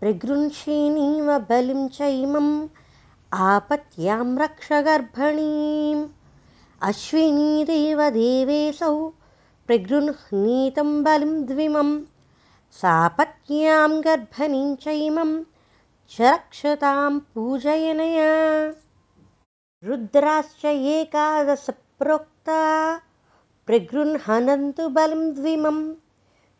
प्रगृंषीणीव 0.00 1.28
बलिं 1.50 1.82
चैमम् 1.98 2.52
आपत्यां 3.50 4.26
रक्ष 4.42 4.68
गर्भणीम्। 4.88 6.02
अश्विनीदेवदेवेशौ 6.88 7.76
प्रगृह्णीतं 9.66 10.90
बलिं 11.04 11.34
द्विमं 11.46 11.90
सापत्न्यां 12.80 13.90
गर्भणीं 14.06 14.70
चैमं 14.86 15.30
च 16.10 16.20
रक्षतां 16.20 17.12
पूजयनया 17.34 18.32
रुद्राश्च 19.84 20.64
एकादशप्रोक्ता 20.64 23.00
प्रगृह्णन्तु 23.66 24.88
बलिं 24.88 25.34
द्विमं 25.34 25.94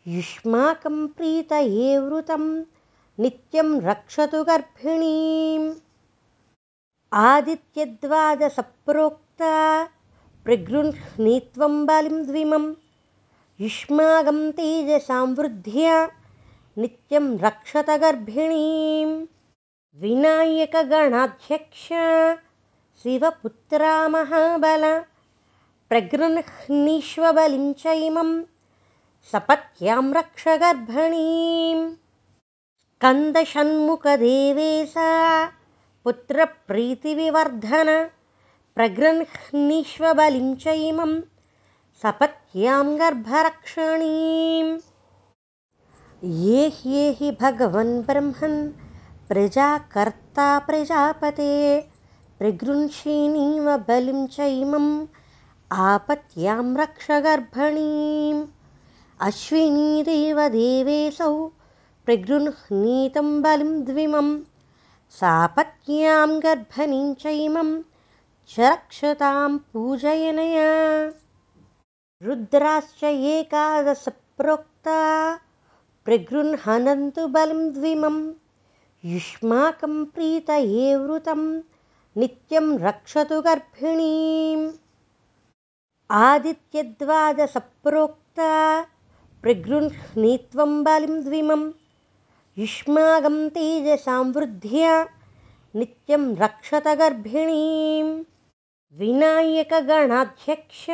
युष्माकं 0.07 1.07
प्रीतये 1.07 1.97
वृतं 1.97 2.63
नित्यं 3.19 3.81
रक्षतु 3.81 4.43
गर्भिणीम्। 4.43 5.73
आदित्यद्वादसप्रोक्ता 7.13 9.89
प्रगृह्णीत्वं 10.43 11.85
बलिं 11.85 12.23
द्विमं 12.23 12.73
युष्माकं 13.59 14.51
तेजसां 14.51 15.35
वृद्ध्या 15.35 16.09
नित्यं 16.77 17.37
रक्षत 17.37 17.89
गर्भिणीम्। 17.89 19.25
विनायकगणाध्यक्ष 19.95 21.89
शिवपुत्रा 23.01 23.93
महाबल 24.15 24.83
प्रगृह्णीष्वबलिं 25.89 27.65
च 27.81 27.83
इमं 28.07 28.29
सपत्यां 29.31 30.03
रक्ष 30.17 30.43
गर्भिणीम् 30.61 31.83
स्कन्दषण्मुखदेवेशा 32.95 35.09
पुत्रप्रीतिविवर्धन 36.05 37.89
प्रगृह्णीष्वबलिं 38.77 40.49
च 40.63 40.65
इमं 40.89 41.13
सपत्यां 42.03 42.85
गर्भरक्षणीम् 42.99 44.71
ये 46.43 46.61
ह्येहि 46.77 47.29
भगवन् 47.41 47.93
ब्रह्मन् 48.07 48.57
प्रजाकर्ता 49.29 50.47
प्रजापते 50.69 51.51
प्रगृंषीणीव 52.39 53.77
बलिं 53.77 54.27
च 54.27 54.39
इमम् 54.39 55.05
आपत्यां 55.71 56.77
रक्ष 56.77 57.11
गर्भणीम्। 57.11 58.45
अश्विनीदेवदेवेशौ 59.21 61.51
प्रगृह्णीतं 62.05 63.41
बलिं 63.41 63.83
द्विमम्। 63.83 64.41
सापत्न्यां 65.11 66.39
गर्भणीं 66.39 67.13
चैमं 67.13 67.81
च 68.49 68.55
रक्षतां 68.59 69.57
पूजयनया। 69.57 71.13
रुद्राश्च 72.23 73.03
एकादशप्रोक्ता 73.03 75.39
प्रगृह्णन्तु 76.05 77.27
बलं 77.27 77.73
द्विमं 77.73 78.31
युष्माकं 79.05 80.05
प्रीतये 80.05 80.95
वृतं 80.95 81.61
नित्यं 82.17 82.79
रक्षतु 82.79 83.41
गर्भिणीम्। 83.41 84.71
आदित्यद्वादसप्रोक्ता 86.11 88.81
प्रगृह्णीत्वं 89.41 90.83
बलिं 90.83 91.23
द्विमम् 91.23 91.71
युष्माकं 92.57 93.49
तेजसां 93.49 94.31
वृद्ध्या 94.35 95.05
नित्यं 95.75 96.35
रक्षत 96.35 96.87
गर्भिणीम्। 96.87 98.23
विनायकगणाध्यक्ष 98.99 100.85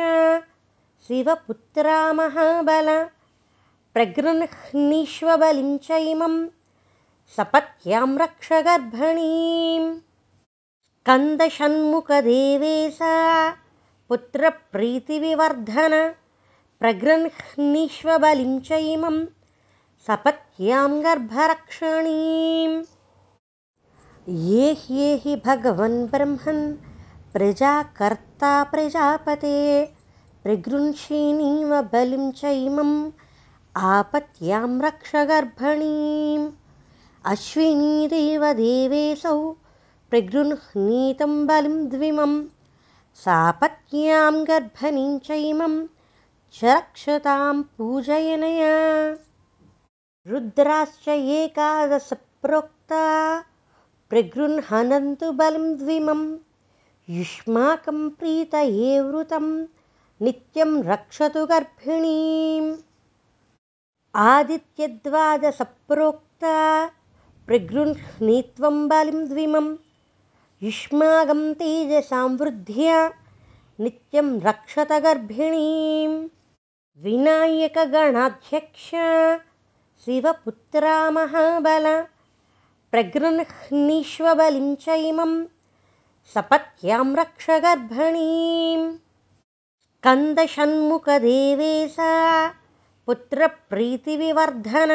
शिवपुत्रा 1.06 2.12
महाबल 2.12 3.06
प्रगृह्णीष्वबलिं 3.94 5.78
च 5.78 5.90
इमं 5.90 6.46
सपत्यां 7.36 8.18
रक्ष 8.18 8.48
गर्भणीम् 8.52 10.00
स्कन्दषण्मुखदेवेशा 11.02 13.14
पुत्रप्रीतिविवर्धन 14.08 15.94
प्रगृह्णीष्वबलिं 16.80 18.52
च 18.66 18.78
इमं 18.90 19.16
सपत्यां 20.06 20.90
गर्भरक्षणीम् 21.06 22.76
ये 24.50 24.68
ह्येहि 24.82 25.34
भगवन् 25.46 25.96
ब्रह्मन् 26.12 26.62
प्रजाकर्ता 27.32 28.52
प्रजापते 28.74 29.58
प्रगृह्षिणीव 30.44 31.72
बलिं 31.94 32.28
च 32.42 32.52
इमम् 32.68 32.94
आपत्यां 33.94 34.70
रक्ष 34.86 35.16
गर्भणीम् 35.32 36.46
अश्विनीदेव 37.34 38.46
देवेऽसौ 38.62 39.36
प्रगृह्णीतं 40.12 41.46
बलिं 41.46 41.88
द्विमं 41.88 42.44
सापत्न्यां 43.14 44.48
गर्भणीं 44.48 45.18
चैमं 45.18 45.86
च 46.54 46.64
रक्षतां 46.64 47.62
पूजयनया। 47.62 49.16
रुद्राश्च 50.26 51.08
एकादशप्रोक्ता 51.08 53.44
प्रगृह्णन्तु 54.10 55.32
बलिं 55.32 55.76
द्विमं 55.76 56.36
युष्माकं 57.10 58.10
प्रीतये 58.10 59.00
वृतं 59.00 59.66
नित्यं 60.22 60.82
रक्षतु 60.82 61.46
गर्भिणीम्। 61.46 62.76
आदित्यद्वादसप्रोक्ता 64.14 66.90
प्रगृह्णीत्वं 67.46 68.88
बलिं 68.88 69.28
द्विमं 69.28 69.76
युष्मागं 70.64 71.40
तेजसां 71.60 72.26
वृद्ध्या 72.40 72.98
नित्यं 73.84 74.26
रक्षत 74.42 74.90
गर्भिणीं 75.04 76.10
विनायकगणाध्यक्ष 77.04 78.84
शिवपुत्रा 80.04 80.92
महाबल 81.16 81.86
प्रगृह्णीष्वबलिं 82.92 84.68
च 84.84 84.96
इमं 85.08 85.32
सपत्यां 86.34 87.08
रक्ष 87.20 87.46
गर्भिणीं 87.64 88.84
स्कन्दषण्मुखदेवेशा 89.80 92.12
पुत्रप्रीतिविवर्धन 93.06 94.92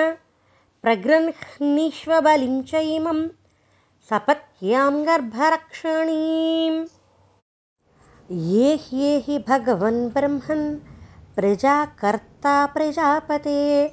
प्रगृह्णीष्वबलिं 0.84 2.56
च 2.72 2.74
इमं 2.96 3.20
सपत्यां 4.10 5.06
गर्भरक्षणीम् 5.06 6.86
ये 8.32 8.76
ह्येहि 8.76 9.38
भगवन् 9.48 10.10
ब्रह्मन् 10.10 10.78
प्रजाकर्ता 11.36 12.66
प्रजापते। 12.66 13.88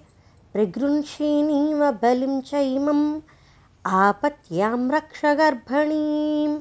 प्रगृह्षिणीव 0.52 1.90
बलिं 1.90 2.40
च 2.40 2.54
इमम् 2.54 3.20
आपत्यां 3.86 4.90
रक्ष 4.90 5.24
गर्भणीम्। 5.24 6.60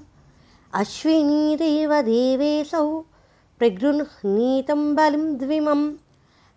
अश्विनीदेव 0.73 2.01
देवेऽसौ 2.01 2.99
प्रगृह्णीतं 3.59 4.95
बलिं 4.95 5.37
द्विमम्। 5.37 5.93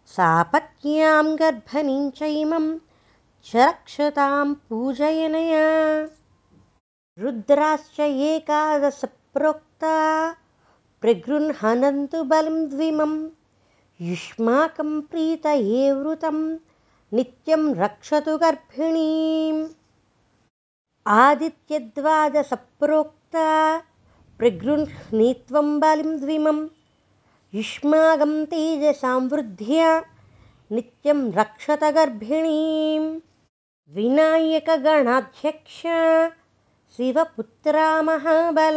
सापत्न्यां 0.06 1.26
गर्भणीं 1.34 2.10
चैमं 2.10 2.78
च 3.44 3.56
रक्षतां 3.56 4.54
पूजयनया 4.54 5.66
रुद्राश्च 7.20 7.98
एकादशप्रोक्ता 8.00 9.92
प्रगृह्णन्तु 11.02 12.18
बलिं 12.32 12.58
द्विमं 12.70 13.12
युष्माकं 14.08 14.90
प्रीतये 15.10 15.84
वृतं 16.00 16.38
नित्यं 17.16 17.62
रक्षतु 17.82 18.32
गर्भिणीम्। 18.42 19.62
आदित्यद्वादसप्रोक्ता 21.20 23.46
प्रगृह्णीत्वं 24.38 25.68
बलिं 25.80 26.12
द्विमम् 26.20 26.62
युष्मागं 27.54 28.34
तेजसां 28.52 29.20
वृद्ध्या 29.32 29.90
नित्यं 30.76 31.20
रक्षत 31.38 31.82
गर्भिणीं 31.98 33.04
विनायकगणाध्यक्ष 33.96 35.80
शिवपुत्रा 36.96 37.86
महाबल 38.02 38.76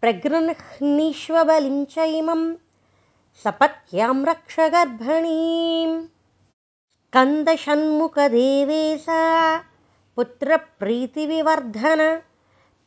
प्रगृह्णीष्वबलिं 0.00 1.76
च 1.92 1.94
इमं 2.20 2.42
सपत्यां 3.42 4.16
रक्ष 4.28 4.56
गर्भिणीं 4.74 5.90
स्कन्दषण्मुखदेवेशा 7.04 9.20
पुत्रप्रीतिविवर्धन 10.16 12.00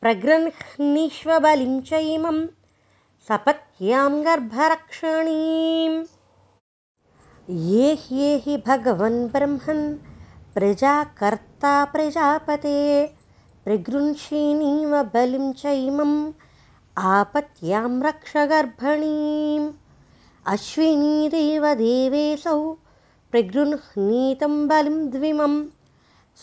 प्रगृह्णीष्वबलिं 0.02 1.74
च 1.88 1.90
इमम् 2.16 2.42
सपत्यां 3.28 4.12
गर्भरक्षणीम्। 4.26 5.98
ये 7.72 7.86
ह्येहि 8.04 8.54
भगवन् 8.66 9.20
ब्रह्मन् 9.34 9.84
प्रजाकर्ता 10.54 11.74
प्रजापते 11.94 12.78
प्रगृह्षिणीव 13.68 14.92
बलिं 15.14 15.46
च 15.60 15.72
इमम् 15.86 16.12
आपत्यां 17.08 17.90
रक्ष 18.02 18.32
गर्भणीम् 18.52 19.66
अश्विनीदेव 20.52 21.66
देवेऽसौ 21.80 22.54
प्रगृह्णीतं 23.32 24.56
बलिं 24.68 24.96
द्विमं 25.16 25.58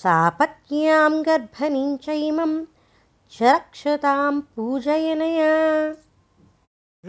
सापत्न्यां 0.03 1.11
गर्भणीं 1.29 1.97
च 2.05 2.19
इमं 2.29 2.55
च 3.37 3.41
रक्षतां 3.43 4.39
पूजयनया 4.55 5.51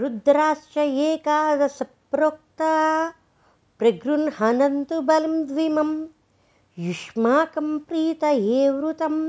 रुद्राश्च 0.01 0.79
एकादशप्रोक्ता 1.09 2.75
प्रगृह्णन्तु 3.79 5.01
बलिं 5.11 5.43
द्विमं 5.53 5.93
युष्माकं 6.87 7.77
प्रीतये 7.91 8.71
वृतं 8.71 9.27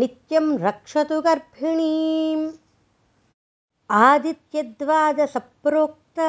नित्यं 0.00 0.46
रक्षतु 0.58 1.16
गर्भिणीम्। 1.24 2.44
आदित्यद्वादसप्रोक्ता 3.90 6.28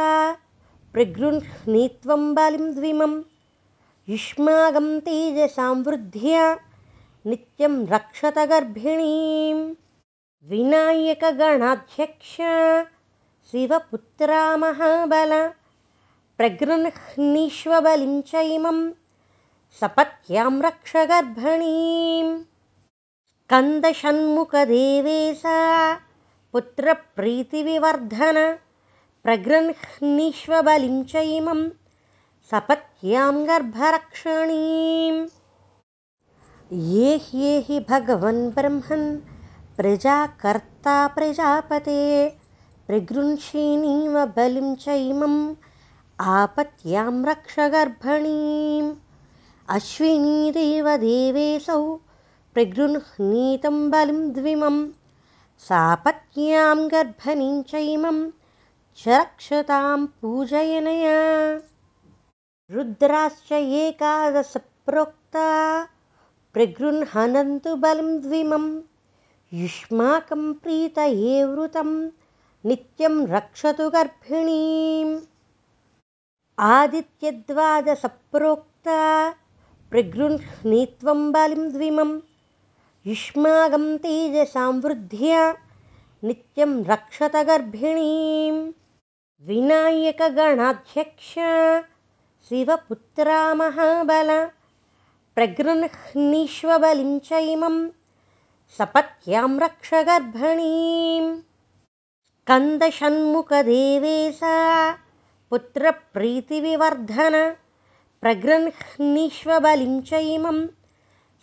प्रगृह्णीत्वं 0.94 2.24
युष्मागं 4.10 4.88
तेजसां 5.06 5.76
वृद्ध्या 5.86 6.44
नित्यं 7.26 7.76
रक्षत 7.94 8.38
गर्भिणीं 8.52 9.60
विनायकगणाध्यक्ष 10.52 12.36
शिवपुत्रा 13.52 14.44
महाबल 14.64 15.32
प्रगृह्णीष्वबलिं 16.38 18.16
च 18.28 18.30
इमं 18.58 18.80
सपत्यां 19.80 20.54
रक्ष 20.68 20.94
गर्भणीं 23.52 23.52
स्कन्दषण्मुखदेवेशा 23.52 25.96
पुत्रप्रीतिविवर्धन 26.52 28.56
प्रगृह्णीष्वबलिं 29.24 31.04
च 31.04 31.16
इमं 31.16 31.70
सपत्यां 32.52 33.48
गर्भरक्षणीम्। 33.48 35.26
ये 36.72 37.22
ह्येहि 37.26 37.86
भगवन् 37.90 38.52
ब्रह्मन् 38.52 39.18
प्रजाकर्ता 39.78 41.08
प्रजापते 41.08 42.30
प्रगृह्षिणीव 42.88 44.26
बलिं 44.38 44.76
च 44.76 44.88
इमम् 44.88 45.56
आपत्यां 46.20 47.26
रक्ष 47.26 47.60
गर्भणीम् 47.60 48.94
अश्विनीदेव 49.76 50.98
देवेऽसौ 50.98 52.00
प्रगृह्णीतं 52.54 53.90
बलिं 53.90 54.34
द्विमं 54.34 54.88
सापत्न्यां 55.60 56.92
गर्भणीं 56.92 57.64
च 57.64 57.74
इमं 57.74 58.32
च 58.98 59.08
रक्षतां 59.08 60.06
पूजयनया। 60.06 61.62
रुद्राश्च 62.72 63.52
एकादशप्रोक्ता 63.52 65.84
प्रगृह्णन्तु 66.54 67.76
बलिं 67.76 68.22
द्विमं 68.22 68.82
युष्माकं 69.54 70.54
प्रीतये 70.54 71.46
वृतं 71.46 72.10
नित्यं 72.66 73.28
रक्षतु 73.28 73.90
गर्भिणीम्। 73.90 75.20
आदित्यद्वादसप्रोक्ता 76.60 79.34
प्रगृह्णीत्वं 79.92 81.32
बलिं 81.32 81.72
द्विमं 81.72 82.20
युष्मागं 83.08 83.86
तेजसां 84.04 84.74
वृद्ध्या 84.84 85.40
नित्यं 86.28 86.74
रक्षत 86.90 87.34
गर्भिणीं 87.48 88.54
विनायकगणाध्यक्ष 89.48 91.32
शिवपुत्रा 92.50 93.40
महाबल 93.62 94.30
प्रगृह्णीष्वबलिं 95.36 97.12
च 97.26 97.40
इमं 97.54 97.76
सपत्यां 98.78 99.50
रक्ष 99.64 99.90
गर्भिणीम् 100.10 101.28
कन्दषण्मुखदेवेशा 102.52 104.54
पुत्रप्रीतिविवर्धन 105.50 107.36
प्रगृह्णीष्वबलिं 108.22 110.00
च 110.12 110.22
इमं 110.38 110.62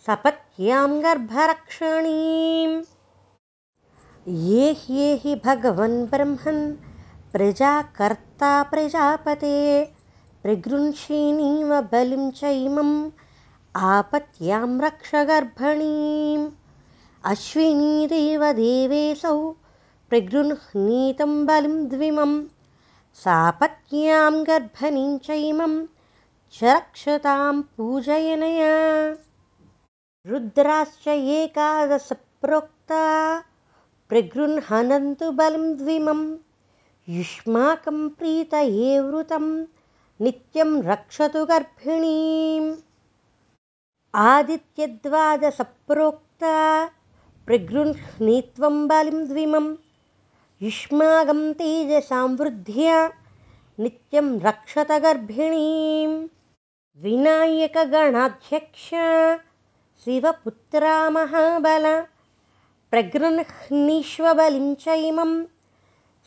सपत्यां 0.05 0.89
गर्भरक्षणीम् 1.03 2.71
ये 4.45 4.71
ह्येहि 4.83 5.35
भगवन् 5.45 5.97
ब्रह्मन् 6.13 6.61
प्रजाकर्ता 7.33 8.51
प्रजापते 8.71 9.59
प्रगृह्षिणीव 10.43 11.75
बलिं 11.91 12.25
च 12.39 12.53
इमम् 12.63 12.95
आपत्यां 13.91 14.69
रक्ष 14.85 15.11
गर्भणीम्। 15.31 16.49
अश्विनीदेव 17.31 18.51
देवेशौ 18.63 19.37
प्रगृह्णीतं 20.09 21.45
बलिं 21.49 21.77
द्विमं 21.89 22.33
सापत्न्यां 23.23 24.33
गर्भणीं 24.47 25.17
च 25.25 25.43
इमं 25.49 25.81
च 26.59 26.63
रक्षतां 26.63 27.61
पूजयनया 27.77 28.71
रुद्राश्च 30.29 31.05
एकादशप्रोक्ता 31.07 33.03
प्रगृह्णन्तु 34.09 35.27
बलिं 35.37 35.63
द्विमं 35.77 36.19
युष्माकं 37.15 37.97
प्रीतये 38.17 38.91
वृतं 39.07 39.45
नित्यं 40.25 40.69
रक्षतु 40.89 41.41
गर्भिणीम्। 41.51 42.69
आदित्यद्वादसप्रोक्ता 44.25 46.55
प्रगृह्णीत्वं 47.47 48.75
बलिं 48.87 49.19
द्विमं 49.27 49.67
युष्मागं 50.61 51.41
तेजसां 51.59 52.27
वृद्ध्या 52.39 52.97
नित्यं 53.79 54.27
रक्षत 54.47 54.91
गर्भिणीं 55.05 56.11
विनायकगणाध्यक्ष 57.03 58.87
शिवपुत्रा 60.03 60.93
महाबल 61.15 61.83
प्रगृह्णीष्वबलिं 62.91 64.69
च 64.83 64.93
इमं 65.07 65.31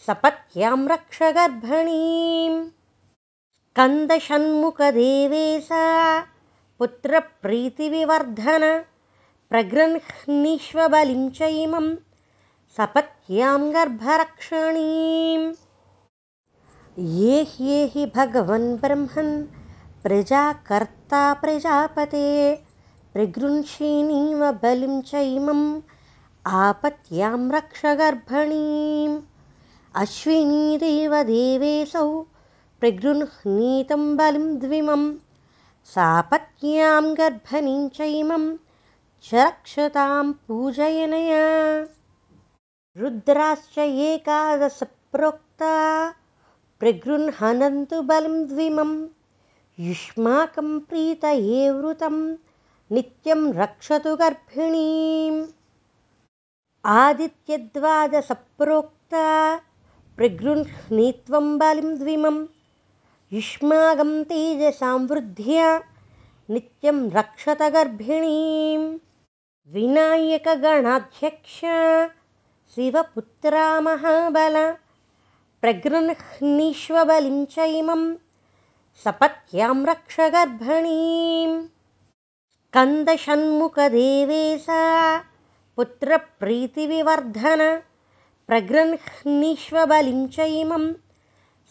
सपत्यां 0.07 0.77
रक्ष 0.89 1.19
गर्भिणीं 1.37 2.53
स्कन्दषण्मुखदेवेशा 3.71 5.81
पुत्रप्रीतिविवर्धन 6.79 8.65
प्रगृह्णीष्वबलिं 9.51 11.25
च 11.39 11.41
इमं 11.63 11.87
सपत्यां 12.77 13.61
गर्भरक्षणीम्। 13.75 15.47
ये 17.17 17.37
ह्येहि 17.55 18.05
भगवन् 18.17 18.69
ब्रह्मन् 18.85 19.33
प्रजाकर्ता 20.05 21.23
प्रजापते 21.43 22.29
प्रगृह्षिणीव 23.15 24.41
बलिं 24.62 24.95
च 25.09 25.20
इमम् 25.35 25.66
आपत्यां 26.61 27.36
रक्ष 27.51 27.82
गर्भणीम् 27.99 29.12
अश्विनीदेव 30.03 31.12
देवेशौ 31.28 32.09
प्रगृह्णीतं 32.81 34.03
बलिं 34.20 34.47
द्विमम् 34.65 35.05
सापत्न्यां 35.93 37.05
गर्भणीं 37.20 37.89
च 37.99 38.09
इमं 38.20 38.47
च 39.28 39.35
रक्षतां 39.35 40.24
पूजयनया 40.49 41.45
रुद्राश्च 43.03 43.78
एकादशप्रोक्ता 44.09 45.74
प्रगृह्णन्तु 46.81 48.01
बलिं 48.11 48.43
द्विमं 48.55 48.93
युष्माकं 49.91 50.78
प्रीतये 50.91 51.70
वृतं 51.78 52.19
नित्यं 52.93 53.52
रक्षतु 53.55 54.15
गर्भिणीम्। 54.16 55.44
आदित्यद्वादसप्रोक्ता 56.94 59.24
प्रगृह्णीत्वं 60.16 61.47
युष्मागं 63.32 64.12
तेजसां 64.31 64.98
वृद्ध्या 65.11 65.69
नित्यं 66.51 66.98
रक्षत 67.11 67.62
गर्भिणीं 67.74 68.82
विनायकगणाध्यक्ष 69.74 71.61
शिवपुत्रा 72.74 73.66
महाबल 73.81 74.56
प्रगृह्णीष्वबलिं 75.61 77.44
च 77.55 77.66
इमं 77.81 78.02
सपत्यां 79.05 79.77
रक्ष 79.86 80.20
गर्भिणीं 80.35 81.74
स्कन्दषण्मुखदेवेशा 82.75 84.79
पुत्रप्रीतिविवर्धन 85.77 87.61
प्रगृह्णीष्वबलिं 88.49 90.23
च 90.37 90.47
इमं 90.61 90.85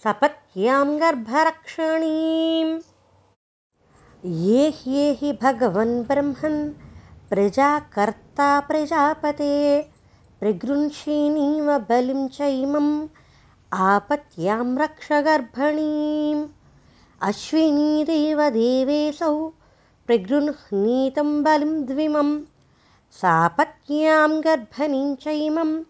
सपत्यां 0.03 0.85
गर्भरक्षणीम्। 1.01 2.71
ये 4.43 4.61
ह्येहि 4.77 5.31
भगवन् 5.41 5.91
ब्रह्मन् 6.11 6.61
प्रजाकर्ता 7.29 8.47
प्रजापते 8.69 9.55
प्रगृह्षिणीव 10.39 11.67
बलिं 11.89 12.21
च 12.37 12.39
इमम् 12.61 12.93
आपत्यां 13.89 14.69
रक्ष 14.83 15.11
गर्भणीम् 15.27 16.47
अश्विनीदेव 17.31 18.39
देवेशौ 18.59 19.35
प्रगृह्णीतं 20.07 21.43
बलिं 21.43 21.85
द्विमं 21.85 22.41
सापत्न्यां 23.11 24.43
गर्भणीं 24.43 25.15
च 25.15 25.27
इमं 25.27 25.83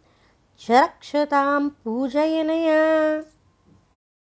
च 0.62 0.72
रक्षतां 0.72 1.70
पूजयनया। 1.70 3.24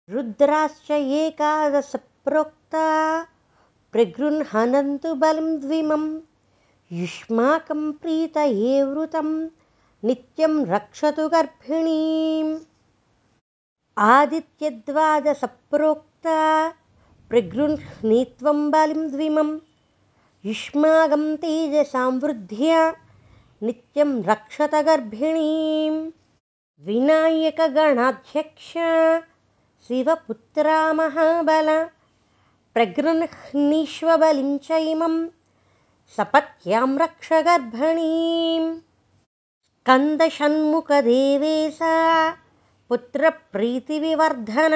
रुद्राश्च 0.10 0.92
एकादशप्रोक्ता 0.92 3.24
प्रगृह्णन्तु 3.92 5.16
बलिं 5.16 5.60
द्विमं 5.60 6.20
युष्माकं 6.92 7.92
प्रीतये 7.92 8.84
वृतं 8.84 9.48
नित्यं 10.04 10.66
रक्षतु 10.66 11.30
गर्भिणीम्। 11.30 12.60
आदित्यद्वादसप्रोक्ता 13.98 16.70
प्रगृह्णीत्वं 17.30 18.72
बलिं 18.72 19.12
द्विमं 19.12 19.60
युष्मागं 20.46 21.24
तेजसां 21.42 22.12
वृद्ध्या 22.20 22.82
नित्यं 23.62 24.12
रक्षत 24.28 24.76
गर्भिणीं 24.86 25.96
विनायकगणाध्यक्ष 26.88 28.70
शिवपुत्रा 29.88 30.78
महाबल 31.00 31.70
प्रगृह्णीष्वबलिं 32.74 34.52
च 34.68 34.80
इमं 34.92 35.16
सपत्यां 36.18 36.88
रक्ष 37.02 37.32
गर्भणीं 37.48 38.64
स्कन्दषण्मुखदेवेशा 39.80 41.92
पुत्रप्रीतिविवर्धन 42.90 44.76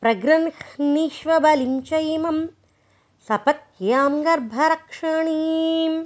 प्रगृह्णीष्वबलिं 0.00 1.74
च 1.90 2.00
इमं 2.16 2.38
सपत्यां 3.28 4.12
गर्भरक्षणीम्। 4.24 5.96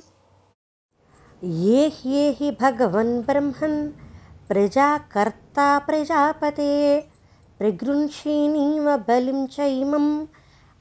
ये 1.45 1.87
ह्येहि 1.97 2.51
भगवन् 2.61 3.23
ब्रह्मन् 3.27 3.77
प्रजाकर्ता 4.49 5.67
प्रजापते 5.79 6.75
प्रगृह्षिणीव 7.59 8.97
बलिं 9.09 9.47
च 9.47 9.61
इमम् 9.61 10.11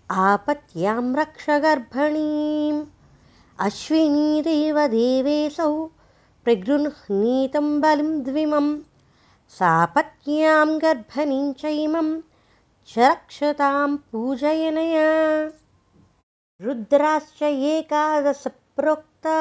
आपत्यां 0.09 1.15
रक्ष 1.15 1.49
गर्भणीम्। 1.65 2.83
अश्विनीदेव 3.67 4.79
देवेशौ 4.97 5.71
प्रगृह्णीतं 6.43 7.81
बलिं 7.81 8.11
द्विमं 8.23 8.77
सापत्न्यां 9.59 10.67
गर्भणीं 10.81 11.53
च 11.53 11.65
इमं 11.65 12.15
च 12.87 12.99
रक्षतां 12.99 13.95
पूजयनया 14.11 15.09
रुद्राश्च 16.61 17.41
एकादशप्रोक्ता 17.43 19.37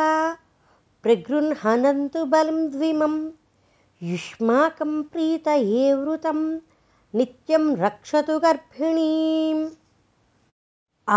प्रगृह्णन्तु 1.03 2.25
बलिं 2.33 2.61
द्विमं 2.71 3.15
युष्माकं 4.11 4.93
प्रीतये 5.13 5.93
वृतं 5.95 6.39
नित्यं 7.19 7.65
रक्षतु 7.85 8.35
गर्भिणीम्। 8.45 9.63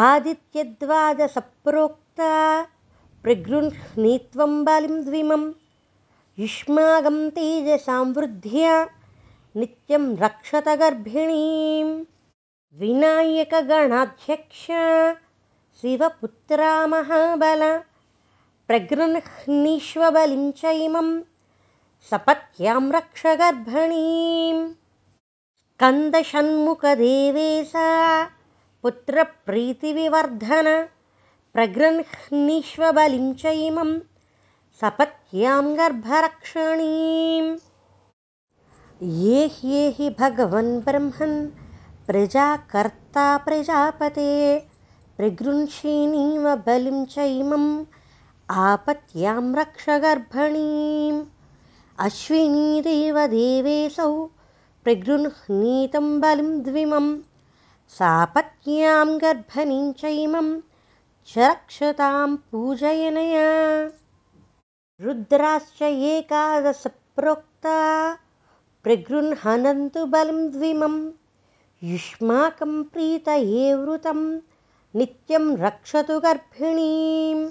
आदित्यद्वादसप्रोक्ता 0.01 2.31
प्रगृह्णीत्वं 3.23 4.53
बलिं 4.65 4.97
द्विमं 5.05 5.43
युष्मागं 6.39 7.17
तेजसां 7.35 8.03
वृद्ध्या 8.15 8.75
नित्यं 9.55 10.03
रक्षत 10.25 10.67
गर्भिणीं 10.81 11.87
विनायकगणाध्यक्ष 12.81 14.65
शिवपुत्रा 15.81 16.71
महाबल 16.87 17.61
प्रगृह्णीष्वबलिं 18.67 20.43
च 20.59 20.61
इमं 20.83 21.07
सपत्यां 22.09 22.83
रक्ष 22.91 23.23
गर्भणीम्। 23.41 24.61
स्कन्दषण्मुखदेवेशा 25.71 27.89
पुत्रप्रीतिविवर्धन 28.83 30.67
प्रगृह्णीष्वबलिं 31.53 33.27
च 33.41 33.43
इमं 33.67 33.91
सपत्यां 34.81 35.65
गर्भरक्षणीम्। 35.77 37.49
ये 39.23 39.39
ह्येहि 39.57 40.07
भगवन् 40.19 40.71
ब्रह्मन् 40.85 41.37
प्रजाकर्ता 42.07 43.25
प्रजापते 43.47 44.31
प्रगृंषीणीव 45.17 46.55
बलिं 46.55 47.05
चैमम् 47.05 47.85
आपत्यां 48.49 49.55
रक्ष 49.55 49.85
गर्भणीम्। 49.89 51.25
अश्विनीदेव 51.99 53.27
देवेशौ 53.27 54.25
प्रगृह्णीतं 54.83 56.19
बलिं 56.19 56.61
द्विमं 56.61 57.17
सापत्न्यां 57.89 59.17
गर्भणीं 59.17 59.93
चैमं 59.93 60.59
च 61.27 61.33
रक्षतां 61.37 62.35
पूजयनया। 62.35 63.85
रुद्राश्च 65.01 65.81
एकादशप्रोक्ता 65.81 67.77
प्रगृह्णन्तु 68.83 70.05
बलिं 70.05 70.51
द्विमम्। 70.51 71.11
युष्माकं 71.83 72.83
प्रीतये 72.83 73.73
वृतं 73.73 74.39
नित्यं 74.99 75.45
रक्षतु 75.57 76.15
गर्भिणीम्। 76.25 77.41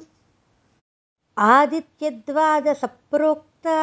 आदित्यद्वादसप्रोक्ता 1.47 3.81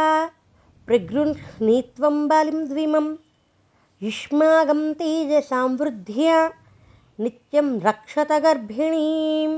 प्रगृह्णीत्वं 0.88 2.18
बलिं 2.30 2.62
द्विमं 2.70 3.08
युष्माकं 4.08 4.82
तेजसां 5.00 5.68
वृद्ध्या 5.80 6.38
नित्यं 7.24 7.68
रक्षत 7.88 8.32
गर्भिणीं 8.48 9.52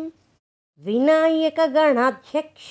विनायकगणाध्यक्ष 0.85 2.69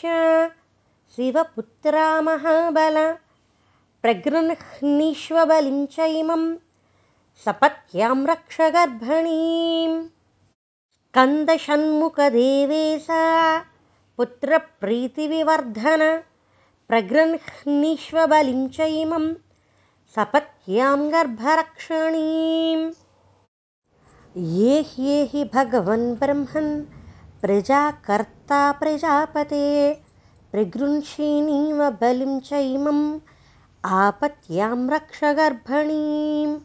शिवपुत्रा 1.16 2.08
महाबल 2.28 2.96
प्रगृह्णीष्वबलिं 4.02 5.80
च 5.94 5.96
इमम् 6.20 6.46
सपत्यां 7.44 8.18
रक्ष 8.32 8.56
गर्भणीम् 8.76 9.96
स्कन्दषण्मुखदेवेशा 11.12 13.22
पुत्रप्रीतिविवर्धन 14.18 16.02
प्रगृह्णीष्वबलिं 16.88 18.60
च 18.76 18.86
इमं 19.00 19.26
सपत्यां 20.14 21.00
गर्भरक्षणीम् 21.14 22.86
ये 24.58 24.78
ह्येहि 24.92 25.42
भगवन् 25.54 26.06
ब्रह्मन् 26.22 26.70
प्रजाकर्ता 27.42 28.60
प्रजापते 28.80 29.66
प्रगृंषीणीव 30.52 31.82
बलिं 32.04 32.38
च 32.48 32.62
इमम् 32.70 33.02
आपत्यां 34.00 34.78
रक्ष 34.94 35.20
गर्भणीम् 35.42 36.56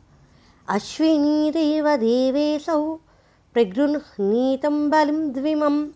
अश्विनीदेवदेवेशौ 0.77 2.75
प्रगृह्णीतं 2.75 3.06
बलिं 3.55 5.33
द्विमं 5.33 5.87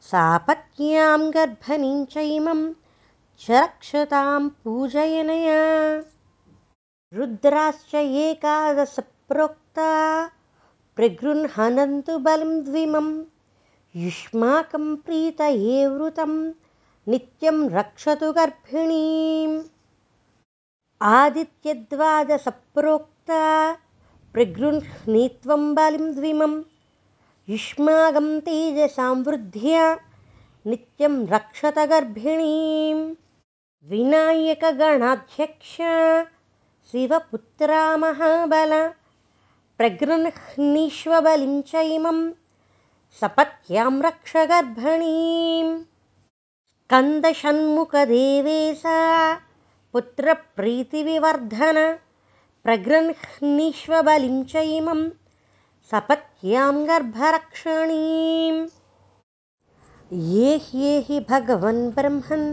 सापत्न्यां 0.00 1.30
गर्भणीं 1.30 2.04
चैमं 2.04 2.72
च 3.40 3.50
रक्षतां 3.50 4.48
पूजयनया। 4.48 6.02
रुद्राश्च 7.14 7.94
एकादशप्रोक्ता 7.94 10.30
प्रगृह्णन्तु 10.96 12.18
बलिं 12.18 12.64
द्विमं 12.64 13.24
युष्माकं 13.96 14.96
प्रीतये 14.96 15.86
वृतं 15.86 16.52
नित्यं 17.08 17.70
रक्षतु 17.70 18.32
गर्भिणीम्। 18.32 19.62
आदित्यद्वादसप्रोक्ता 21.02 23.72
प्रगृह्णीत्वं 24.32 25.74
बलिं 25.74 26.14
द्विमं 26.14 26.62
युष्माकं 27.48 28.28
तेजसां 28.46 29.14
वृद्ध्या 29.26 29.84
नित्यं 30.70 31.14
रक्षत 31.30 31.78
गर्भिणीं 31.90 32.98
विनायकगणाध्यक्ष 33.90 35.76
शिवपुत्रा 36.90 37.80
महाबल 38.02 38.72
प्रगृह्णीष्वबलिं 39.78 41.54
च 41.70 41.72
इमं 41.96 42.18
सपत्यां 43.20 43.92
रक्ष 44.02 44.32
गर्भणीम् 44.50 45.72
स्कन्दषण्मुखदेवेशा 46.84 48.98
पुत्रप्रीतिविवर्धन 49.92 51.78
प्रगृह्णीष्वबलिं 52.64 54.36
च 54.52 54.54
इमं 54.78 55.00
सपत्यां 55.90 56.74
गर्भरक्षणीम् 56.88 58.58
ये 60.34 60.50
ह्येहि 60.66 61.18
भगवन् 61.30 61.80
ब्रह्मन् 61.96 62.44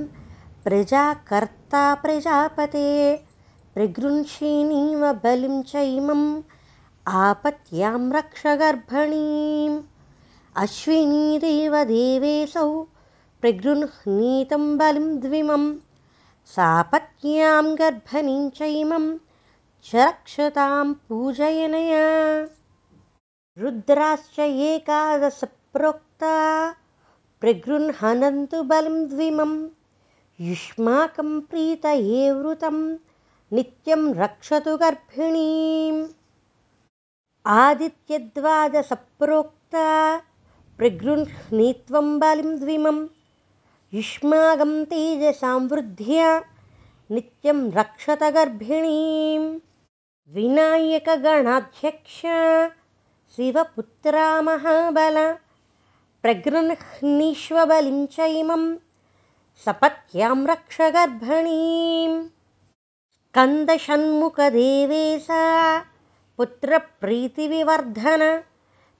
प्रजाकर्ता 0.63 1.83
प्रजापते 2.05 2.87
प्रगृंषीणीव 3.75 5.05
बलिं 5.23 5.61
चैमम् 5.73 6.25
आपत्यां 7.23 8.01
रक्ष 8.17 8.43
गर्भणीम्। 8.63 9.77
अश्विनीदेवदेवेशौ 10.63 11.63
प्रगृह्णीतं 13.41 14.63
बलिं 14.77 15.07
द्विमं 15.21 15.63
सापत्न्यां 16.57 17.65
गर्भणीं 17.79 18.43
चैमं 18.59 19.05
च 19.85 19.95
रक्षतां 19.95 20.85
पूजयनया 21.09 22.05
रुद्राश्च 23.59 24.37
एकादशप्रोक्ता 24.39 26.33
प्रगृह्णन्तु 27.41 28.57
बलिं 28.71 28.97
द्विमं 29.09 29.53
युष्माकं 30.47 31.29
प्रीतये 31.49 32.23
वृतं 32.31 32.77
नित्यं 33.55 34.01
रक्षतु 34.21 34.73
गर्भिणीम्। 34.83 36.01
आदित्यद्वादसप्रोक्ता 37.61 39.87
प्रगृह्णीत्वं 40.77 42.07
बलिं 42.19 42.51
द्विमं 42.59 42.99
युष्माकं 43.93 44.73
तेजसां 44.91 45.59
वृद्ध्या 45.71 46.29
नित्यं 47.15 47.59
रक्षत 47.79 48.21
गर्भिणीं 48.35 49.43
विनायकगणाध्यक्ष 50.35 52.19
शिवपुत्रा 53.37 54.27
महाबल 54.41 55.17
प्रगृह्णीष्वबलिं 56.23 57.99
च 58.13 58.27
इमं 58.37 58.63
सपत्यां 59.65 60.37
रक्ष 60.47 60.77
गर्भणीम् 60.95 62.15
स्कन्दषण्मुखदेवेशा 63.27 65.43
पुत्रप्रीतिविवर्धन 66.37 68.23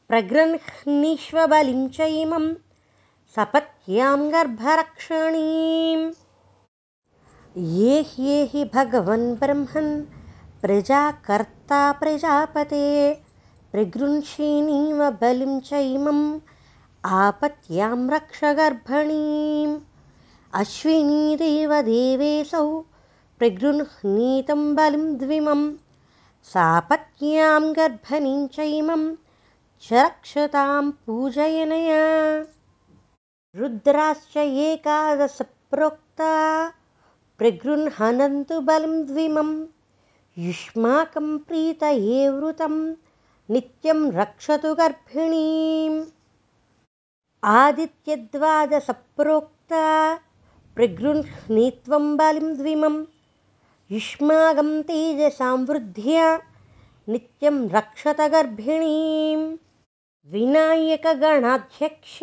प्रगृह्णीष्वबलिं 0.10 1.82
च 1.98 2.00
इमं 2.22 2.46
सपत्यां 3.36 4.20
गर्भरक्षणीम् 4.34 6.08
ये 7.76 8.02
ह्येहि 8.16 8.64
भगवन् 8.76 9.30
ब्रह्मन् 9.40 9.94
प्रजाकर्ता 10.62 11.82
प्रजापते 12.02 12.88
प्रगृंषीणीव 13.72 15.10
बलिं 15.10 15.60
चैमम् 15.60 16.40
आपत्यां 17.06 18.10
रक्ष 18.10 18.44
गर्भणीम्। 18.44 19.80
अश्विनीदेवदेवेशौ 20.54 22.84
प्रगृह्णीतं 23.40 24.76
बलिं 24.76 25.18
द्विमं 25.18 25.74
सापत्न्यां 26.44 27.72
गर्भणीं 27.72 28.48
चैमं 28.48 29.16
च 29.82 29.94
रक्षतां 29.94 30.92
पूजयनया। 30.92 32.46
रुद्राश्च 33.56 34.38
एकादशप्रोक्ता 34.38 36.72
प्रगृह्णन्तु 37.38 38.62
बलिं 38.62 39.06
द्विमं 39.06 39.66
युष्माकं 40.38 41.38
प्रीतये 41.38 42.30
वृतं 42.30 42.94
नित्यं 43.50 44.12
रक्षतु 44.12 44.76
गर्भिणीम्। 44.76 46.06
आदित्यद्वादसप्रोक्ता 47.44 50.16
प्रगृह्णीत्वं 50.76 52.18
बलिं 52.18 52.58
द्विमं। 52.58 53.04
युष्मागं 53.92 54.82
तेजसांवृद्ध्या 54.82 56.38
नित्यं 57.08 57.70
रक्षत 57.70 58.22
गर्भिणीं 58.22 59.56
विनायकगणाध्यक्ष 60.34 62.20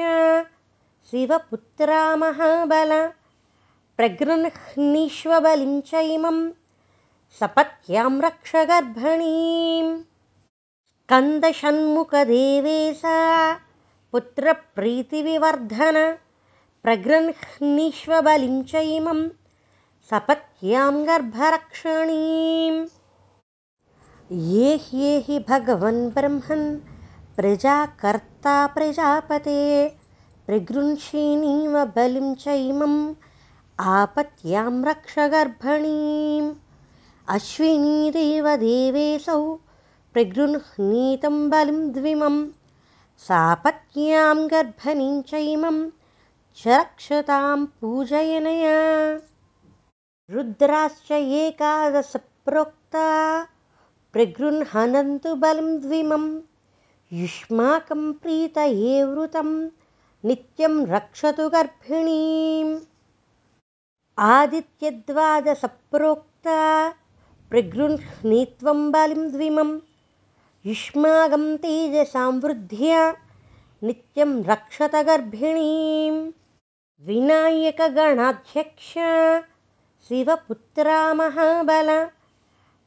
शिवपुत्रा 1.10 2.16
महाबल 2.16 3.08
प्रगृह्णीष्वबलिं 3.96 5.80
च 5.80 5.94
इमं 5.94 6.50
सपत्यां 7.40 8.20
रक्ष 8.20 8.52
गर्भिणीं 11.10 11.52
स्कन्दषण्मुखदेवेशा 11.52 13.16
पुत्रप्रीतिविवर्धन 14.12 15.96
प्रगृह्णीष्वबलिं 16.82 18.62
च 18.70 18.74
इमं 18.96 19.20
सपत्यां 20.10 20.92
गर्भरक्षणीम् 21.06 22.78
ये 24.52 24.70
ह्येहि 24.84 25.38
भगवन् 25.48 26.08
ब्रह्मन् 26.14 26.66
प्रजाकर्ता 27.36 28.56
प्रजापते 28.74 29.60
प्रगृह्षिणीव 30.46 31.84
बलिं 31.96 32.34
च 32.34 32.48
इमम् 32.70 32.98
आपत्यां 33.98 34.72
रक्ष 34.84 35.18
गर्भणीम् 35.34 36.52
अश्विनीदेव 37.36 38.54
देवेशौ 38.56 39.40
प्रगृह्णीतं 40.14 41.50
बलिं 41.50 41.92
द्विमं 41.92 42.46
सापत्न्यां 43.18 44.50
गर्भणीं 44.50 45.22
च 45.22 45.34
इमं 45.34 45.90
च 46.58 46.62
रक्षतां 46.66 47.66
पूजयनया। 47.80 49.20
रुद्राश्च 50.30 51.12
एकादशप्रोक्ता 51.12 53.06
प्रगृह्णन्तु 54.12 55.34
बलिं 55.34 55.80
द्विमं 55.80 56.40
युष्माकं 57.12 58.12
प्रीतये 58.12 59.04
वृतं 59.04 59.68
नित्यं 60.24 60.86
रक्षतु 60.86 61.48
गर्भिणीम्। 61.48 62.78
आदित्यद्वादसप्रोक्ता 64.18 66.90
प्रगृह्णीत्वं 67.50 68.92
बलिं 68.92 69.32
द्विमं 69.32 69.78
युष्मागं 70.66 71.44
तेजसांवृद्ध्या 71.62 73.00
नित्यं 73.86 74.30
रक्षत 74.46 74.94
गर्भिणीं 75.06 76.12
विनायकगणाध्यक्ष 77.06 78.92
शिवपुत्रा 80.08 81.00
महाबल 81.20 81.90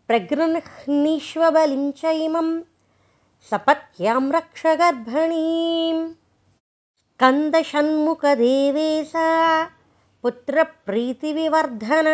प्रगृह्णीष्वबलिं 0.08 1.84
च 2.02 2.14
इमं 2.24 2.50
सपत्यां 3.50 4.24
रक्ष 4.36 4.64
गर्भिणीं 4.80 5.98
स्कन्दषण्मुखदेवेशा 7.12 9.28
पुत्रप्रीतिविवर्धन 10.24 12.08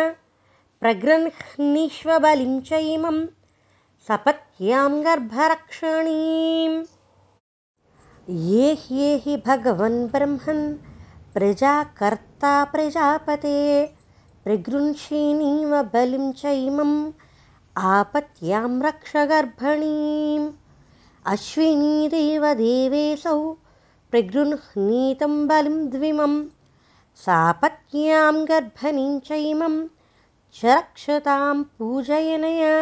प्रगृह्णीष्वबलिं 0.80 2.54
च 2.68 2.70
इमं 2.96 3.16
सपत्यां 4.08 4.90
गर्भरक्षणीम् 5.04 6.74
ये 8.48 8.72
ह्येहि 8.80 9.36
भगवन् 9.46 9.96
ब्रह्मन् 10.14 10.60
प्रजाकर्ता 11.34 12.52
प्रजापते 12.72 13.54
प्रगृह्षिणीव 14.44 15.72
बलिं 15.94 16.30
च 16.32 16.52
इमम् 16.66 16.94
आपत्यां 17.92 18.70
रक्ष 18.86 19.16
गर्भणीम्। 19.32 20.52
अश्विनीदेव 21.34 22.46
देवेशौ 22.62 23.38
प्रगृह्णीतं 24.10 25.46
बलिं 25.48 25.78
द्विमं 25.90 26.40
सापत्न्यां 27.26 28.34
गर्भणीं 28.48 29.20
च 29.20 29.44
इमं 29.52 29.84
च 30.56 30.64
रक्षतां 30.64 31.62
पूजयनया 31.78 32.74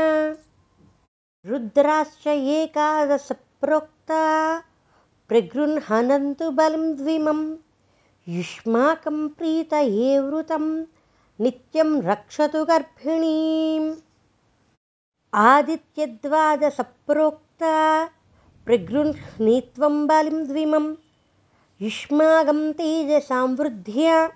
रुद्राश्च 1.47 2.27
एकादशप्रोक्ता 2.27 4.63
प्रगृह्णन्तु 5.29 6.51
बलिं 6.51 6.97
द्विमं। 6.97 7.57
युष्माकं 8.29 9.29
प्रीतये 9.29 10.19
वृतं 10.19 10.85
नित्यं 11.41 12.03
रक्षतु 12.03 12.65
गर्भिणीम्। 12.65 13.95
आदित्यद्वादसप्रोक्ता 15.35 18.09
प्रगृह्णीत्वं 18.67 20.07
बलिं 20.07 20.47
द्विमं। 20.47 20.95
युष्मागं 21.81 22.73
तेजसांवृद्ध्या 22.73 24.29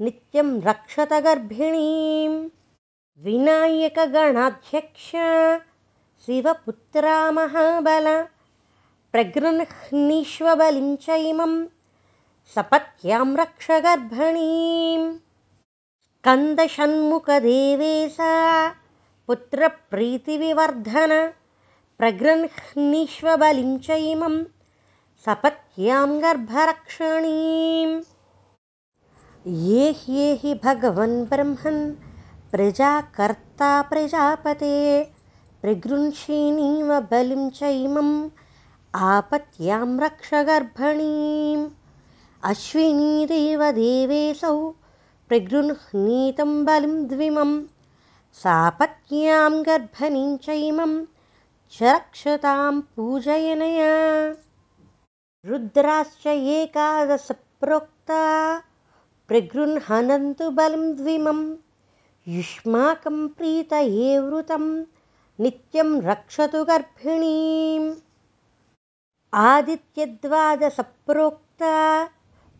नित्यं 0.00 0.60
रक्षत 0.60 1.12
गर्भिणीं 1.12 2.48
विनायकगणाध्यक्ष 3.18 5.12
शिवपुत्रा 6.26 7.14
महाबल 7.36 8.06
प्रगृह्णीष्वबलिं 9.12 10.86
च 11.02 11.16
इमं 11.30 11.52
सपत्यां 12.54 13.26
रक्ष 13.40 13.66
गर्भणीं। 13.86 15.02
स्कन्दषण्मुखदेवेशा 16.14 18.30
पुत्रप्रीतिविवर्धन 19.26 21.12
प्रगृह्णीष्वबलिं 21.98 23.72
च 23.86 23.88
इमं 24.12 24.36
सपत्यां 25.26 26.08
गर्भरक्षणीम् 26.22 27.94
ये 29.66 29.90
ह्येहि 30.04 30.52
भगवन् 30.64 31.18
ब्रह्मन् 31.34 31.82
प्रजाकर्ता 32.52 33.70
प्रजापते 33.90 34.72
प्रगृह्षिणीव 35.64 37.00
बलिं 37.00 37.50
च 37.50 37.62
इमम् 37.62 38.28
आपत्यां 38.94 40.00
रक्ष 40.00 40.30
गर्भणीम्। 40.34 41.70
अश्विनीदेव 42.44 43.70
देवेशौ 43.70 44.70
प्रगृह्णीतं 45.28 46.64
बलिं 46.64 47.06
द्विमं 47.06 47.62
सापत्न्यां 48.42 49.62
गर्भणीं 49.62 50.36
च 50.36 50.48
इमं 50.48 51.04
च 51.72 51.82
रक्षतां 51.82 52.80
पूजयनया। 52.80 53.94
रुद्राश्च 55.46 56.26
एकादशप्रोक्ता 56.26 58.22
प्रगृह्णन्तु 59.28 60.50
बलिं 60.50 60.96
द्विमं 60.96 61.40
युष्माकं 62.28 63.28
प्रीतये 63.28 64.18
वृतं 64.18 64.84
नित्यं 65.40 65.88
रक्षतु 66.02 66.62
गर्भिणीम्। 66.64 67.86
आदित्यद्वादसप्रोक्ता 69.44 71.72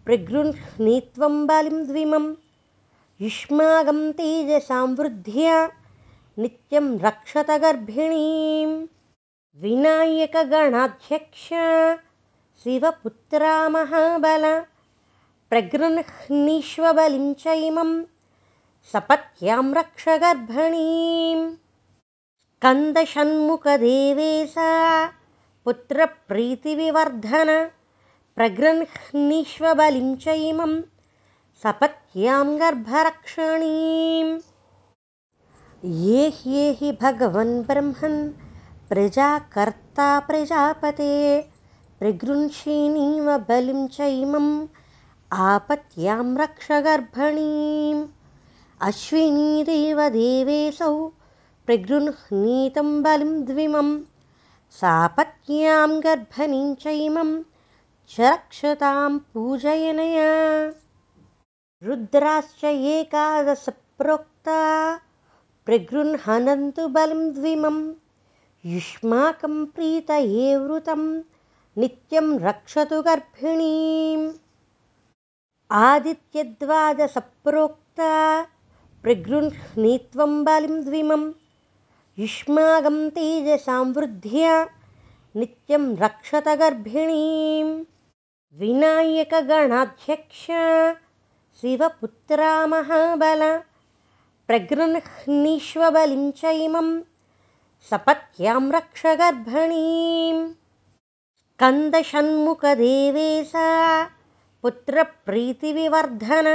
प्रगृह्णीत्वं 0.06 1.34
बलिं 1.46 1.78
द्विमं 1.86 2.26
युष्मागं 3.20 4.00
तेजसांवृद्ध्या 4.18 5.56
नित्यं 6.42 6.86
रक्षत 7.06 7.50
गर्भिणीं 7.64 8.70
विनायकगणाध्यक्ष 9.62 11.48
शिवपुत्रा 12.62 13.54
महाबल 13.76 14.44
प्रगृह्णीष्वबलिं 15.50 17.26
च 17.44 17.54
इमं 17.68 17.90
सपत्यां 18.92 19.64
रक्ष 19.74 20.04
गर्भिणीं 20.24 21.38
स्कन्दषण्मुखदेवेशा 22.64 24.68
पुत्रप्रीतिविवर्धन 25.64 27.48
प्रगृह्णीष्वबलिं 28.36 30.06
च 30.22 30.34
इमं 30.50 30.72
सपत्यां 31.62 32.46
गर्भरक्षणीम् 32.60 34.30
ये 36.04 36.22
ह्येहि 36.36 36.92
भगवन् 37.02 37.52
ब्रह्मन् 37.70 38.16
प्रजाकर्ता 38.92 40.06
प्रजापते 40.28 41.10
प्रगृह्षिणीव 41.98 43.28
बलिं 43.50 43.82
च 43.96 44.08
इमम् 44.22 44.48
आपत्यां 45.50 46.24
रक्ष 46.42 46.70
गर्भणीम् 46.88 48.00
अश्विनीदेव 48.88 50.00
देवेशौ 50.16 50.90
प्रगृह्णीतं 51.66 53.02
बलिं 53.02 53.44
द्विमम् 53.44 54.00
सापत्न्यां 54.70 56.04
गर्भणीं 56.04 56.74
च 56.74 56.86
इमं 56.86 57.42
च 58.10 58.20
रक्षतां 58.20 59.18
पूजयनया। 59.18 60.72
रुद्राश्च 61.82 62.64
एकादशप्रोक्ता 62.64 65.00
प्रगृह्णन्तु 65.66 66.88
बलिं 66.88 67.32
द्विमं 67.32 67.92
युष्माकं 68.66 69.64
प्रीतये 69.64 70.56
वृतं 70.56 71.22
नित्यं 71.78 72.38
रक्षतु 72.38 73.02
गर्भिणीम्। 73.02 74.32
आदित्यद्वादसप्रोक्ता 75.70 78.42
प्रगृह्णीत्वं 79.02 80.44
बलिं 80.44 80.84
द्विमं 80.84 81.32
युष्माकं 82.18 82.96
तेजसां 83.14 83.84
वृद्ध्या 83.94 84.50
नित्यं 85.38 85.84
रक्षत 86.00 86.48
गर्भिणीं 86.58 87.70
विनायकगणाध्यक्ष 88.60 90.44
शिवपुत्रा 91.60 92.50
महाबल 92.72 93.42
प्रगृह्णीष्वबलिं 94.48 96.30
च 96.40 96.52
इमं 96.66 96.90
सपत्यां 97.90 98.62
रक्ष 98.74 99.02
गर्भिणीं 99.20 100.36
स्कन्दषण्मुखदेवेशा 101.54 103.66
पुत्रप्रीतिविवर्धन 104.62 106.48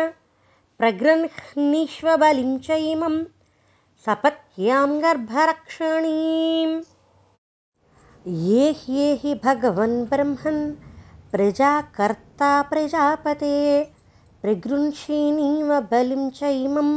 प्रगृह्णीष्वबलिं 0.79 2.53
च 2.69 2.79
इमं 2.93 3.15
सपत्यां 4.05 4.89
गर्भरक्षणीम् 5.03 6.75
ये 8.43 8.69
ह्येहि 8.81 9.33
भगवन् 9.45 9.95
ब्रह्मन् 10.11 10.61
प्रजाकर्ता 11.31 12.51
प्रजापते 12.69 13.57
प्रगृह्षिणीव 14.41 15.73
बलिं 15.91 16.29
च 16.37 16.51
इमम् 16.67 16.93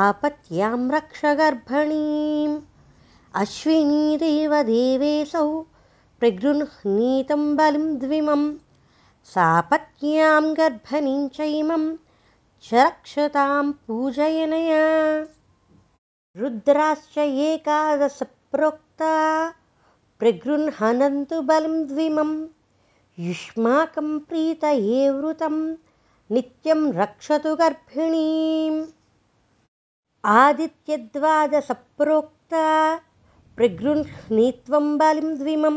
आपत्यां 0.00 0.78
रक्ष 0.96 1.24
गर्भणीम्। 1.42 2.60
अश्विनीदेव 3.42 4.62
देवेशौ 4.72 5.48
प्रगृह्णीतं 6.20 7.44
बलिं 7.56 7.88
द्विमं 7.98 8.42
सापत्न्यां 9.34 10.42
गर्भणीं 10.58 11.28
च 11.36 11.52
इमं 11.60 11.86
च 12.68 12.74
रक्षतां 12.86 13.70
पूजयनया 13.86 14.84
रुद्राश्च 16.38 17.16
एकादशप्रोक्ता 17.18 19.14
प्रगृह्णन्तु 20.18 21.40
बलिं 21.48 21.76
द्विमं 21.86 22.30
युष्माकं 23.18 24.18
प्रीतये 24.28 25.00
वृतं 25.10 25.56
नित्यं 26.34 26.80
रक्षतु 27.00 27.50
गर्भिणीम्। 27.62 28.78
आदित्यद्वादसप्रोक्ता 30.36 32.64
प्रगृह्णीत्वं 33.56 34.86
बलिं 34.98 35.30
द्विमं 35.38 35.76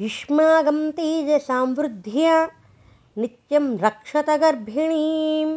युष्माकं 0.00 0.78
तेजसां 0.98 1.66
वृद्ध्या 1.78 2.36
नित्यं 3.18 3.66
रक्षत 3.78 4.28
गर्भिणीं 4.44 5.50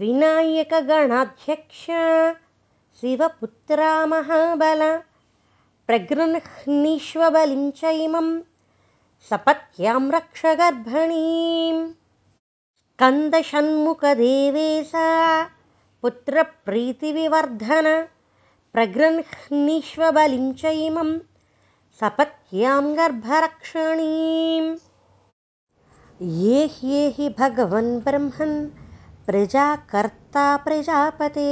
विनायकगणाध्यक्ष 0.00 1.84
शिवपुत्रा 3.00 3.88
महाबल 4.06 4.82
प्रगृह्णीष्वबलिं 5.86 7.64
च 7.78 7.80
इमं 8.04 8.28
सपत्यां 9.30 10.02
रक्ष 10.14 10.42
गर्भिणीं 10.60 11.76
स्कन्दषण्मुखदेवेशा 12.92 15.08
पुत्रप्रीतिविवर्धन 16.02 17.86
प्रगृह्णीष्वबलिं 18.72 20.46
च 20.60 20.62
इमं 20.86 21.10
सपत्यां 22.00 22.84
गर्भरक्षणीम्। 22.96 24.70
ये 26.40 26.58
ह्येहि 26.78 27.26
भगवन् 27.38 27.92
ब्रह्मन् 28.06 28.56
प्रजाकर्ता 29.26 30.46
प्रजापते 30.64 31.50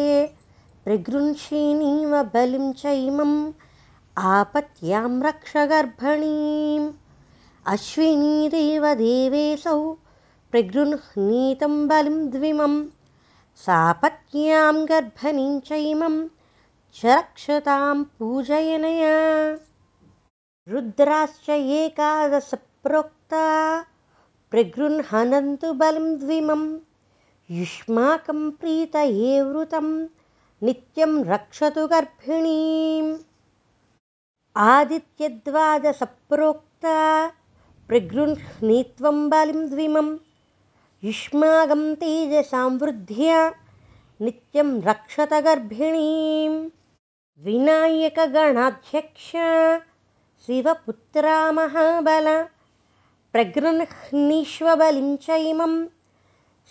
प्रगृह्षिणीव 0.85 2.23
बलिं 2.23 2.73
च 2.73 2.87
इमम् 2.87 3.53
आपत्यां 4.19 5.23
रक्ष 5.23 5.53
गर्भणीम्। 5.57 6.93
अश्विनीदेव 7.67 8.95
देवेशौ 8.95 9.79
प्रगृह्णीतं 10.51 11.89
बलिं 11.89 12.19
द्विमं 12.31 12.75
सापत्न्यां 13.57 14.75
गर्भणीं 14.89 15.61
च 15.61 15.73
इमं 15.73 16.17
च 16.97 17.07
रक्षतां 17.07 18.05
पूजयनया। 18.19 19.17
रुद्राश्च 20.69 21.49
एकादशप्रोक्ता 21.51 23.47
प्रगृह्णन्तु 24.51 25.73
बलिं 25.73 26.19
द्विमं 26.19 26.63
युष्माकं 27.51 28.51
प्रीतये 28.51 29.43
वृतं 29.43 29.89
नित्यं 30.65 31.13
रक्षतु 31.25 31.87
गर्भिणीम्। 31.93 33.09
आदित्यद्वादसप्रोक्ता 34.67 36.99
प्रगृह्णीत्वं 37.89 39.19
बलिं 39.31 39.61
द्विमं 39.71 40.09
युष्माकं 41.05 41.83
तेजसां 42.01 42.71
वृद्ध्या 42.83 43.41
नित्यं 44.25 44.71
रक्षत 44.89 45.33
गर्भिणीं 45.49 46.55
विनायकगणाध्यक्ष 47.45 49.29
शिवपुत्रा 50.47 51.39
महाबल 51.61 52.27
प्रगृह्णीष्वबलिं 53.33 55.11
च 55.27 55.29
इमं 55.53 55.75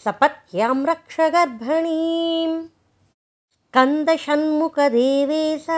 सपत्यां 0.03 0.77
रक्ष 0.85 1.15
गर्भिणीं 1.35 2.72
स्कन्दषण्मुखदेवेशा 3.73 5.77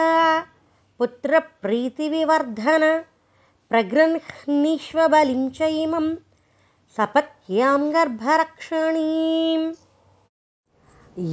पुत्रप्रीतिविवर्धन 1.00 2.84
प्रगृह्णीष्वबलिं 3.72 5.44
च 5.58 5.70
इमं 5.84 6.08
सपत्यां 6.98 7.78
गर्भरक्षणीम् 7.94 9.64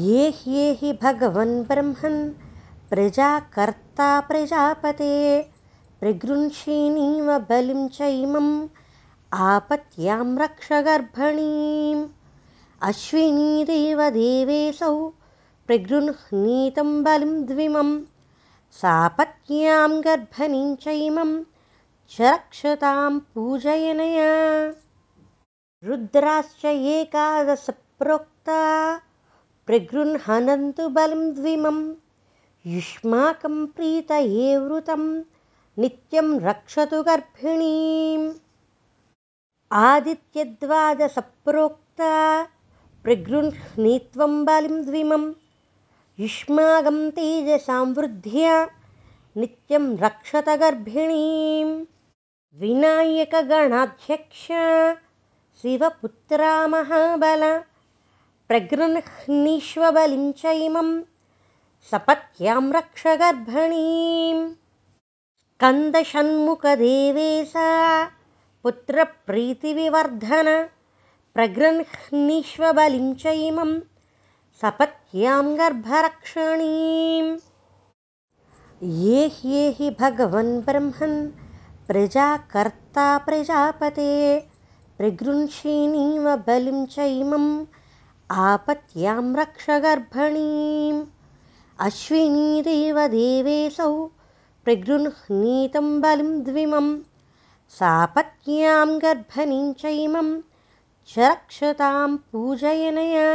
ये 0.03 0.29
ह्येहि 0.37 0.93
भगवन् 1.03 1.57
ब्रह्मन् 1.71 2.21
प्रजाकर्ता 2.91 4.11
प्रजापते 4.29 5.17
प्रगृह्षिणीव 6.01 7.33
बलिं 7.49 7.83
च 7.97 8.13
इमम् 8.21 8.53
आपत्यां 9.49 10.29
रक्ष 10.45 10.69
गर्भणीम् 10.91 12.07
अश्विनीदेव 12.91 14.09
देवेशौ 14.21 14.95
प्रगृह्णीतं 15.67 17.03
बलिं 17.03 17.47
द्विमं 17.47 18.03
सापत्न्यां 18.73 20.01
गर्भणीं 20.01 20.77
च 20.77 20.89
इमं 20.89 21.45
च 22.11 22.21
रक्षतां 22.21 23.19
पूजयनया। 23.19 24.75
रुद्राश्च 25.85 26.65
एकादशप्रोक्ता 26.65 29.01
प्रगृह्णन्तु 29.67 30.89
बलिं 30.89 31.35
द्विमं 31.35 31.95
युष्माकं 32.67 33.67
प्रीतये 33.67 34.57
वृतं 34.57 35.23
नित्यं 35.79 36.41
रक्षतु 36.41 37.03
गर्भिणीम्। 37.03 38.33
आदित्यद्वादसप्रोक्ता 39.73 42.47
प्रगृह्णीत्वं 43.05 44.45
बलिं 44.45 44.83
द्विमं 44.83 45.33
युष्माकं 46.21 46.99
तेजसां 47.17 47.85
वृद्ध्या 47.97 48.57
नित्यं 49.37 49.85
रक्षत 50.01 50.49
गर्भिणीं 50.61 51.69
विनायकगणाध्यक्ष 52.61 54.43
शिवपुत्रा 55.63 56.53
महाबल 56.75 57.43
प्रगृह्णीष्वबलिं 58.49 60.27
च 60.41 60.43
इमं 60.67 60.91
सपत्यां 61.91 62.63
रक्ष 62.73 63.03
गर्भणीं 63.23 64.39
स्कन्दषण्मुखदेवेशा 65.55 67.71
पुत्रप्रीतिविवर्धन 68.63 70.49
प्रगृह्णीष्वबलिं 71.35 73.09
च 73.23 73.25
इमं 73.49 73.71
सपत्यां 74.61 75.45
गर्भरक्षणीम् 75.59 77.31
ये 79.05 79.21
ह्येहि 79.37 79.89
भगवन् 80.01 80.51
ब्रह्मन् 80.67 81.17
प्रजाकर्ता 81.89 83.07
प्रजापते 83.27 84.13
प्रगृह्षिणीव 84.99 86.29
बलिं 86.47 86.85
चैमम् 86.95 87.51
आपत्यां 88.49 89.25
रक्ष 89.41 89.67
गर्भणीम्। 89.87 91.03
अश्विनीदेव 91.87 93.07
देवेऽसौ 93.17 93.93
प्रगृह्णीतं 94.65 96.01
बलिं 96.01 96.33
द्विमं 96.45 96.97
सापत्न्यां 97.79 98.89
गर्भणीं 99.05 99.73
चैमं 99.85 100.35
च 101.09 101.19
रक्षतां 101.19 102.17
पूजयनया 102.33 103.31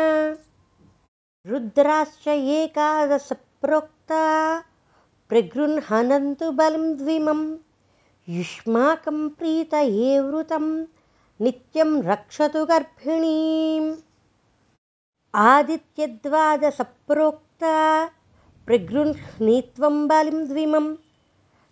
रुद्राश्च 1.48 2.28
एकादशप्रोक्ता 2.28 4.64
प्रगृह्णन्तु 5.30 6.52
बलिं 6.52 6.98
द्विमम् 6.98 7.58
युष्माकं 8.30 9.30
प्रीतये 9.30 10.20
वृतं 10.20 10.86
नित्यं 11.42 12.04
रक्षतु 12.04 12.66
गर्भिणीम्। 12.66 13.96
आदित्यद्वादसप्रोक्ता 15.36 18.10
प्रगृह्णीत्वं 18.66 20.08
बलिं 20.08 20.48
द्विमं। 20.48 20.96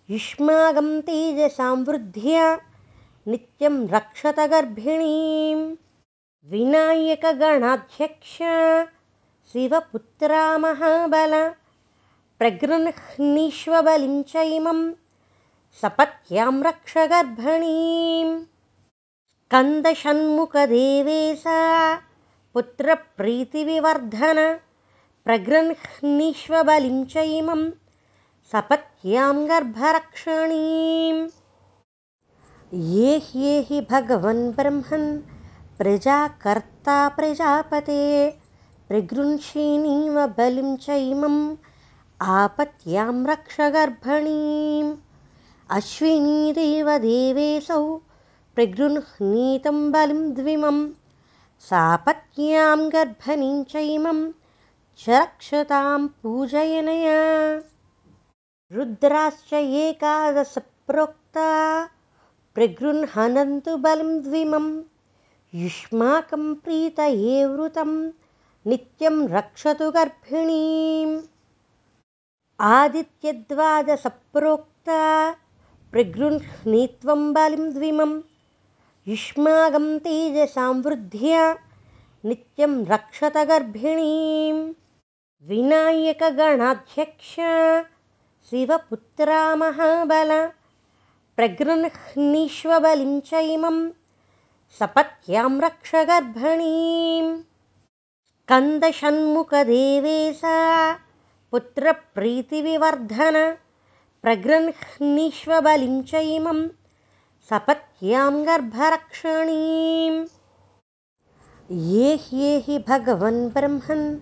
युष्माकं 0.09 1.01
तेजसां 1.01 1.83
वृद्ध्या 1.83 2.59
नित्यं 3.27 3.87
रक्षत 3.87 4.39
गर्भिणीं 4.39 5.75
विनायकगणाध्यक्ष 6.45 8.37
शिवपुत्रा 9.51 10.43
महाबल 10.57 11.33
प्रगृह्णीष्वबलिं 12.39 14.15
चैमम् 14.31 14.83
सपत्यां 15.81 16.53
रक्ष 16.67 16.93
गर्भणीं 17.11 18.29
स्कन्दषण्मुखदेवेशा 19.45 21.59
पुत्रप्रीतिविवर्धन 22.53 24.39
प्रगृह्णीष्वबलिं 25.25 26.97
चैमं 27.13 27.61
सपत्यां 28.51 29.35
गर्भरक्षणीम्। 29.49 31.21
ये 32.93 33.11
ह्येहि 33.27 33.79
भगवन् 33.91 34.43
ब्रह्मन् 34.57 35.07
प्रजाकर्ता 35.77 36.97
प्रजापते 37.19 38.01
प्रगृह्षिणीव 38.87 40.27
बलिं 40.27 40.75
चैमम् 40.77 41.55
आपत्यां 42.21 43.25
रक्ष 43.25 43.57
अश्विनीदेव 45.75 46.97
देवेऽसौ 46.97 47.97
प्रगृह्णीतं 48.55 49.91
बलिं 49.91 50.33
द्विमं 50.33 50.77
सापत्न्यां 51.69 52.91
गर्भणीं 52.91 53.63
चैमं 53.63 54.19
च 54.99 55.09
रक्षतां 55.09 56.07
पूजयनया। 56.07 57.17
रुद्राश्च 58.71 59.53
एकादशप्रोक्ता 59.53 61.49
प्रगृह्णन्तु 62.55 63.77
बलिं 63.77 64.21
द्विमं 64.23 64.67
युष्माकं 65.55 66.53
प्रीतये 66.53 67.45
वृतं 67.45 67.91
नित्यं 68.67 69.27
रक्षतु 69.27 69.91
गर्भिणीम्। 69.91 71.21
आदित्यद्वादसप्रोक्ता 72.59 75.35
प्रगृह्णीत्वं 75.91 77.33
बलिं 77.33 77.73
द्विमं। 77.73 78.21
युष्माकं 79.07 79.97
तेजसां 79.97 80.81
वृद्ध्या 80.81 81.55
नित्यं 82.25 82.85
रक्षत 82.85 83.37
गर्भिणीं 83.37 84.73
विनायकगणाध्यक्ष 85.43 87.35
शिवपुत्रा 88.49 89.55
महाबल 89.55 90.49
प्रगृह्णीष्वबलिं 91.35 93.19
चैमं। 93.19 93.89
सपत्यां 94.79 95.61
रक्ष 95.61 95.91
गर्भणीं 98.51 98.79
स्कन्दषण्मुखदेवेशा 98.79 100.57
पुत्रप्रीतिविवर्धन 101.51 103.35
प्रगृह्णीष्वबलिं 104.21 106.01
चैमं 106.11 106.59
सपत्यां 107.49 108.33
गर्भरक्षणीम् 108.47 110.19
ये 111.91 112.15
ह्येहि 112.25 112.77
भगवन् 112.87 113.49
ब्रह्मन् 113.55 114.19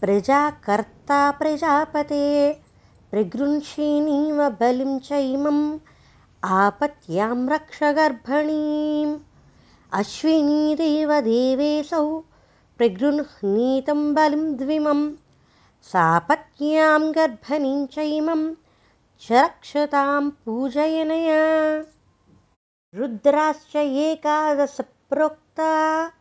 प्रजाकर्ता 0.00 1.20
प्रजापते 1.40 2.26
प्रगृह्षिणीव 3.10 4.48
बलिं 4.60 4.98
चैमम् 4.98 5.78
आपत्यां 6.42 7.36
रक्ष 7.48 7.82
गर्भणीम् 7.82 9.18
अश्विनीदेव 10.00 11.20
देवेऽसौ 11.20 12.04
प्रगृह्णीतं 12.80 14.14
बलिं 14.14 14.56
द्विमं 14.56 15.12
सापत्न्यां 15.82 17.14
गर्भणीं 17.14 17.86
चैमं 17.86 18.54
च 19.22 19.32
रक्षतां 19.32 20.30
पूजयनया। 20.30 21.84
रुद्राश्च 22.94 23.76
एकादशप्रोक्ता 23.76 26.12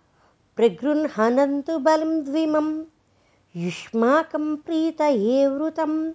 प्रगृह्णन्तु 0.56 1.80
बलिं 1.80 2.24
द्विमं 2.24 2.84
युष्माकं 3.56 4.56
प्रीतये 4.56 5.48
वृतं 5.48 6.14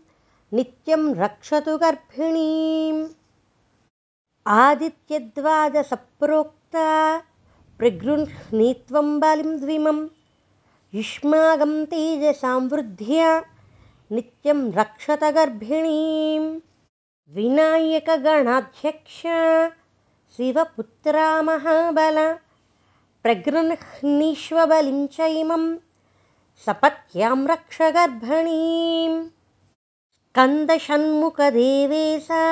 नित्यं 0.52 1.14
रक्षतु 1.14 1.78
गर्भिणीम्। 1.78 3.08
आदित्यद्वादसप्रोक्ता 4.46 7.18
प्रगृह्णीत्वं 7.78 9.20
बलिं 9.20 9.60
द्विमं 9.60 10.08
युष्माकं 10.94 11.72
तेजसां 11.90 12.58
वृद्ध्या 12.70 13.28
नित्यं 14.14 14.58
रक्षत 14.74 15.22
गर्भिणीं 15.34 16.42
विनायकगणाध्यक्ष 17.36 19.16
शिवपुत्रा 20.36 21.24
महाबल 21.48 22.18
प्रगृह्णीष्वबलिं 23.22 25.00
चैमं 25.16 25.64
सपत्यां 26.66 27.38
रक्ष 27.50 27.78
गर्भणीं 27.96 29.14
स्कन्दषण्मुखदेवेशा 30.18 32.44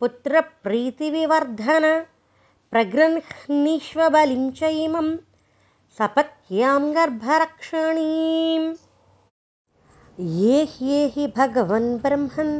पुत्रप्रीतिविवर्धन 0.00 1.86
प्रगृह्णीष्वबलिं 2.72 4.44
चैमं 4.60 5.08
सपत्यां 5.98 6.80
गर्भरक्षणीम् 6.94 8.64
ये 10.40 10.56
ह्येहि 10.72 11.26
भगवन् 11.36 11.86
ब्रह्मन् 12.02 12.52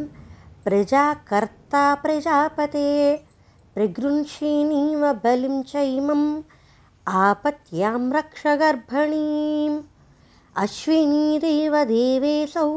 प्रजाकर्ता 0.65 1.83
प्रजापते 2.05 2.87
प्रगृह्षिणीव 3.75 5.05
बलिं 5.25 5.63
चैमम् 5.73 6.25
आपत्यां 7.25 8.01
रक्ष 8.17 8.47
गर्भणीम्। 8.65 9.79
अश्विनीदेव 10.65 11.83
देवेऽसौ 11.93 12.69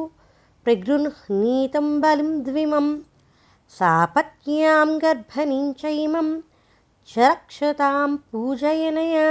प्रगृह्णीतं 0.64 2.00
बलिं 2.02 2.32
द्विमं 2.44 2.96
सापत्न्यां 3.80 4.88
गर्भणीं 5.02 5.74
चैमं 5.84 6.40
च 7.08 7.20
रक्षतां 7.20 8.16
पूजयनया 8.32 9.30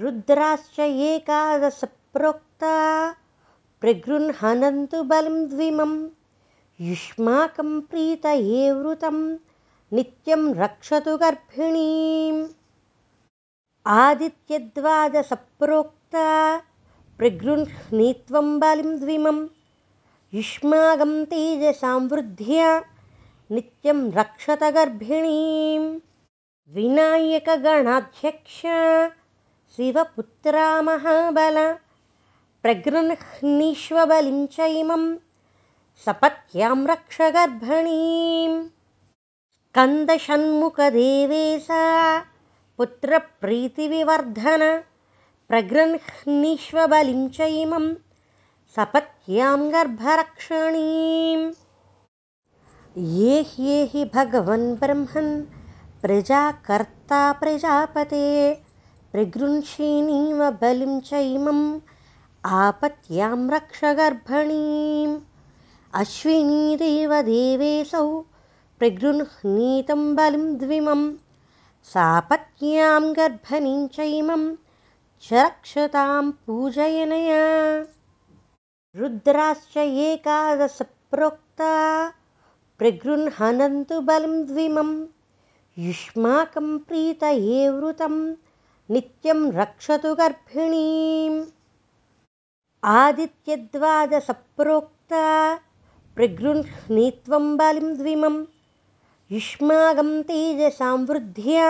रुद्राश्च 0.00 0.78
एकादशप्रोक्ता 0.80 2.72
प्रगृह्णन्तु 3.80 4.98
बलिं 5.12 5.38
द्विमं 5.50 5.92
युष्माकं 6.88 7.70
प्रीतये 7.90 8.64
वृतं 8.80 9.16
नित्यं 9.96 10.42
रक्षतु 10.54 11.12
गर्भिणीम्। 11.22 12.42
आदित्यद्वादसप्रोक्ता 14.00 16.26
प्रगृह्णीत्वं 17.18 18.48
बलिं 18.60 18.92
द्विमं 19.00 19.38
युष्माकं 20.34 21.12
तेजसां 21.30 21.98
वृद्ध्या 22.10 22.68
नित्यं 23.56 23.98
रक्षत 24.18 24.62
गर्भिणीं 24.76 25.84
विनायकगणाध्यक्ष 26.76 28.60
शिवपुत्रा 29.76 30.66
महाबल 30.82 31.56
प्रगृह्णीष्वबलिं 32.64 34.38
चैमं 34.54 35.02
सपत्यां 36.04 36.76
रक्ष 36.90 37.18
गर्भणीं 37.34 38.52
स्कन्दषण्मुखदेवेशा 39.68 41.82
पुत्रप्रीतिविवर्धन 42.78 44.62
प्रगृह्णीष्व 45.50 46.78
बलिं 46.92 47.22
च 47.36 47.38
इमं 47.62 47.86
सपत्यां 48.76 49.58
गर्भरक्षणीम् 49.72 51.46
ये 53.20 53.34
ह्येहि 53.54 54.02
भगवन् 54.14 54.68
ब्रह्मन् 54.82 55.34
प्रजाकर्ता 56.02 57.20
प्रजापते 57.42 58.26
प्रगृह्षीणीव 59.12 60.50
बलिं 60.50 61.00
च 61.00 61.12
इमम् 61.12 61.80
आपत्यां 62.44 63.50
रक्ष 63.50 63.80
गर्भणीम्। 63.84 65.20
अश्विनी 65.94 66.76
देवेशौ 66.76 68.20
प्रगृह्णीतं 68.78 70.14
बलिं 70.14 70.56
द्विमं 70.56 71.02
सापत्न्यां 71.84 73.12
गर्भणीं 73.12 73.88
च 73.88 74.00
इमं 74.00 74.54
च 75.22 75.32
रक्षतां 75.32 76.30
पूजयनया। 76.30 77.44
रुद्राश्च 78.96 79.76
एकादशप्रोक्ता 79.76 81.72
प्रगृह्णन्तु 82.78 84.00
बलिं 84.00 84.46
द्विमं 84.46 84.90
युष्माकं 85.78 86.78
प्रीतये 86.78 87.68
वृतं 87.70 88.34
नित्यं 88.90 89.40
रक्षतु 89.52 90.10
गर्भिणीम्। 90.18 91.38
आदित्यद्वादसप्रोक्ता 92.98 95.22
प्रगृह्णीत्वं 96.16 97.46
युष्माकं 99.32 100.10
तेजसां 100.28 100.98
वृद्ध्या 101.08 101.66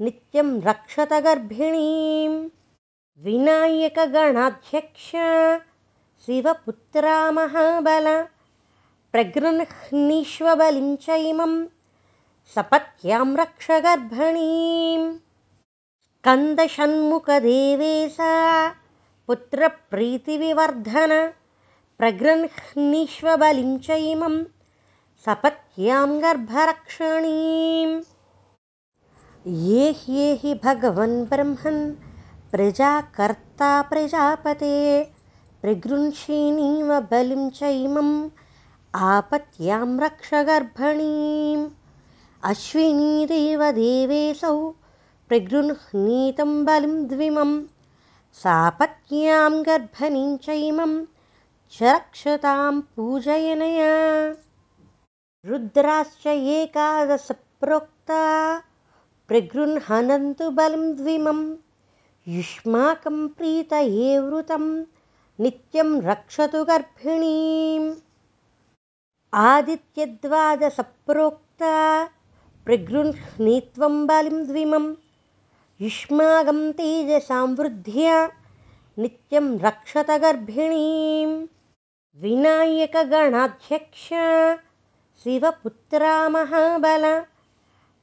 नित्यं 0.00 0.48
रक्षत 0.68 1.12
गर्भिणीं 1.24 2.34
विनायकगणाध्यक्ष 3.24 5.10
शिवपुत्रा 6.26 7.16
महाबल 7.38 8.06
प्रगृह्णीष्व 9.12 10.46
बलिं 10.60 10.94
च 11.02 11.18
इमं 11.32 11.52
सपत्यां 12.54 13.26
रक्ष 13.42 13.66
गर्भिणीं 16.26 16.54
स्कन्दषण्मुखदेवेशा 16.54 18.30
पुत्रप्रीतिविवर्धन 19.26 21.12
प्रगृह्णीष्व 21.98 23.36
बलिं 23.36 23.78
च 23.78 23.90
इमं 23.90 24.34
सपत्यां 25.24 26.08
गर्भरक्षणीम्। 26.22 27.94
ये 29.46 29.90
ह्येहि 30.00 30.54
भगवन् 30.64 31.24
ब्रह्मन् 31.30 31.94
प्रजाकर्ता 32.52 33.70
प्रजापते 33.90 34.74
प्रगृह्षीणीव 35.62 36.90
बलिं 37.10 37.50
च 37.50 37.62
इमम् 37.62 38.28
आपत्यां 38.94 39.98
रक्ष 40.00 40.30
गर्भणीम् 40.34 41.64
अश्विनीदेवदेवेशौ 42.50 43.14
प्रगृह्णीतं 45.28 46.64
बलिं 46.64 47.08
द्विमं 47.08 47.62
सापत्न्यां 48.34 49.66
गर्भणीं 49.66 50.36
च 50.36 50.48
इमं 50.48 51.04
च 51.72 51.82
रक्षतां 51.82 52.80
पूजयनया। 52.80 54.34
रुद्राश्च 55.46 56.26
एकादशप्रोक्ता 56.26 58.58
प्रगृह्णन्तु 59.28 60.50
बलिं 60.50 60.96
द्विमं 60.96 61.56
युष्माकं 62.28 63.28
प्रीतये 63.28 64.18
वृतं 64.18 64.84
नित्यं 65.40 66.02
रक्षतु 66.02 66.64
गर्भिणीम्। 66.64 67.94
आदित्यद्वादसप्रोक्ता 69.34 72.08
प्रगृह्णीत्वं 72.64 74.06
बलिं 74.06 74.46
द्विमं 74.46 74.94
युष्माकं 75.80 76.60
तेजसां 76.78 77.44
वृद्ध्या 77.58 78.14
नित्यं 79.02 79.46
रक्षत 79.64 80.08
गर्भिणीं 80.22 81.28
विनायकगणाध्यक्ष 82.22 84.06
शिवपुत्रा 85.22 86.14
महाबल 86.36 87.04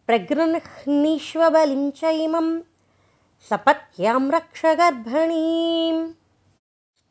प्रगृह्णीष्व 0.08 1.42
बलिं 1.56 1.84
च 1.98 2.12
इमं 2.26 2.48
सपत्यां 3.50 4.22
रक्ष 4.36 4.62
गर्भणीं 4.82 5.98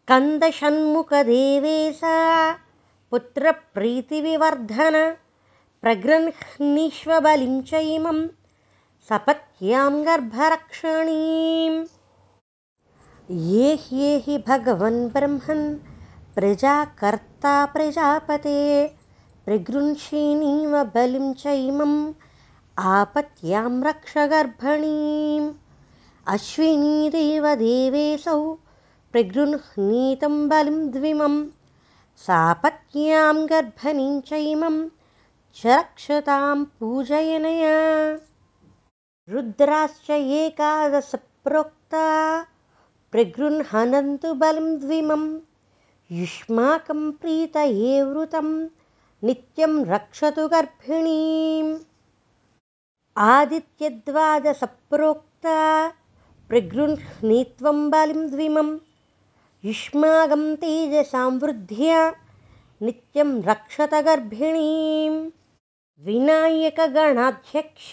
स्कन्दषण्मुखदेवेशा 0.04 2.16
पुत्रप्रीतिविवर्धन 3.10 4.96
प्रगृह्णीष्व 5.82 7.10
बलिं 7.28 7.54
च 7.68 7.70
सपत्यां 9.08 9.90
गर्भरक्षणीम् 10.04 11.74
ये 13.48 13.66
ह्येहि 13.82 14.36
भगवन् 14.46 14.96
ब्रह्मन् 15.16 15.66
प्रजाकर्ता 16.36 17.52
प्रजापते 17.74 18.62
प्रगृह्षीणीव 19.44 20.72
बलिं 20.94 21.28
च 21.42 21.54
इमम् 21.66 21.98
आपत्यां 22.94 23.72
रक्ष 23.88 24.16
गर्भणीम्। 24.32 25.52
अश्विनीदेवदेवेशौ 26.36 28.40
प्रगृह्णीतं 29.12 30.34
बलिं 30.52 30.78
द्विमं 30.92 31.34
सापत्न्यां 32.26 33.36
गर्भणीं 33.50 34.14
च 34.28 34.30
इमं 34.52 34.76
च 35.58 35.60
रक्षतां 35.66 36.56
पूजयनया 36.80 37.76
रुद्राश्च 39.32 40.08
एकादशप्रोक्ता 40.10 42.06
प्रगृह्णन्तु 43.12 44.32
बलिं 44.40 44.68
द्विमं 44.80 45.22
युष्माकं 46.18 47.00
प्रीतये 47.20 47.92
वृतं 48.02 48.48
नित्यं 49.26 49.72
रक्षतु 49.92 50.44
गर्भिणीम्। 50.54 51.70
आदित्यद्वादसप्रोक्ता 53.28 55.58
प्रगृह्णीत्वं 56.48 57.78
बलिं 57.90 58.22
द्विमं 58.30 58.68
युष्माकं 59.64 60.44
तेजसां 60.62 61.30
वृद्ध्या 61.42 62.00
नित्यं 62.82 63.30
रक्षत 63.42 63.92
गर्भिणीं 64.08 65.14
विनायकगणाध्यक्ष 66.06 67.90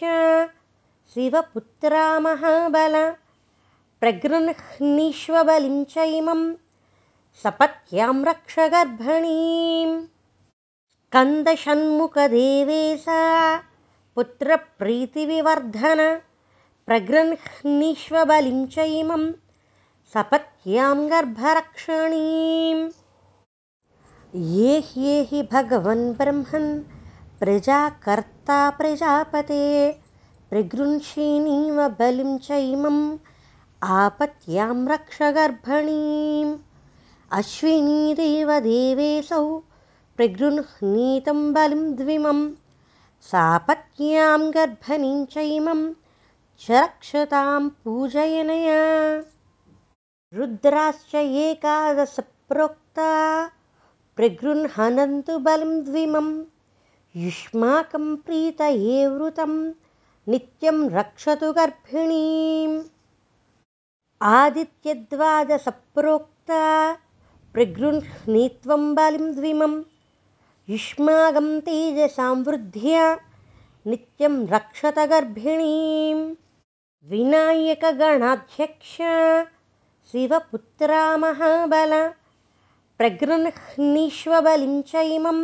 शिवपुत्रा 1.14 2.04
महाबल 2.24 2.94
प्रगृह्णीष्व 4.02 5.34
बलिं 5.48 5.80
च 5.94 6.04
इमं 6.18 6.42
सपत्यां 7.42 8.14
रक्ष 8.26 8.54
गर्भणीम् 8.74 9.96
स्कन्दषण्मुखदेवेशा 11.02 13.18
पुत्रप्रीतिविवर्धन 14.16 16.02
प्रगृह्णीष्व 16.88 18.16
बलिं 18.30 18.62
च 18.76 18.86
इमं 19.00 19.24
सपत्यां 20.14 20.98
गर्भरक्षणीम्। 21.12 22.84
ये 24.54 24.72
ह्येहि 24.92 25.40
भगवन् 25.52 26.06
ब्रह्मन् 26.22 26.70
प्रजाकर्ता 27.40 28.60
प्रजापते 28.80 29.62
प्रगृह्षीणीव 30.52 31.78
बलिं 32.00 32.32
च 32.46 32.56
इमम् 32.72 33.04
आपत्यां 33.98 34.74
रक्ष 34.88 35.18
गर्भणीम् 35.36 36.50
अश्विनीदेवदेवेशौ 37.38 38.58
प्रगृह्णीतं 40.18 41.40
बलिं 41.58 41.84
द्विमं 42.00 42.42
सापत्न्यां 43.30 44.42
गर्भणीं 44.56 45.20
च 45.36 45.46
इमं 45.58 45.84
च 46.66 46.82
रक्षतां 46.84 47.62
पूजयनया 47.84 48.82
रुद्राश्च 50.40 51.14
एकादशप्रोक्ता 51.46 53.12
प्रगृह्णन्तु 54.18 55.38
बलिं 55.48 55.74
द्विमं 55.86 56.28
युष्माकं 57.24 58.06
प्रीतये 58.26 59.00
वृतं 59.16 59.56
नित्यं 60.30 60.90
रक्षतु 60.90 61.52
गर्भिणीम्। 61.54 62.82
आदित्यद्वादसप्रोक्ता 64.22 66.62
प्रगृह्णीत्वं 67.54 68.84
युष्माकं 70.70 71.48
तेजसां 71.66 72.36
वृद्ध्या 72.48 73.06
नित्यं 73.92 74.36
रक्षत 74.48 74.98
गर्भिणीं 75.12 76.20
विनायकगणाध्यक्ष 77.12 78.96
शिवपुत्रा 80.12 81.04
महाबल 81.18 81.94
प्रगृह्णीष्वबलिं 82.98 84.82
च 84.90 84.92
इमं 85.18 85.40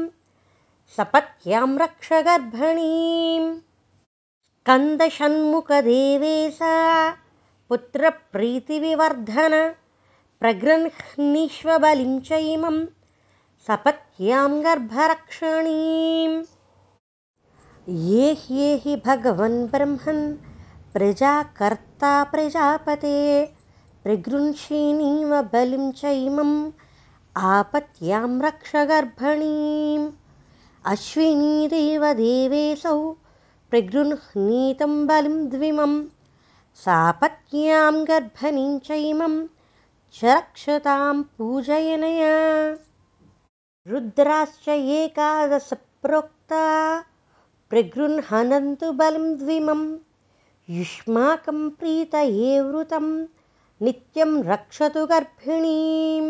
सपत्यां 0.97 1.69
रक्ष 1.77 2.11
गर्भिणीं 2.27 3.66
स्कन्दषण्मुखदेवेशा 4.67 6.71
पुत्रप्रीतिविवर्धन 7.69 9.53
प्रगृह्णीष्वबलिं 10.39 12.15
च 12.27 12.29
इमं 12.53 12.77
सपत्यां 13.67 14.49
गर्भरक्षणीम्। 14.65 16.35
ये 18.07 18.25
ह्येहि 18.41 18.95
भगवन् 19.05 19.55
ब्रह्मन् 19.75 20.25
प्रजाकर्ता 20.93 22.11
प्रजापते 22.33 23.19
प्रगृंषीणीव 24.03 25.31
बलिं 25.53 25.85
चैमम् 26.01 26.55
आपत्यां 27.53 28.29
रक्ष 28.47 28.75
गर्भणीम् 28.91 30.11
अश्विनीदेव 30.93 32.03
देवेऽसौ 32.19 32.97
प्रगृह्णीतं 33.69 34.93
बलिं 35.07 35.37
द्विमं 35.49 35.93
सापत्न्यां 36.83 37.95
गर्भणीं 38.07 38.73
चैमं 38.87 39.35
च 40.15 40.17
रक्षतां 40.23 41.15
पूजयनया। 41.37 42.35
रुद्राश्च 43.91 44.67
एकादशप्रोक्ता 44.99 46.63
प्रगृह्णन्तु 47.69 48.87
बलिं 49.01 49.27
द्विमं 49.37 49.81
युष्माकं 50.77 51.59
प्रीतये 51.79 52.53
वृतं 52.61 53.07
नित्यं 53.81 54.31
रक्षतु 54.43 55.01
गर्भिणीम् 55.11 56.29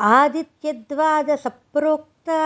आदित्यद्वादसप्रोक्ता 0.00 2.40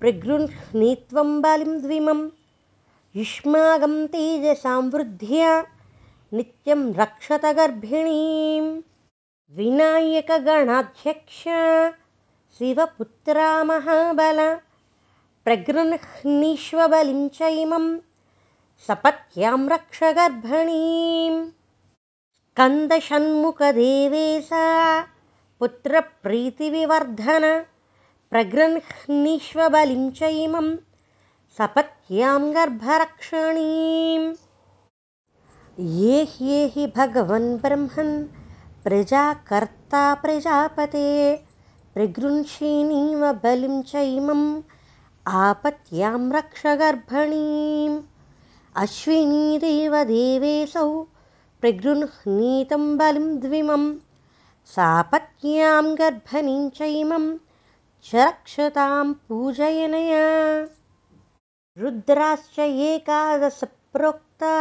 प्रगृह्णीत्वं 0.00 1.30
बलिं 1.46 1.72
द्विमं 1.80 2.20
युष्माकं 3.16 3.94
तेजसां 4.12 4.80
वृद्ध्या 4.90 5.52
नित्यं 6.32 6.82
रक्षत 6.98 7.44
गर्भिणीं 7.56 8.66
विनायकगणाध्यक्ष 9.56 11.40
शिवपुत्रा 12.58 13.48
महाबल 13.70 14.38
प्रगृह्णीष्वबलिं 15.44 17.22
च 17.38 17.48
इमं 17.62 17.86
सपत्यां 18.86 19.58
रक्ष 19.72 20.02
गर्भणीं 20.18 21.34
स्कन्दषण्मुखदेवेशा 22.50 24.62
पुत्रप्रीतिविवर्धन 25.60 27.44
प्रगृह्णीष्वबलिं 28.30 30.04
च 30.20 30.30
इमं 30.44 30.68
सपत्यां 31.58 32.40
गर्भरक्षणीम् 32.54 34.26
ये 36.00 36.86
भगवन् 36.96 37.48
ब्रह्मन् 37.62 38.12
प्रजाकर्ता 38.84 40.02
प्रजापते 40.22 41.08
प्रगृंषीणीव 41.94 43.22
बलिं 43.44 43.76
चैमम् 43.90 44.44
आपत्यां 45.42 46.20
रक्ष 46.36 46.62
गर्भणीम्। 46.82 47.96
अश्विनीदेवदेवेऽसौ 48.82 50.88
प्रगृह्णीतं 51.60 52.84
बलिं 52.98 53.28
द्विमं 53.40 53.84
सापत्न्यां 54.76 55.84
गर्भणीं 55.98 56.64
चैमं 56.78 57.26
च 58.04 58.06
रक्षतां 58.28 59.06
पूजयनया 59.28 60.24
रुद्राश्च 61.78 62.58
एकादशप्रोक्ता 62.58 64.54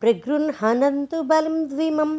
प्रगृह्णन्तु 0.00 1.22
बलिं 1.22 1.68
द्विमं 1.68 2.12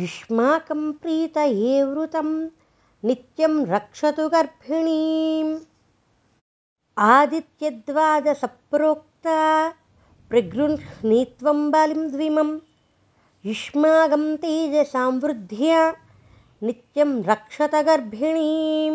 युष्माकं 0.00 0.92
प्रीतये 0.92 1.82
वृतं 1.84 2.28
नित्यं 3.04 3.54
रक्षतु 3.72 4.28
गर्भिणीम्। 4.34 5.58
आदित्यद्वादसप्रोक्ता 7.08 9.38
प्रगृह्णीत्वं 10.30 11.60
बलिं 11.70 12.02
द्विमं 12.12 12.50
युष्माकं 13.46 14.24
तेजसां 14.42 15.10
वृद्ध्या 15.22 15.80
नित्यं 16.62 17.10
रक्षत 17.30 17.74
गर्भिणीं 17.88 18.94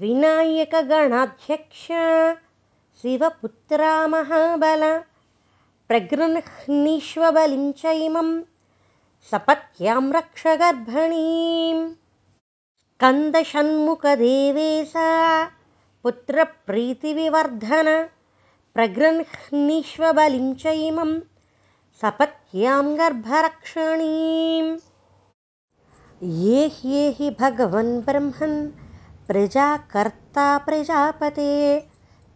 विनायकगणाध्यक्ष 0.00 1.84
शिवपुत्रा 3.00 3.94
महाबल 4.08 4.82
प्रगृह्णीष्वबलिं 5.88 7.64
च 7.80 7.82
इमं 8.04 8.28
सपत्यां 9.30 10.04
रक्ष 10.12 10.42
गर्भणीं 10.62 11.78
स्कन्दषण्मुखदेवेशा 12.92 15.08
पुत्रप्रीतिविवर्धन 16.02 17.88
प्रगृह्णीष्वबलिं 18.74 20.48
च 20.62 20.64
इमं 20.86 21.10
सपत्यां 22.02 22.84
गर्भरक्षणीम्। 22.98 24.70
ये 26.44 26.60
ह्येहि 26.78 27.28
भगवन् 27.40 27.92
ब्रह्मन् 28.06 28.56
प्रजाकर्ता 29.28 30.46
प्रजापते 30.66 31.52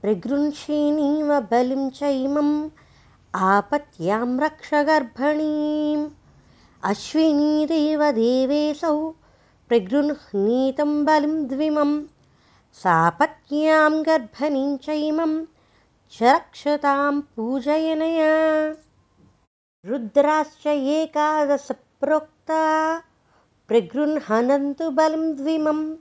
प्रगृंषीणीव 0.02 1.40
बलिं 1.40 1.90
च 1.90 2.02
इमम् 2.02 2.68
आपत्यां 3.34 4.40
रक्ष 4.40 4.74
गर्भणीम्। 4.74 6.08
अश्विनीदेवदेवेऽसौ 6.84 9.14
प्रगृह्णीतं 9.68 11.04
बलिं 11.04 11.46
द्विमम्। 11.46 12.04
सापत्न्यां 12.72 14.02
गर्भणीं 14.02 14.76
चैमं 14.76 15.44
च 16.12 16.22
रक्षतां 16.22 17.20
पूजयनया। 17.20 18.74
रुद्राश्च 19.86 20.66
एकादशप्रोक्ता 20.66 23.02
प्रगृह्णन्तु 23.68 24.90
बलिं 24.90 25.36
द्विमं 25.36 25.94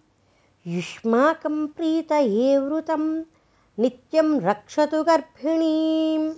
युष्माकं 0.67 1.67
प्रीतये 1.67 2.57
वृतं 2.57 3.23
नित्यं 3.81 4.41
रक्षतु 4.41 5.03
गर्भिणीम्। 5.03 6.33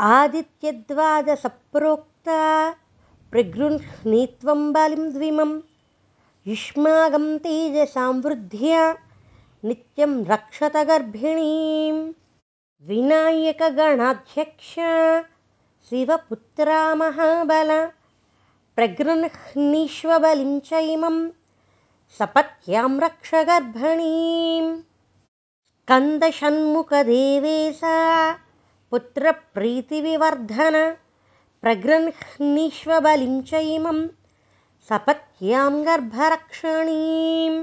आदित्यद्वादसप्रोक्ता 0.00 2.70
प्रगृह्णीत्वं 3.30 4.72
बलिं 4.72 5.12
द्विमम्। 5.12 5.60
युष्माकं 6.46 7.38
तेजसां 7.38 8.22
वृद्ध्या 8.22 8.94
नित्यं 9.64 10.24
रक्षत 10.24 10.76
गर्भिणीं 10.76 12.12
विनायकगणाध्यक्ष 12.88 14.74
शिवपुत्रा 15.88 16.94
महाबल 16.94 17.86
प्रगृह्णीष्वबलिं 18.76 20.60
च 20.60 20.72
इमं 20.72 21.28
सपत्यां 22.18 23.00
रक्ष 23.00 23.34
गर्भणीं 23.34 24.82
स्कन्दषण्मुखदेवेशा 25.86 27.96
पुत्रप्रीतिविवर्धन 28.90 30.76
प्रगृह्णीष्वबलिं 31.62 33.34
च 33.50 33.60
इमं 33.74 33.98
सपत्यां 34.88 35.70
गर्भरक्षणीम् 35.88 37.58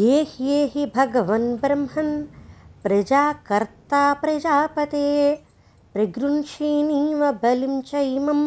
ये 0.00 0.20
ह्येहि 0.34 0.84
भगवन् 0.96 1.48
ब्रह्मन् 1.64 2.12
प्रजाकर्ता 2.84 4.02
प्रजापते 4.22 5.08
प्रगृंषीणीव 5.94 7.24
बलिं 7.42 7.80
चैमम् 7.90 8.44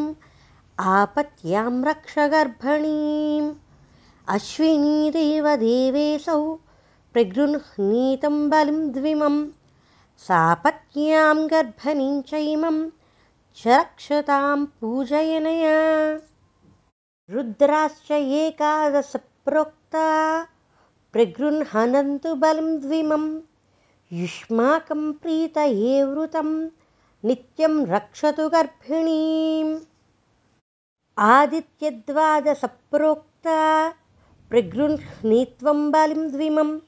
आपत्यां 0.93 1.73
रक्ष 1.89 2.15
गर्भणीम् 2.35 3.51
अश्विनीदेवदेवेऽसौ 4.38 6.39
प्रगृह्णीतं 6.45 6.66
बलिं 7.15 8.91
द्विमं 8.91 9.47
सापत्न्यां 10.17 11.47
गर्भणीं 11.47 12.21
चैमं 12.21 12.89
च 13.57 13.67
रक्षतां 13.67 14.65
पूजयनया। 14.65 16.19
रुद्राश्च 17.29 18.11
एकादशप्रोक्ता 18.11 20.47
प्रगृह्णन्तु 21.13 22.35
बलिं 22.35 22.81
द्विमं 22.81 23.39
युष्माकं 24.13 25.11
प्रीतये 25.11 26.03
वृतं 26.03 26.69
नित्यं 27.25 27.85
रक्षतु 27.85 28.49
गर्भिणीम्। 28.49 29.79
आदित्यद्वादसप्रोक्ता 31.17 33.89
प्रगृह्णीत्वं 34.49 35.91
बलिं 35.91 36.31
द्विमं 36.31 36.79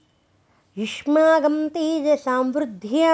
युष्माकं 0.77 1.55
तेजसां 1.75 2.41
वृद्ध्या 2.55 3.13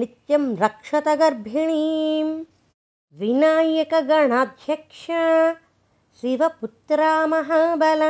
नित्यं 0.00 0.44
रक्षत 0.60 1.06
गर्भिणीम् 1.20 2.30
विनायकगणाध्यक्ष 3.20 5.00
शिवपुत्रा 6.20 7.10
महाबल 7.32 8.02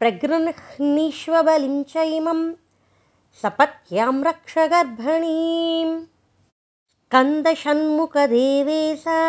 प्रगृह्णीष्वबलिं 0.00 1.76
च 1.92 2.04
इमं 2.16 2.40
सपत्यां 3.42 4.14
रक्ष 4.28 4.54
गर्भणीम् 4.72 5.94
स्कन्दषण्मुखदेवेशा 6.90 9.20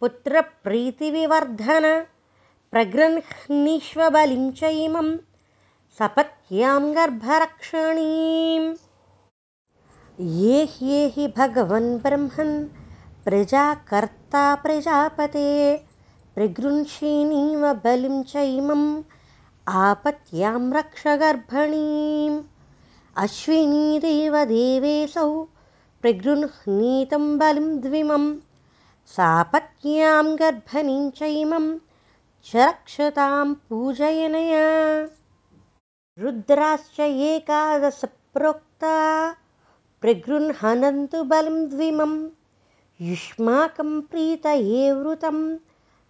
पुत्रप्रीतिविवर्धन 0.00 1.86
प्रगृह्णीष्वबलिं 2.72 4.44
च 4.60 4.62
इमं 4.86 5.08
सपत्यां 5.98 6.82
गर्भरक्षणीम् 6.96 8.66
ये 10.40 10.58
ह्येहि 10.74 11.24
भगवन् 11.38 11.88
ब्रह्मन् 12.02 12.52
प्रजाकर्ता 13.24 14.42
प्रजापते 14.64 15.50
प्रगृंषीणीव 16.34 17.64
बलिं 17.84 18.22
चैमम् 18.32 18.86
आपत्यां 19.82 20.62
रक्ष 20.78 21.02
गर्भणीम्। 21.24 22.38
अश्विनीदेवदेवेऽसौ 23.24 24.24
प्रगृह्णीतं 26.02 27.24
बलिं 27.38 27.68
द्विमं 27.82 28.24
सापत्यां 29.18 30.26
गर्भणीं 30.42 31.04
चैमं 31.20 31.66
च 32.46 32.56
रक्षतां 32.56 33.46
पूजयनया 33.68 34.66
रुद्राश्च 36.18 37.00
एकादशप्रोक्ता 37.00 39.34
प्रगृह्णन्तु 40.00 41.24
बलिं 41.24 41.68
द्विमम् 41.68 42.28
युष्माकं 43.00 44.00
प्रीतये 44.00 44.92
वृतं 44.92 45.56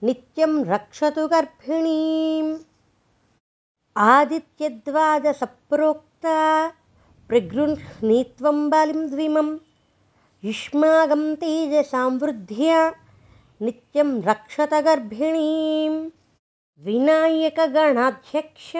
नित्यं 0.02 0.64
रक्षतु 0.64 1.28
गर्भिणीम्। 1.28 2.56
आदित्यद्वादसप्रोक्ता 3.97 6.72
प्रगृह्णीत्वं 7.28 8.70
बलिं 8.70 9.06
द्विमं 9.06 9.59
युष्माकं 10.44 11.35
तेजसां 11.35 12.18
वृद्ध्या 12.18 12.93
नित्यं 13.60 14.22
रक्षत 14.22 14.74
गर्भिणीम्। 14.74 16.10
विनायकगणाध्यक्ष 16.78 18.72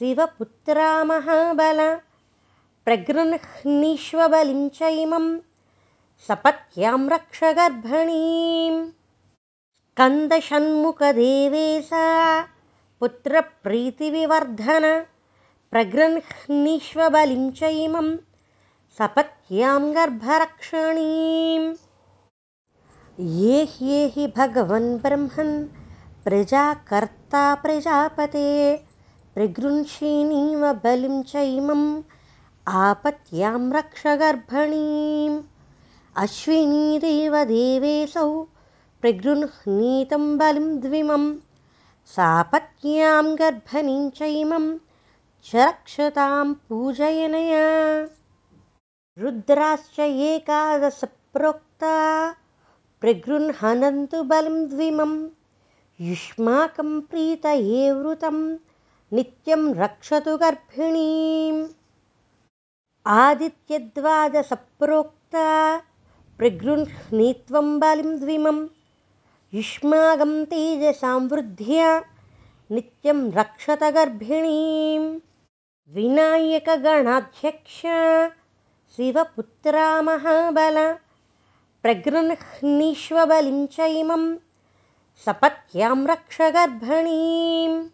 शिवपुत्रा 0.00 0.90
महाबल 1.04 1.80
प्रगृह्णीष्वबलिं 2.84 4.62
च 4.76 4.88
इमम् 5.00 5.26
सपत्यां 6.28 7.00
रक्ष 7.12 7.40
गर्भणीम् 7.58 8.78
स्कन्दषण्मुखदेवेशा 9.90 12.06
पुत्रप्रीतिविवर्धन 13.00 14.88
प्रगृह्णीष्वबलिं 15.72 17.44
च 17.60 17.62
इमं 17.84 18.08
सपत्यां 18.98 19.80
गर्भरक्षणीम् 20.00 21.70
ये 23.38 23.64
ह्येहि 23.78 24.24
भगवन् 24.36 24.92
ब्रह्मन् 25.02 25.56
प्रजाकर्ता 26.24 27.42
प्रजापते 27.64 28.48
प्रगृंषीणीव 29.34 30.72
बलिं 30.72 31.22
च 31.22 31.36
इमम् 31.36 32.02
आपत्यां 32.68 33.72
रक्ष 33.72 34.06
गर्भणीम्। 34.06 35.42
अश्विनीदेवदेवेऽसौ 36.16 38.46
प्रगृह्णीतं 39.00 40.38
बलिं 40.38 40.80
द्विमं 40.80 41.36
सापत्न्यां 42.06 43.34
गर्भणीं 43.34 44.10
चैमं 44.10 44.78
च 45.44 45.56
रक्षतां 45.56 46.54
पूजयनया। 46.68 48.08
रुद्राश्च 49.18 50.00
एकादशप्रोक्ता 50.00 52.34
प्रगृह्णन्तु 53.00 54.22
बलिं 54.22 54.68
द्विमं 54.68 55.28
युष्माकं 56.00 57.00
प्रीतये 57.00 57.92
वृतं 57.92 58.56
नित्यं 59.12 59.74
रक्षतु 59.74 60.36
गर्भिणीम्। 60.36 61.66
आदित्यद्वादसप्रोक्ता 63.06 65.82
प्रगृह्णीत्वं 66.38 67.80
बलिं 67.80 68.18
द्विमं। 68.18 68.66
युष्माकं 69.54 70.44
तेजसां 70.44 71.28
वृद्ध्या 71.28 72.02
नित्यं 72.70 73.32
रक्षत 73.32 73.82
गर्भिणीम्। 73.82 75.20
विनायकगणाध्यक्ष 75.94 77.82
शिवपुत्रा 78.96 80.02
महाबल 80.02 80.96
प्रगृह्णीष्वबलिं 81.82 83.66
च 83.66 83.80
इमं 83.80 84.36
सपत्यां 85.26 86.06
रक्ष 86.06 86.38
गर्भणीम् 86.40 87.88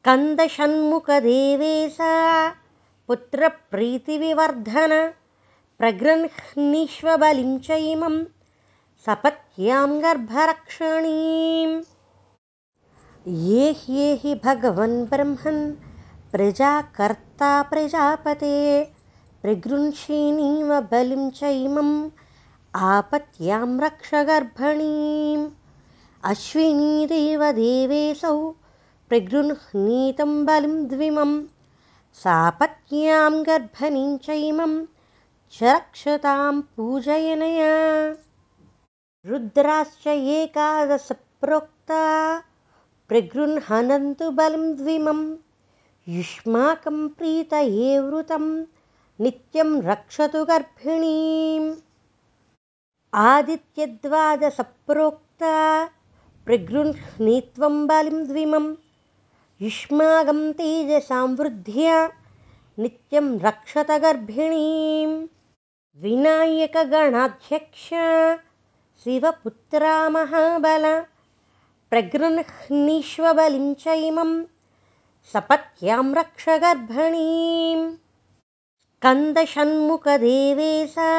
स्कन्दषण्मुखदेवेशा 0.00 2.12
पुत्रप्रीतिविवर्धन 3.08 4.92
प्रगृह्णीष्वबलिं 5.78 7.50
च 7.66 7.76
इमं 7.88 8.14
सपत्यां 9.06 9.88
गर्भरक्षणीम् 10.04 11.74
ये 13.48 13.66
ह्येहि 13.80 14.32
भगवन् 14.44 14.96
ब्रह्मन् 15.10 15.60
प्रजाकर्ता 16.32 17.50
प्रजापते 17.72 18.56
प्रगृंषीणीव 19.42 20.70
बलिं 20.92 21.24
च 21.40 21.50
इमम् 21.66 21.92
आपत्यां 22.94 23.68
रक्ष 23.84 24.10
गर्भणीम् 24.32 25.44
अश्विनीदेवदेवेऽसौ 26.32 28.34
प्रगृह्णीतं 29.10 30.46
बलिं 30.46 30.88
द्विमं 30.88 31.42
सापत्न्यां 32.14 33.46
गर्भणीं 33.46 34.18
चैमं 34.18 34.86
च 35.52 35.62
रक्षतां 35.62 36.60
पूजयनया। 36.60 38.16
रुद्राश्च 39.26 40.06
एकादशप्रोक्ता 40.06 42.02
प्रगृह्णन्तु 43.08 44.30
बलिं 44.30 44.76
द्विमं 44.76 45.36
युष्माकं 46.08 47.08
प्रीतये 47.08 47.98
वृतं 47.98 48.64
नित्यं 49.20 49.82
रक्षतु 49.82 50.44
गर्भिणीम्। 50.44 51.74
आदित्यद्वादसप्रोक्ता 53.14 55.88
प्रगृह्णीत्वं 56.46 57.86
बलिं 57.86 58.28
द्विमं 58.28 58.74
युष्माकं 59.62 60.38
तेजसां 60.58 61.26
वृद्ध्या 61.38 61.96
नित्यं 62.82 63.26
रक्षत 63.40 63.90
गर्भिणीम् 64.02 65.16
विनायकगणाध्यक्ष 66.02 67.82
शिवपुत्रा 69.02 69.96
महाबल 70.14 70.84
प्रगृह्णीष्वबलिं 71.90 73.66
च 73.82 73.96
इमं 74.06 74.30
सपत्यां 75.32 76.06
रक्ष 76.18 76.46
गर्भणीम् 76.62 77.84
स्कन्दषण्मुखदेवेशा 78.84 81.10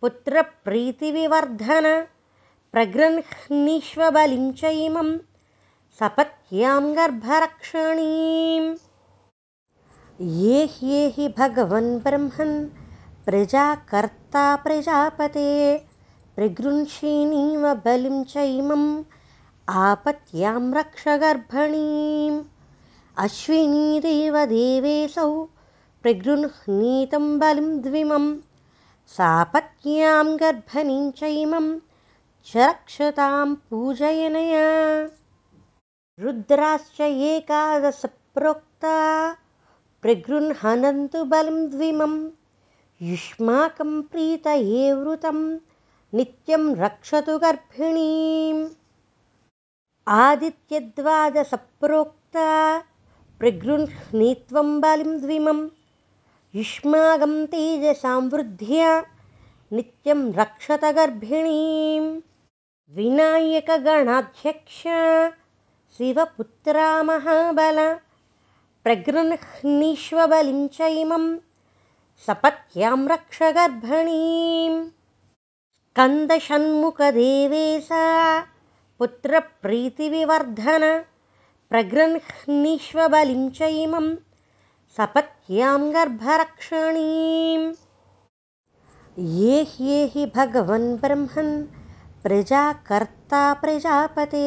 पुत्रप्रीतिविवर्धन 0.00 1.86
प्रगृह्णीष्वबलिं 2.72 4.44
च 4.60 4.62
इमं 4.88 5.08
सपत्यां 5.98 6.82
गर्भरक्षणीम् 6.96 8.66
ये 10.40 10.58
ह्येहि 10.72 11.28
भगवन् 11.38 11.88
ब्रह्मन् 12.06 12.52
प्रजाकर्ता 13.26 14.42
प्रजापते 14.64 15.46
प्रगृंषीणीव 16.36 17.64
बलिं 17.84 18.18
चैमम् 18.34 18.84
आपत्यां 19.84 20.62
रक्ष 20.78 21.04
गर्भणीम्। 21.24 22.38
अश्विनीदेवदेवेऽसौ 23.24 24.22
प्रगृह्णीतं 26.02 27.26
बलिं 27.38 27.70
द्विमं 27.86 28.26
सापत्न्यां 29.16 30.26
गर्भणीं 30.42 31.06
चैमं 31.20 31.66
च 32.48 32.56
रक्षतां 32.56 33.48
पूजयनया 33.70 34.66
रुद्राश्च 36.20 37.00
एकादशप्रोक्ता 37.00 39.36
प्रगृह्णन्तु 40.02 41.24
बलिं 41.24 41.70
द्विमं। 41.70 42.30
युष्माकं 43.02 44.02
प्रीतये 44.02 44.92
वृतं 44.92 45.58
नित्यं 46.14 46.76
रक्षतु 46.76 47.38
गर्भिणीम्। 47.38 48.68
आदित्यद्वादसप्रोक्ता 50.08 52.82
प्रगृह्णीत्वं 53.38 54.80
बलिं 54.80 55.20
द्विमं। 55.20 55.68
युष्माकं 56.54 57.46
तेजसां 57.46 58.30
वृद्ध्या 58.30 59.04
नित्यं 59.72 60.32
रक्षत 60.32 60.84
गर्भिणीम्। 60.84 62.20
विनायकगणाध्यक्ष 62.90 64.82
शिवपुत्रा 65.96 66.86
महाबल 67.08 67.78
प्रगृह्णीष्वबलिं 68.84 70.60
चैमं 70.76 71.24
सपत्यां 72.26 72.98
रक्ष 73.12 73.38
गर्भणीम् 73.58 74.76
स्कन्दषण्मुखदेवेशा 75.92 78.02
पुत्रप्रीतिविवर्धन 79.00 80.84
प्रगृह्णीष्वबलिं 81.70 83.44
चैमं 83.58 84.08
सपत्यां 84.96 85.78
गर्भरक्षणीम् 85.94 87.64
ये 89.38 89.54
ह्येहि 89.70 90.24
भगवन् 90.36 90.88
ब्रह्मन् 91.04 91.54
प्रजाकर्ता 92.24 93.42
प्रजापते 93.62 94.44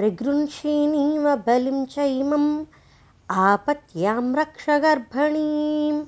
प्रगृंषिणीव 0.00 1.24
बलिं 1.46 1.78
चैमम् 1.94 2.46
आपत्यां 3.46 4.22
रक्ष 4.36 4.66
गर्भणीम् 4.84 5.98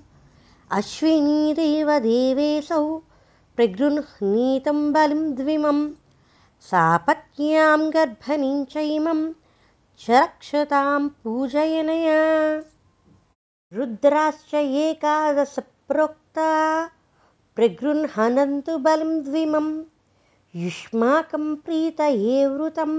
अश्विनीदेवदेवेशौ 0.76 1.98
प्रगृह्णीतं 3.56 4.78
बलिं 4.92 5.24
द्विमं 5.40 5.80
सापत्न्यां 6.70 7.80
गर्भणीं 7.96 8.64
चैमं 8.74 9.20
च 10.04 10.10
रक्षतां 10.10 11.02
पूजयनया 11.24 12.22
रुद्राश्च 13.78 14.54
एकादशप्रोक्ता 14.84 16.50
प्रगृह्णन्तु 17.56 18.78
बलिं 18.88 19.12
द्विमं 19.28 19.68
युष्माकं 20.64 21.44
प्रीतये 21.66 22.46
वृतं 22.54 22.94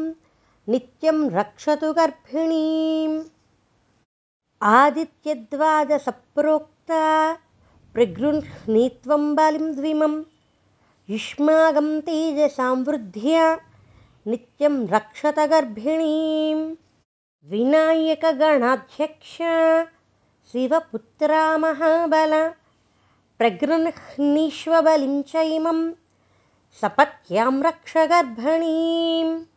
नित्यं 0.69 1.29
रक्षतु 1.29 1.93
गर्भिणीम्। 1.93 3.23
आदित्यद्वादसप्रोक्ता 4.61 7.33
प्रगृह्णीत्वं 7.93 9.35
युष्माकं 11.09 11.99
तेजसां 11.99 12.83
वृद्ध्या 12.83 13.57
नित्यं 14.27 14.87
रक्षत 14.87 15.39
गर्भिणीम्। 15.39 16.75
विनायकगणाध्यक्ष 17.51 19.37
शिवपुत्रा 20.51 21.57
महाबल 21.57 22.51
प्रगृह्णीष्वबलिं 23.37 25.21
चैमं 25.21 25.91
सपत्यां 26.81 27.63
रक्ष 27.63 27.97
गर्भणीम् 27.97 29.52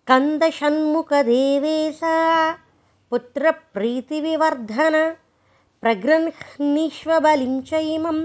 स्कन्दषण्मुखदेवेशा 0.00 2.12
पुत्रप्रीतिविवर्धन 3.10 4.94
प्रगृह्णीष्वबलिं 5.82 7.56
चैमं 7.70 8.18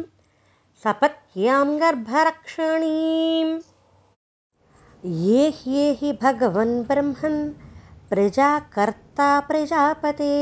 सपत्यां 0.84 1.65
गर्भरक्षणीम् 1.81 3.52
ये 5.23 5.41
ह्येहि 5.57 6.11
भगवन् 6.22 6.73
ब्रह्मन् 6.91 7.41
प्रजाकर्ता 8.10 9.27
प्रजापते 9.49 10.38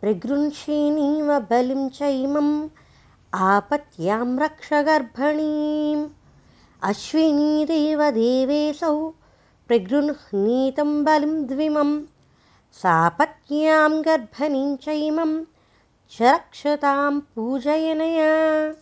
प्रगृंषिणीव 0.00 1.28
बलिं 1.50 1.84
चैमम् 1.98 2.54
आपत्यां 3.52 4.26
रक्ष 4.44 4.70
गर्भणीम् 4.88 6.04
अश्विनीदेवदेवेशौ 6.90 8.96
प्रगृह्णीतं 9.68 11.04
बलिं 11.04 11.46
द्विमं 11.46 12.02
सापत्न्यां 12.72 14.04
गर्भणीं 14.04 14.76
चैमं 14.76 15.44
च 16.10 16.22
रक्षतां 16.22 17.20
पूजयनया। 17.20 18.74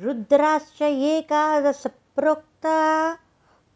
रुद्राश्च 0.00 0.82
एकादशप्रोक्ता 0.82 3.12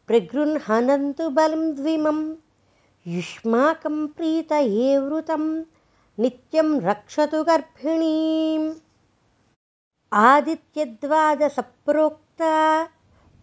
प्रगृह्णन्तु 0.07 1.31
बलिं 1.31 1.75
द्विमं 1.75 2.35
युष्माकं 3.07 4.07
प्रीतये 4.07 4.99
वृतं 4.99 5.65
नित्यं 6.19 6.81
रक्षतु 6.81 7.45
गर्भिणीम्। 7.45 8.75
आदित्यद्वादसप्रोक्ता 10.13 12.85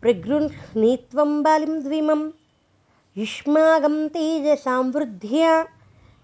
प्रगृह्णीत्वं 0.01 1.43
बलिं 1.43 1.83
द्विमं 1.83 2.31
युष्माकं 3.17 4.07
तेजसां 4.07 4.91
वृद्ध्या 4.91 5.63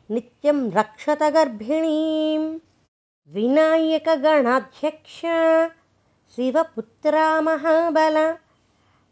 नित्यं 0.10 0.72
रक्षत 0.72 1.24
गर्भिणीम् 1.24 2.60
विनायकगणाध्यक्ष 3.34 5.20
शिवपुत्रा 6.36 7.41
महाबल 7.41 8.34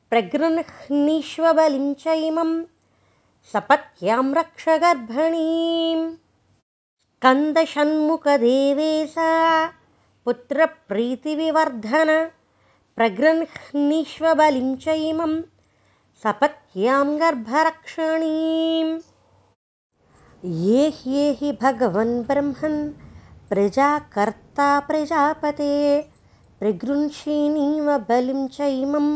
प्रगृह्णीष्वबलिं 0.10 1.94
चैमं 1.94 2.64
सपत्यां 3.54 4.34
रक्ष 4.34 4.66
गर्भणीम् 4.70 6.16
स्कन्दषण्मुखदेवेशा 7.14 8.22
पुत्रप्रीतिविवर्धन 10.26 12.10
प्रगृह्णीष्वबलिं 12.96 14.76
चैमं। 14.76 15.32
इमं, 15.32 15.42
'सपत्यां 16.22 17.08
गर्भणीम् 17.22 18.94
ये 20.62 20.86
ह्येहि 21.00 21.52
भगवन् 21.62 22.14
ब्रह्मन् 22.30 22.80
प्रजाकर्ता 23.50 24.70
प्रजापते 24.88 25.70
प्रगृंषिणीव 26.60 27.88
बलिं 28.10 28.42
चैमम् 28.58 29.12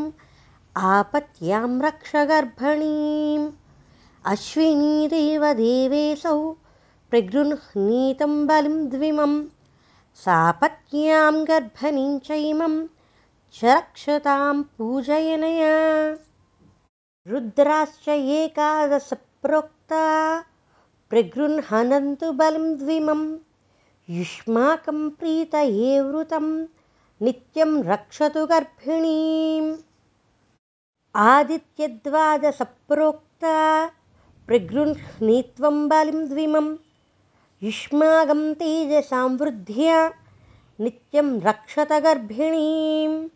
आपत्यां 0.92 1.70
रक्ष 1.88 2.12
गर्भणीम्। 2.34 3.50
अश्विनीदेवदेवेशौ 4.34 6.38
प्रगृह्णीतं 7.12 8.34
बलिं 8.52 8.78
द्विमं 8.90 9.34
सापत्न्यां 10.26 11.34
गर्भणीं 11.52 12.14
चैमं 12.30 12.76
च 13.60 13.78
रक्षतां 13.78 14.56
पूजयनया 14.78 15.76
रुद्राश्च 17.28 18.10
एकादशप्रोक्ता 18.10 20.44
प्रगृह्णन्तु 21.10 22.32
बलिं 22.32 22.78
द्विमं 22.78 23.38
युष्माकं 24.10 25.10
प्रीतये 25.10 26.02
वृतं 26.02 26.66
नित्यं 27.22 27.84
रक्षतु 27.84 28.46
गर्भिणीम्। 28.46 29.76
आदित्यद्वादसप्रोक्ता 31.16 33.90
प्रगृह्णीत्वं 34.48 35.90
बलिं 35.90 36.30
द्विमं 36.30 36.76
युष्माकं 37.64 38.54
तेजसां 38.54 39.38
वृद्ध्या 39.38 40.12
नित्यं 40.80 41.42
रक्षत 41.42 41.92
गर्भिणीम्। 41.92 43.28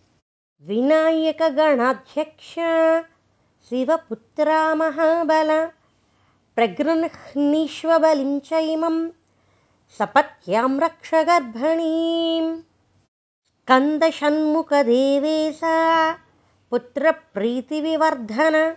विनायकगणाध्यक्ष 0.68 2.56
शिवपुत्रा 3.70 4.76
महाबल 4.76 5.70
प्रगृह्णीष्वबलिं 6.56 8.40
चैमं 8.40 9.10
सपत्यां 9.98 10.80
रक्ष 10.80 11.14
गर्भणीम्। 11.14 12.62
स्कन्दषण्मुखदेवेशा 13.62 15.76
पुत्रप्रीतिविवर्धन 16.72 18.76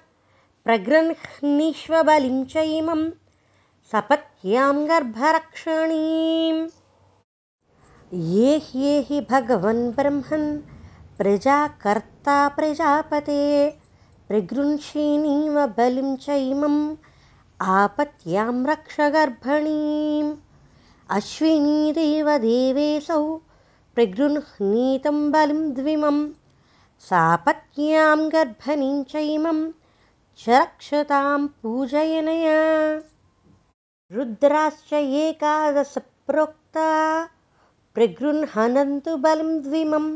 प्रगृह्णीष्वबलिं 0.65 2.45
चैमं 2.45 3.11
सपत्यां 3.93 4.89
गर्भरक्षणीम्। 4.89 6.69
ये 8.15 8.59
ह्येहि 8.59 9.27
भगवन् 9.31 9.93
ब्रह्मन् 9.93 10.61
प्रजाकर्ता 11.19 12.49
प्रजापते 12.49 13.78
प्रगृह्षिणीव 14.29 15.55
बलिं 15.67 16.17
चैमम् 16.17 16.97
आपत्यां 17.75 18.55
रक्ष 18.67 18.97
गर्भणीम् 19.01 20.35
अश्विनीदेव 21.17 22.29
देवेशौ 22.39 23.23
प्रगृह्णीतं 23.95 25.31
बलिं 25.33 25.63
द्विमं 25.75 26.19
सापत्न्यां 27.09 28.19
गर्भणीं 28.33 29.05
चैमं 29.13 29.61
च 30.41 30.49
रक्षतां 30.49 31.47
पूजयनया। 31.63 32.59
रुद्राश्च 34.13 34.93
एकादशप्रोक्ता 34.93 36.91
प्रगृह्णन्तु 37.95 39.17
बलिं 39.17 39.63
द्विमं 39.63 40.07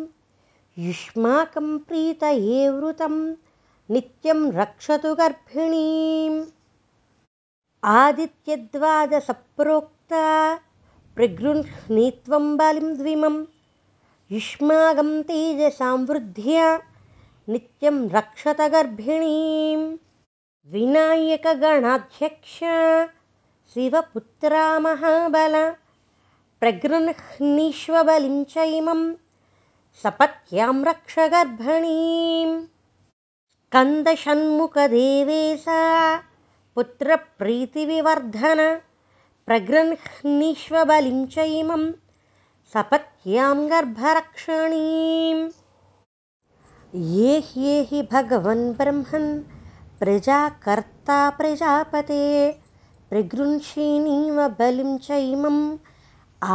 युष्माकं 0.78 1.78
प्रीतये 1.78 2.68
वृतं 2.68 3.16
नित्यं 3.90 4.52
रक्षतु 4.52 5.14
गर्भिणीम्। 5.14 6.44
आदित्यद्वादसप्रोक्ता 7.84 10.56
प्रगृह्णीत्वं 11.14 12.56
बलिं 12.56 12.96
द्विमं 12.96 13.44
युष्माकं 14.30 15.22
तेजसां 15.22 16.06
वृद्ध्या 16.06 16.80
नित्यं 17.48 18.08
रक्षत 18.08 18.60
गर्भिणीम्। 18.60 19.96
विनायकगणाध्यक्ष 20.72 22.58
शिवपुत्रा 23.74 24.78
महाबल 24.78 25.72
प्रगृह्णीष्वबलिं 26.60 28.44
च 28.44 28.56
इमं 28.56 29.14
सपत्यां 30.02 30.84
रक्ष 30.84 31.18
गर्भणीम् 31.18 32.71
स्कन्दषण्मुखदेवेशा 33.72 35.76
पुत्रप्रीतिविवर्धन 36.74 38.58
प्रगृह्णीष्वबलिं 39.46 41.20
च 41.34 41.44
इमं 41.60 41.84
सपत्यां 42.72 43.54
गर्भरक्षणीम् 43.70 45.40
ये 47.12 47.38
ह्येहि 47.46 48.00
भगवन् 48.12 48.64
ब्रह्मन् 48.80 49.30
प्रजाकर्ता 50.00 51.18
प्रजापते 51.38 52.24
प्रगृह्षिणीव 53.10 54.40
बलिं 54.58 54.92
चैमम् 55.06 55.62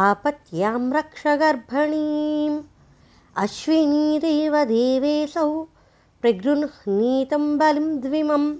आपत्यां 0.03 0.83
रक्ष 0.97 1.23
गर्भणीम् 1.45 2.61
अश्विनीदेव 3.45 4.63
देवेशौ 4.75 5.49
प्रगृह्णीतं 6.21 7.57
बलिं 7.57 7.99
द्विमं 7.99 8.55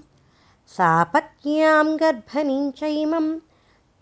सापत्न्यां 0.66 1.96
गर्भणीं 1.96 2.70
चैमं 2.70 3.38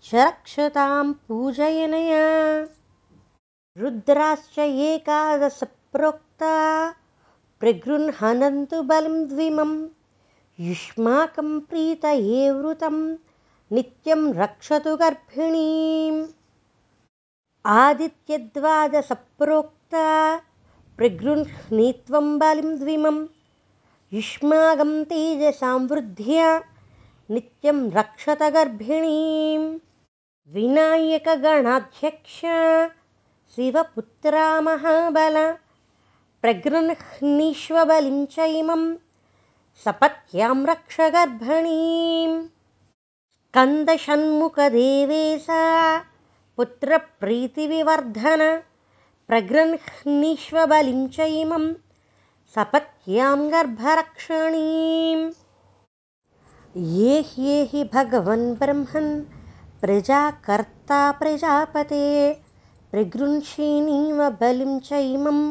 च 0.04 0.14
रक्षतां 0.14 1.12
पूजयनया। 1.12 2.66
रुद्राश्च 3.78 4.58
एकादशप्रोक्ता 4.58 6.94
प्रगृह्णन्तु 7.60 8.82
बलिं 8.82 9.28
द्विमं 9.28 9.88
युष्माकं 10.60 11.60
प्रीतये 11.60 12.50
वृतं 12.50 13.16
नित्यं 13.72 14.34
रक्षतु 14.34 14.96
गर्भिणीम्। 14.96 16.26
आदित्यद्वादसप्रोक्ता 17.66 20.36
प्रगृह्णीत्वं 20.96 22.38
बलिं 22.38 22.78
द्विमं 22.78 23.26
युष्माकं 24.14 24.90
तेजसां 25.10 25.78
वृद्ध्या 25.90 26.48
नित्यं 27.34 27.78
रक्षत 27.94 28.42
गर्भिणीम् 28.54 29.64
विनायकगणाध्यक्ष 30.54 32.36
शिवपुत्रा 33.54 34.44
महाबल 34.66 35.36
प्रगृह्णीष्वबलिं 36.42 38.18
च 38.34 38.46
इमं 38.58 38.82
सपत्यां 39.84 40.56
रक्ष 40.66 40.96
गर्भणीम् 41.14 42.36
स्कन्दषण्मुखदेवेशा 43.48 45.64
पुत्रप्रीतिविवर्धन 46.56 48.42
प्रगृह्णीष्वबलिं 49.28 51.02
च 51.16 51.18
इमं 51.42 51.64
सपत्यां 52.54 53.38
गर्भरक्षणीम्। 53.52 55.24
ये 56.98 57.20
ह्येहि 57.28 57.82
भगवन् 57.94 58.54
ब्रह्मन् 58.60 59.10
प्रजाकर्ता 59.80 61.00
प्रजापते 61.20 62.06
प्रगृह्षिणीव 62.92 64.22
बलिं 64.40 64.78
चैमम् 64.88 65.42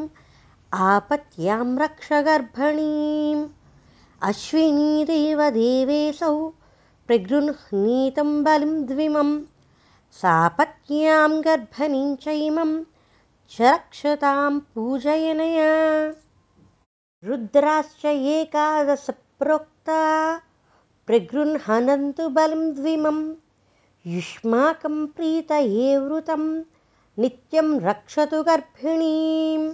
आपत्यां 0.73 1.77
रक्ष 1.77 2.09
गर्भणीम्। 2.29 3.45
अश्विनीदेव 4.29 5.49
देवेशौ 5.59 6.35
प्रगृह्णीतं 7.07 8.43
बलिं 8.43 8.75
द्विमं 8.85 9.39
सापत्न्यां 10.21 11.31
गर्भणीं 11.45 12.15
चैमं 12.15 12.77
च 13.51 13.61
रक्षतां 13.61 14.59
पूजयनया 14.59 15.73
रुद्राश्च 17.23 18.05
एकादशप्रोक्ता 18.05 20.41
प्रगृह्णन्तु 21.07 22.29
बलिं 22.29 22.73
द्विमं। 22.73 23.35
युष्माकं 24.05 25.07
प्रीतये 25.07 25.97
वृतं 25.97 26.63
नित्यं 27.19 27.79
रक्षतु 27.79 28.43
गर्भिणीम्। 28.43 29.73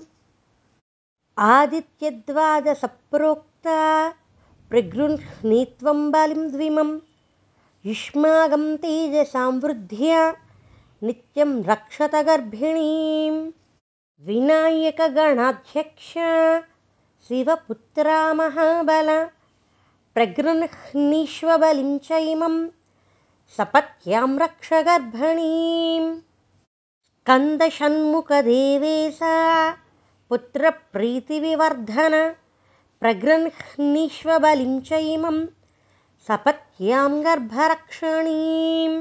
आदित्यद्वादसप्रोक्ता 1.37 4.13
प्रगृह्णीत्वं 4.69 6.11
बलिं 6.11 6.51
द्विमं। 6.51 6.99
युष्माकं 7.85 8.77
तेजसां 8.77 9.59
वृद्ध्या 9.59 10.35
नित्यं 11.03 11.63
रक्षत 11.63 12.15
गर्भिणीम्। 12.15 13.51
विनायकगणाध्यक्ष 14.21 16.13
शिवपुत्रा 17.27 18.19
महाबल 18.33 19.09
प्रगृह्णीष्वबलिं 20.13 21.91
च 22.05 22.07
इमं 22.31 22.55
सपत्यां 23.57 24.29
रक्ष 24.41 24.69
गर्भणीम् 24.87 26.07
स्कन्दषण्मुखदेवेशा 27.19 29.35
पुत्रप्रीतिविवर्धन 30.29 32.15
प्रगृह्णीष्वबलिं 33.01 34.73
च 34.87 34.89
इमं 35.15 35.37
सपत्यां 36.27 37.11
गर्भरक्षणीम्। 37.25 38.97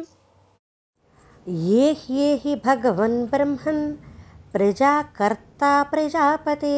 ये 1.69 1.87
ह्येहि 2.03 2.53
भगवन् 2.67 3.19
ब्रह्मन् 3.33 3.83
प्रजाकर्ता 4.53 5.73
प्रजापते 5.95 6.77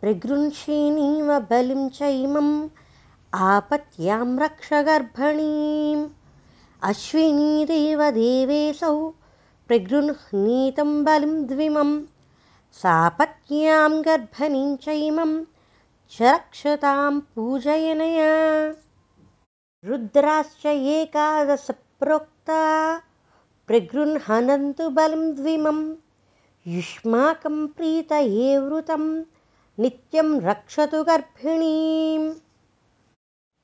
प्रगृह्षिणीव 0.00 1.38
बलिं 1.38 1.88
चैमम् 1.88 2.68
आपत्यां 3.34 4.38
रक्ष 4.38 4.68
गर्भणीम्। 4.72 6.08
अश्विनीदेव 6.82 8.10
देवेशौ 8.10 9.08
प्रगृह्णीतं 9.68 11.04
बलिं 11.04 11.46
द्विमं 11.46 11.90
सापत्न्यां 12.72 14.04
गर्भणीं 14.04 14.76
चैमं 14.76 15.44
च 16.10 16.22
रक्षतां 16.22 17.20
पूजयनया। 17.20 18.30
रुद्राश्च 19.84 20.66
एकादशप्रोक्ता 20.66 22.62
प्रगृह्णन्तु 23.66 24.88
बलिं 24.90 25.34
द्विमं 25.34 25.80
युष्माकं 26.66 27.66
प्रीतये 27.66 28.58
वृतं 28.58 29.04
नित्यं 29.80 30.40
रक्षतु 30.40 31.04
गर्भिणीम्। 31.04 32.34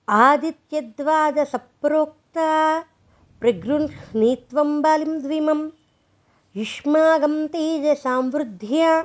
आदित्यद्वादसप्रोक्ता 0.08 2.84
प्रगृह्णीत्वं 3.40 4.82
बलिं 4.82 5.22
द्विमं। 5.22 5.70
युष्माकं 6.56 7.46
तेजसां 7.46 8.30
वृद्ध्या 8.30 9.04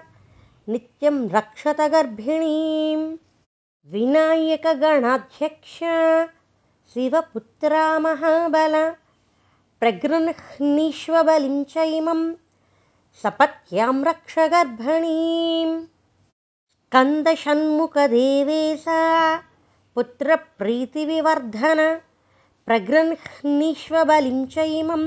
नित्यं 0.69 1.29
रक्षत 1.29 1.81
गर्भिणीम्। 1.81 3.17
विनायकगणाध्यक्ष 3.85 5.79
शिवपुत्रा 6.93 7.99
महाबल 7.99 8.93
प्रगृह्णीष्वबलिं 9.79 11.63
च 11.63 11.77
इमं 11.77 12.33
सपत्यां 13.23 14.03
रक्ष 14.03 14.39
गर्भणीम् 14.39 15.85
स्कन्दषण्मुखदेवेशा 16.89 19.01
पुत्रप्रीतिविवर्धन 19.95 21.79
प्रगृह्णीष्वबलिं 22.67 24.39
च 24.53 24.63
इमं 24.77 25.03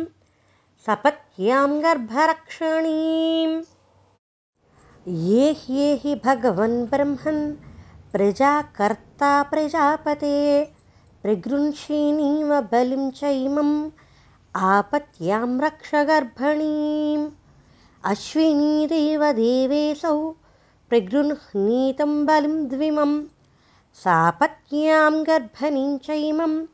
सपत्यां 0.87 1.71
गर्भरक्षणीम् 1.85 3.57
ये 5.31 5.49
ह्येहि 5.63 6.15
भगवन् 6.27 6.77
ब्रह्मन् 6.93 7.41
प्रजाकर्ता 8.13 9.33
प्रजापते 9.55 10.39
प्रगृह्षिणीव 11.23 12.53
बलिं 12.75 13.09
च 13.19 13.33
इमम् 13.49 13.75
आपत्यां 14.71 15.49
रक्ष 15.65 15.91
गर्भणीम् 16.13 17.27
अश्विनीदेव 18.13 19.27
देवेशौ 19.43 20.15
प्रगृह्णीतं 20.93 22.27
बलिं 22.27 22.69
द्विमं 22.69 23.25
सापत्न्यां 23.95 25.27
गर्भनीं 25.27 25.99
चैमं 25.99 26.67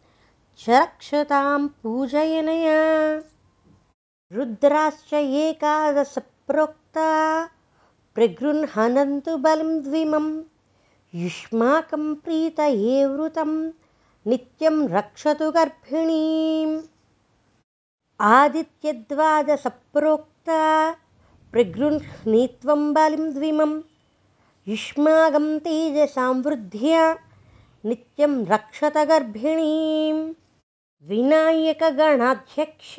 च 0.58 0.68
रक्षतां 0.68 1.68
पूजयनया। 1.68 3.22
रुद्राश्च 4.32 5.14
एकादशप्रोक्ता 5.14 7.48
प्रगृह्णन्तु 8.14 9.36
बलिं 9.36 9.82
द्विमं 9.82 10.42
युष्माकं 11.14 12.14
प्रीतये 12.14 13.06
वृतं 13.06 13.72
नित्यं 14.26 14.88
रक्षतु 14.88 15.50
गर्भिणीम्। 15.50 16.82
आदित्यद्वादसप्रोक्ता 18.20 20.96
प्रगृह्णीत्वं 21.52 22.94
बलिं 22.94 23.34
द्विमम् 23.34 23.87
युष्मागं 24.68 25.46
तेजसां 25.64 26.32
वृद्ध्या 26.44 27.02
नित्यं 27.88 28.32
रक्षत 28.48 28.96
गर्भिणीं 29.08 30.16
विनायकगणाध्यक्ष 31.08 32.90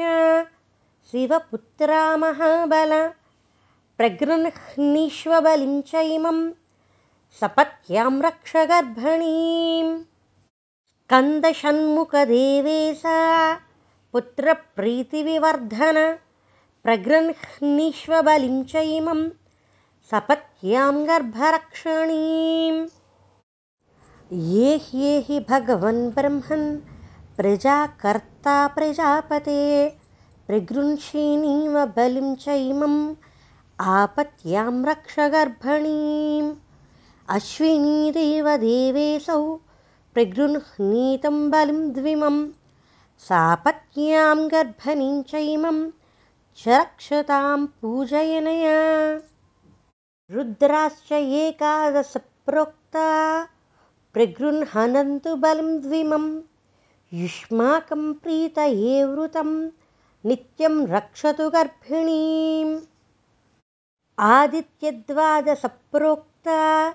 शिवपुत्रा 1.12 2.00
महाबल 2.24 2.94
प्रगृह्णीष्वबलिं 3.98 5.76
च 5.91 6.02
इमं 6.16 6.40
सपत्यां 7.40 8.14
रक्ष 8.26 8.52
गर्भिणीं 8.72 9.88
स्कन्दषण्मुखदेवेशा 11.02 13.20
पुत्रप्रीतिविवर्धन 14.14 15.98
प्रगृह्णीष्वबलिं 16.84 18.58
च 18.74 18.76
इमं 18.98 19.22
सपत्यां 20.11 20.94
गर्भरक्षणीम् 21.07 22.77
ये 24.53 24.69
ह्येहि 24.86 25.40
भगवन् 25.49 25.99
ब्रह्मन् 26.15 26.65
प्रजाकर्ता 27.38 28.56
प्रजापते 28.77 29.60
प्रगृह्षिणीव 30.48 31.77
बलिं 31.98 32.34
च 32.36 32.57
इमम् 32.72 32.98
आपत्यां 33.98 34.73
रक्ष 34.90 35.19
गर्भणीम्। 35.36 36.52
अश्विनीदेव 37.38 38.56
देवेशौ 38.65 39.41
प्रगृह्णीतं 40.14 41.49
बलिं 41.52 41.81
द्विमं 41.94 42.45
सापत्न्यां 43.30 44.38
गर्भनीं 44.52 45.15
च 45.31 45.48
इमं 45.56 45.90
च 46.57 46.68
रक्षतां 46.68 47.65
पूजयनया 47.81 48.80
रुद्राश्च 50.32 51.12
एकादशप्रोक्ता 51.12 53.48
प्रगृह्णन्तु 54.14 55.36
बलिं 55.36 55.82
द्विमं। 55.82 56.42
युष्माकं 57.14 58.14
प्रीतये 58.14 59.06
वृतं 59.06 59.70
नित्यं 60.26 60.88
रक्षतु 60.88 61.50
गर्भिणीम्। 61.50 62.80
आदित्यद्वादसप्रोक्ता 64.20 66.94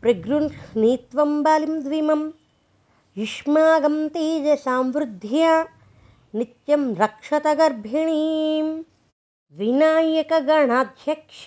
प्रगृह्णीत्वं 0.00 1.42
बलिं 1.42 1.80
द्विमं। 1.80 2.30
युष्माकं 3.16 4.08
तेजसां 4.08 4.92
वृद्ध्या 4.92 5.66
नित्यं 6.34 6.94
रक्षत 6.94 7.46
गर्भिणीं 7.46 8.82
विनायकगणाध्यक्ष 9.52 11.44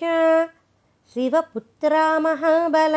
शिवपुत्रा 1.14 2.04
महाबल 2.18 2.94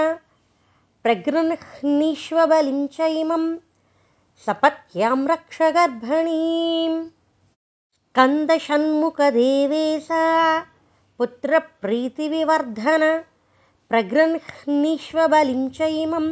प्रगृह्णीष्वबलिं 1.03 2.80
च 2.95 3.07
इमं 3.18 3.44
सपत्यां 4.45 5.18
रक्ष 5.31 5.57
गर्भणीं 5.76 6.94
स्कन्दषण्मुखदेवेशा 8.07 10.23
पुत्रप्रीतिविवर्धन 11.19 13.03
प्रगृह्णीष्वबलिं 13.91 15.64
च 15.77 15.80
इमं 16.03 16.26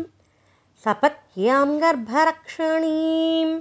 सपत्यां 0.85 1.67
गर्भरक्षणीम् 1.81 3.55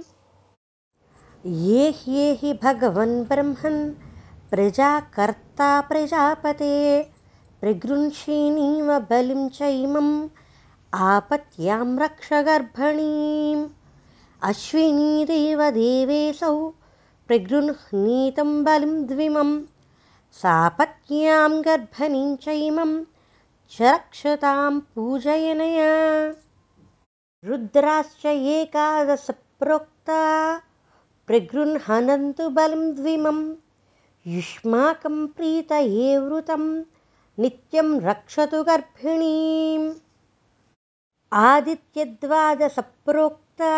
ये 1.69 1.83
ह्येहि 2.03 2.51
भगवन् 2.63 3.17
ब्रह्मन् 3.31 3.81
प्रजाकर्ता 4.51 5.69
प्रजापते 5.89 6.75
प्रगृह्षिणीव 7.61 8.99
बलिं 8.99 9.49
च 9.49 9.61
इमम् 9.61 10.27
आपत्यां 10.93 11.99
रक्ष 11.99 12.29
गर्भणीम्। 12.33 13.67
अश्विनीदेव 14.43 15.69
देवेशौ 15.69 16.69
प्रगृह्णीतं 17.27 18.63
बलिं 18.63 19.05
द्विमं 19.05 19.51
सापत्न्यां 20.31 21.51
गर्भनीं 21.61 22.35
च 22.35 22.47
इमं 22.47 23.03
च 23.71 23.81
रक्षतां 23.81 24.79
पूजयनया। 24.79 25.91
रुद्राश्च 27.45 28.25
एकादशप्रोक्ता 28.25 30.21
प्रगृह्णन्तु 31.27 32.49
बलिं 32.49 32.95
द्विमं 32.95 33.39
युष्माकं 34.27 35.27
प्रीतये 35.27 36.17
वृतं 36.17 36.63
नित्यं 37.39 37.87
रक्षतु 38.01 38.61
गर्भिणीम्। 38.67 39.87
आदित्यद्वादसप्रोक्ता 41.47 43.71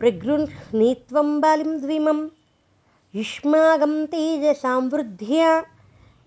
प्रगृह्णीत्वं 0.00 1.30
युष्माकं 3.14 3.94
तेजसां 4.12 4.80
वृद्ध्या 4.92 5.50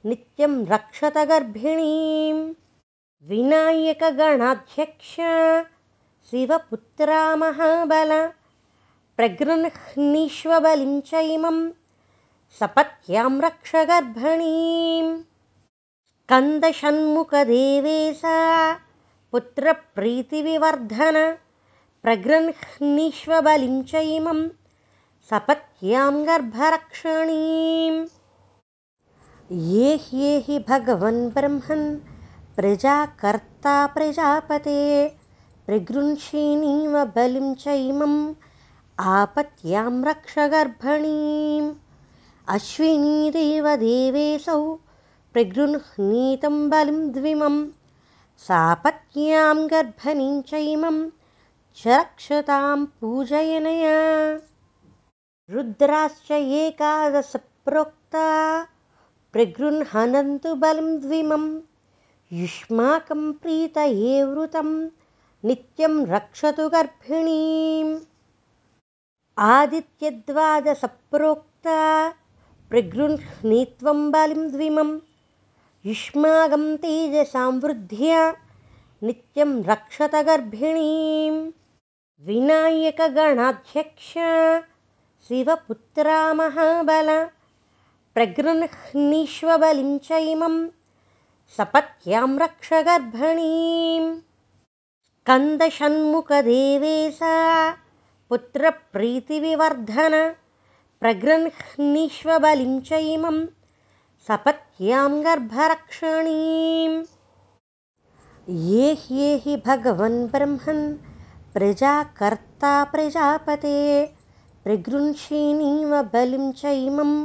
नित्यं 0.10 0.53
रक्षत 0.74 1.18
गर्भिणीं 1.30 2.38
विनायकगणाध्यक्ष 3.30 5.14
शिवपुत्रा 6.30 7.22
महाबल 7.44 8.11
प्रगृह्णीष्वबलिं 9.18 10.94
च 11.10 11.11
इमं 11.36 11.57
सपत्यां 12.60 13.32
रक्ष 13.41 13.72
गर्भणीम् 13.91 15.11
स्कन्दषण्मुखदेवेशा 16.24 18.36
पुत्रप्रीतिविवर्धन 19.32 21.18
प्रगृह्णीष्वबलिं 22.04 23.76
च 23.90 24.02
इमं 24.18 24.40
सपत्यां 25.30 26.14
गर्भरक्षणीम् 26.28 27.98
ये 29.72 29.90
ह्येहि 30.06 30.60
भगवन् 30.70 31.20
ब्रह्मन् 31.36 31.84
प्रजाकर्ता 32.60 33.76
प्रजापते 33.98 34.80
प्रगृह्षिणीव 35.66 36.95
बलिं 37.18 37.50
च 37.66 37.76
इमम् 37.90 38.18
आपत्यां 39.18 39.91
रक्ष 40.10 40.40
गर्भणीम् 40.56 41.70
अश्विनीदेव 42.56 43.70
देवेशौ 43.86 44.60
प्रगृह्णीतं 45.34 46.69
बलिं 46.69 47.11
द्विमं 47.11 47.68
सापत्न्यां 48.38 49.69
गर्भनीं 49.69 50.41
च 50.41 50.53
इमं 50.53 51.10
च 51.77 51.88
रक्षतां 51.88 52.85
पूजयनया। 52.85 54.39
रुद्राश्च 55.49 56.31
एकादशप्रोक्ता 56.31 58.64
प्रगृह्णन्तु 59.34 60.55
बलिं 60.55 61.01
द्विमं 61.01 61.60
युष्माकं 62.31 63.31
प्रीतये 63.31 64.23
वृतं 64.23 64.89
नित्यं 65.45 66.05
रक्षतु 66.05 66.69
गर्भिणीम्। 66.69 67.99
आदित्यद्वादसप्रोक्ता 69.38 72.14
प्रगृह्णीत्वं 72.69 74.11
बलिं 74.11 74.51
द्विमम् 74.51 74.99
युष्माकं 75.85 76.64
तेजसां 76.84 77.49
वृद्ध्या 77.64 78.19
नित्यं 79.05 79.49
रक्षत 79.69 80.14
गर्भिणीं 80.26 81.34
विनायकगणाध्यक्ष 82.27 84.11
शिवपुत्रा 85.27 86.19
महाबल 86.39 87.10
प्रगृह्णीष्वबलिं 88.15 89.91
च 90.05 90.07
इमं 90.34 90.55
सपत्यां 91.57 92.30
रक्ष 92.43 92.69
गर्भिणीं 92.89 94.05
स्कन्दषण्मुखदेवेशा 95.07 97.34
पुत्रप्रीतिविवर्धन 98.30 100.15
प्रगृह्णीष्वबलिं 101.01 102.73
च 102.88 102.89
इमं 103.15 103.38
सपत्यां 104.28 105.10
गर्भरक्षणीम् 105.24 106.94
ये 108.68 108.91
ह्येहि 109.00 109.56
भगवन् 109.66 110.16
ब्रह्मन् 110.36 110.84
प्रजाकर्ता 111.54 112.72
प्रजापते 112.94 113.82
प्रगृह्षिणीव 114.64 115.91
बलिं 116.14 116.52
चैमम् 116.62 117.16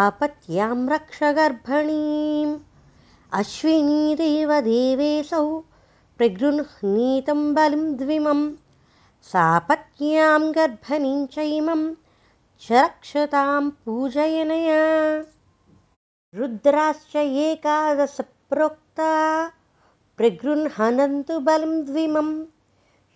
आपत्यां 0.00 0.76
रक्ष 0.94 1.22
गर्भणीम्। 1.38 2.58
अश्विनीदेव 3.40 4.60
देवेशौ 4.70 5.46
प्रगृह्णीतं 6.18 7.52
बलिं 7.54 7.84
द्विमं 7.98 8.48
सापत्यां 9.32 10.40
गर्भणीं 10.56 11.26
चैमं 11.36 11.90
च 12.62 12.72
रक्षतां 12.72 13.68
पूजयनया 13.84 14.80
रुद्राश्च 16.34 17.16
एकादशप्रोक्ता 17.16 19.48
प्रगृह्णन्तु 20.16 21.40
बलिं 21.40 21.84
द्विमं। 21.84 22.44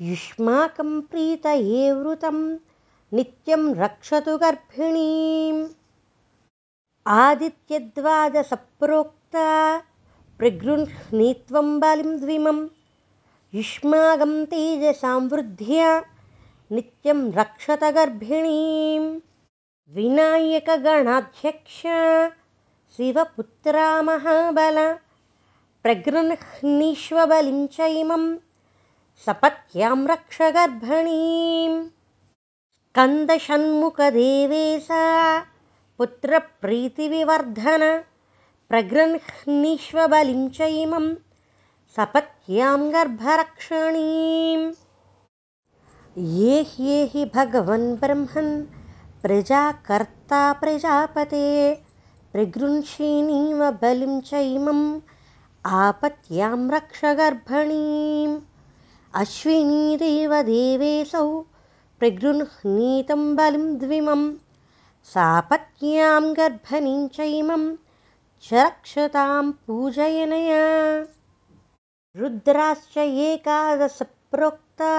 युष्माकं 0.01 1.01
प्रीतये 1.01 1.93
वृतं 1.93 2.59
नित्यं 3.13 3.75
रक्षतु 3.75 4.39
गर्भिणीम्। 4.39 5.67
आदित्यद्वादसप्रोक्ता 7.07 9.83
प्रगृह्णीत्वं 10.39 11.81
बलिं 11.81 12.21
द्विमं। 12.21 12.69
युष्माकं 13.55 14.45
तेजसां 14.45 15.29
वृद्ध्या 15.29 16.05
नित्यं 16.73 17.33
रक्षत 17.33 17.85
गर्भिणीं 17.85 19.21
विनायकगणाध्यक्ष 19.89 21.83
शिवपुत्रा 22.97 23.85
महाबल 24.07 24.77
प्रगृह्णीष्वबलिं 25.83 27.61
च 27.77 27.87
इमं 28.01 28.25
सपत्यां 29.25 29.97
रक्ष 30.11 30.37
गर्भणीं 30.57 31.73
स्कन्दषण्मुखदेवेशा 32.85 35.01
पुत्रप्रीतिविवर्धन 35.99 37.85
प्रगृह्णीष्वबलिं 38.69 40.45
च 40.59 40.69
इमं 40.83 41.07
सपत्यां 41.97 42.79
गर्भरक्षणीम्। 42.93 44.69
ये 46.37 46.61
ह्येहि 46.75 47.25
भगवन् 47.35 47.89
ब्रह्मन् 48.05 48.53
प्रजाकर्ता 49.23 50.43
प्रजापते 50.63 51.43
प्रगृह्षिणीव 52.35 53.61
बलिं 53.83 54.15
चैमम् 54.29 54.87
आपत्यां 55.81 56.57
रक्ष 56.71 57.01
गर्भणीम् 57.19 58.33
अश्विनीदेव 59.21 60.33
देवेशौ 60.49 61.29
प्रगृह्णीतं 61.99 63.23
बलिं 63.37 63.67
द्विमं 63.83 64.25
सापत्यां 65.13 66.23
गर्भणीं 66.39 67.07
चैमं 67.17 67.67
च 68.49 68.53
रक्षतां 68.55 69.51
पूजयनया 69.67 70.65
रुद्राश्च 72.23 72.97
एकादशप्रोक्ता 73.29 74.95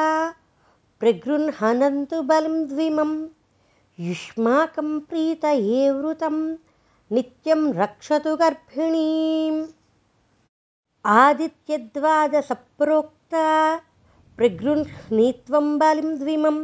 प्रगृह्णन्तु 0.99 2.21
बलिं 2.31 2.63
द्विमं 2.69 3.11
युष्माकं 4.07 4.99
प्रीतये 5.09 5.89
वृतं 5.99 6.39
नित्यं 7.13 7.59
रक्षतु 7.73 8.35
गर्भिणीम्। 8.35 9.59
आदित्यद्वादसप्रोक्ता 11.15 13.43
प्रगृह्णीत्वं 14.37 15.67
बलिं 15.79 16.09
द्विमं 16.19 16.57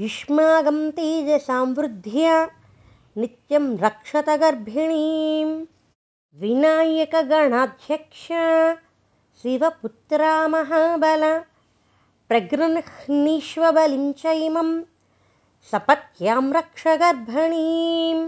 युष्माकं 0.00 0.78
तेजसां 0.96 1.66
वृद्ध्या 1.76 2.36
नित्यं 3.20 3.64
रक्षत 3.84 4.28
गर्भिणीं 4.42 5.50
विनायकगणाध्यक्ष 6.40 8.26
शिवपुत्रा 9.42 10.34
महाबल 10.54 11.22
प्रगृह्णीष्वबलिं 12.28 14.06
च 14.20 14.22
इमं 14.48 14.70
सपत्यां 15.70 16.44
रक्ष 16.52 16.84
गर्भणीं 17.02 18.18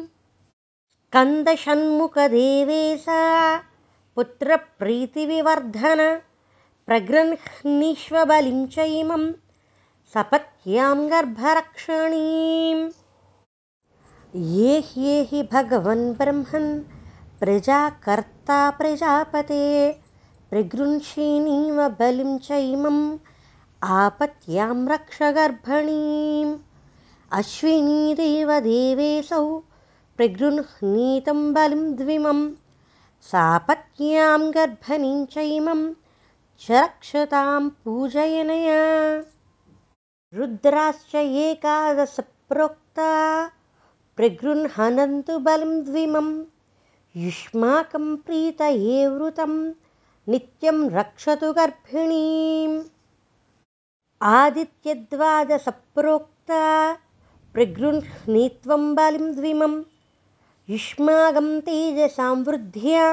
स्कन्दषण्मुखदेवेशा 1.14 3.18
पुत्रप्रीतिविवर्धन 4.14 6.00
प्रगृह्णीष्वबलिं 6.86 8.62
च 8.72 8.86
इमं 9.00 9.22
सपत्यां 10.14 10.96
गर्भरक्षणीम्। 11.10 12.80
ये 14.54 14.72
ह्येहि 14.88 15.42
भगवन् 15.52 16.02
ब्रह्मन् 16.20 16.66
प्रजाकर्ता 17.40 18.58
प्रजापते 18.78 19.66
प्रगृह्षिणीव 20.50 21.78
बलिं 22.00 22.32
चैमम् 22.48 23.02
आपत्यां 24.00 24.76
रक्ष 24.94 25.18
गर्भणीम् 25.38 26.52
अश्विनीदेव 27.40 28.50
देवेशौ 28.66 29.44
प्रगृह्णीतं 30.16 31.40
बलिं 31.54 31.84
द्विमं 31.96 32.40
सापत्यां 33.30 34.40
गर्भणीं 34.54 35.18
चैमं 35.32 35.80
च 36.60 36.62
रक्षतां 36.70 37.62
पूजयनया। 37.84 38.82
रुद्राश्च 40.34 41.14
एकादशप्रोक्ता 41.14 43.10
प्रगृह्णन्तु 44.16 45.34
बलिं 45.46 45.74
द्विमं 45.84 46.28
युष्माकं 47.24 48.06
प्रीतये 48.26 49.00
वृतं 49.14 49.52
नित्यं 50.28 50.78
रक्षतु 50.90 51.48
गर्भिणीम् 51.58 52.76
आदित्यद्वादसप्रोक्ता 54.34 56.60
प्रगृह्णीत्वं 57.54 58.84
बलिं 59.00 59.26
द्विमं 59.34 59.74
युष्माकं 60.70 61.48
तेजसां 61.66 62.34
वृद्ध्या 62.44 63.06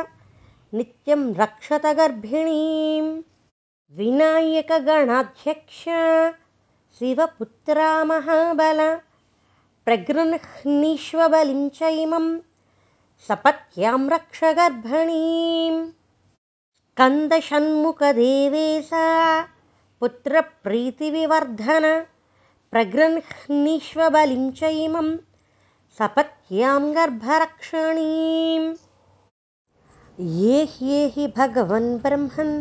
नित्यं 0.74 1.24
रक्षत 1.40 1.86
गर्भिणीं 1.98 3.08
विनायकगणाध्यक्ष 3.98 5.82
शिवपुत्रा 7.00 7.90
महाबल 8.12 8.80
प्रगृह्णीष्वबलिं 9.86 11.64
च 11.80 11.90
इमं 12.04 12.28
सपत्यां 13.28 14.00
रक्ष 14.14 14.40
गर्भणीं 14.60 15.76
स्कन्दषण्मुखदेवेशा 16.92 19.04
पुत्रप्रीतिविवर्धन 20.00 21.86
प्रगृह्णीष्वबलिं 22.72 24.46
च 24.62 24.72
इमं 24.86 25.10
सपत्यां 25.98 26.82
गर्भरक्षणीम्। 26.96 28.68
ये 30.42 30.64
ह्येहि 30.74 31.28
भगवन् 31.38 31.98
ब्रह्मन् 32.04 32.54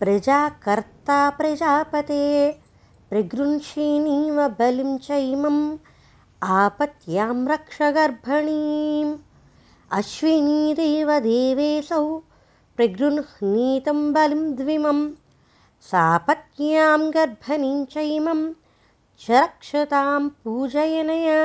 प्रजाकर्ता 0.00 1.18
प्रजापते 1.38 2.24
प्रगृह्षिणीव 3.10 4.40
बलिं 4.58 4.96
चैमम् 5.06 5.60
आपत्यां 6.42 7.36
रक्ष 7.48 7.78
गर्भणीम्। 7.98 9.16
अश्विनीदेव 9.98 11.18
देवेशौ 11.28 12.04
प्रगृह्णीतं 12.76 14.12
बलिं 14.12 14.44
द्विमम् 14.56 15.10
सापत्यां 15.90 17.00
गर्भणीं 17.14 17.84
चैमं 17.84 18.48
च 19.20 19.30
रक्षतां 19.30 20.28
पूजयनया 20.28 21.42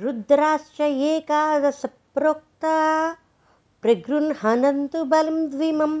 रुद्राश्च 0.00 0.80
एकादशप्रोक्ता 0.80 2.76
प्रगृह्णन्तु 3.82 5.04
बलिं 5.04 5.48
द्विमं 5.50 5.94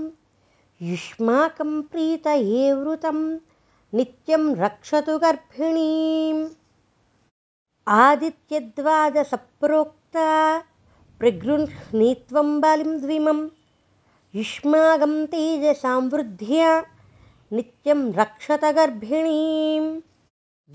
युष्माकं 0.90 1.72
प्रीतये 1.90 2.72
वृतं 2.72 3.18
नित्यं 3.94 4.44
रक्षतु 4.62 5.14
गर्भिणीम्। 5.24 6.42
आदित्यद्वादसप्रोक्ता 7.98 10.28
प्रगृह्णीत्वं 11.18 12.48
बलिं 12.60 12.92
द्विमं 13.00 13.40
युष्माकं 14.34 15.14
तेजसां 15.32 16.00
वृद्ध्या 16.12 16.70
नित्यं 17.52 18.00
रक्षत 18.20 18.64
गर्भिणीं 18.78 19.84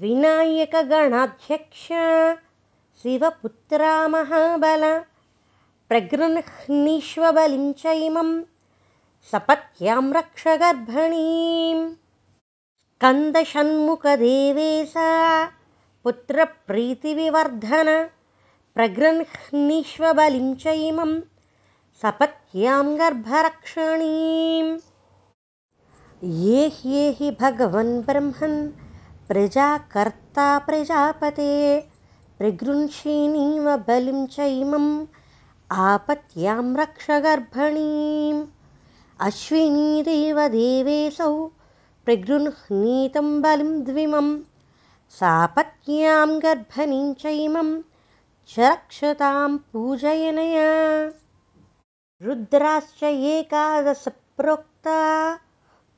विनायकगणाध्यक्ष 0.01 1.85
शिवपुत्रा 3.01 4.07
महाबल 4.07 4.83
प्रगृह्णीष्वबलिं 5.89 7.65
च 7.81 7.83
इमं 8.05 8.29
सपत्यां 9.31 10.03
रक्ष 10.13 10.43
गर्भिणीं 10.61 11.79
स्कन्दषण्मुखदेवेशा 12.93 15.09
पुत्रप्रीतिविवर्धन 16.03 17.89
प्रगृह्णीष्वबलिं 18.75 20.47
च 20.63 20.65
इमं 20.87 21.11
सपत्यां 22.01 22.85
गर्भरक्षणीम्। 22.99 24.71
ये 26.45 26.61
ह्येहि 26.79 27.29
भगवन् 27.41 27.93
ब्रह्मन् 28.07 28.57
प्रजाकर्ता 29.27 30.47
प्रजापते 30.65 31.53
प्रगृंषीणीव 32.37 33.77
बलिं 33.77 34.25
चैमम् 34.25 35.05
आपत्यां 35.71 36.75
रक्ष 36.75 37.07
गर्भणीम्। 37.11 38.45
अश्विनीदेव 39.19 40.47
देवेशौ 40.47 41.47
प्रगृह्णीतं 42.05 43.41
बलिं 43.41 43.83
द्विमं। 43.83 44.39
सापत्यां 45.09 46.39
गर्भणीं 46.39 47.13
चैमं 47.13 47.81
च 48.49 48.59
रक्षतां 48.59 49.57
पूजयनया। 49.57 51.05
रुद्राश्च 52.21 53.03
एकादशप्रोक्ता 53.03 54.99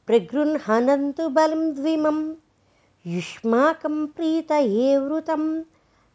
प्रगृह्णन्तु 0.07 1.29
बलिं 1.29 1.73
द्विमं। 1.73 2.33
युष्माकं 3.07 4.07
प्रीतये 4.07 4.97
वृतं 4.97 5.61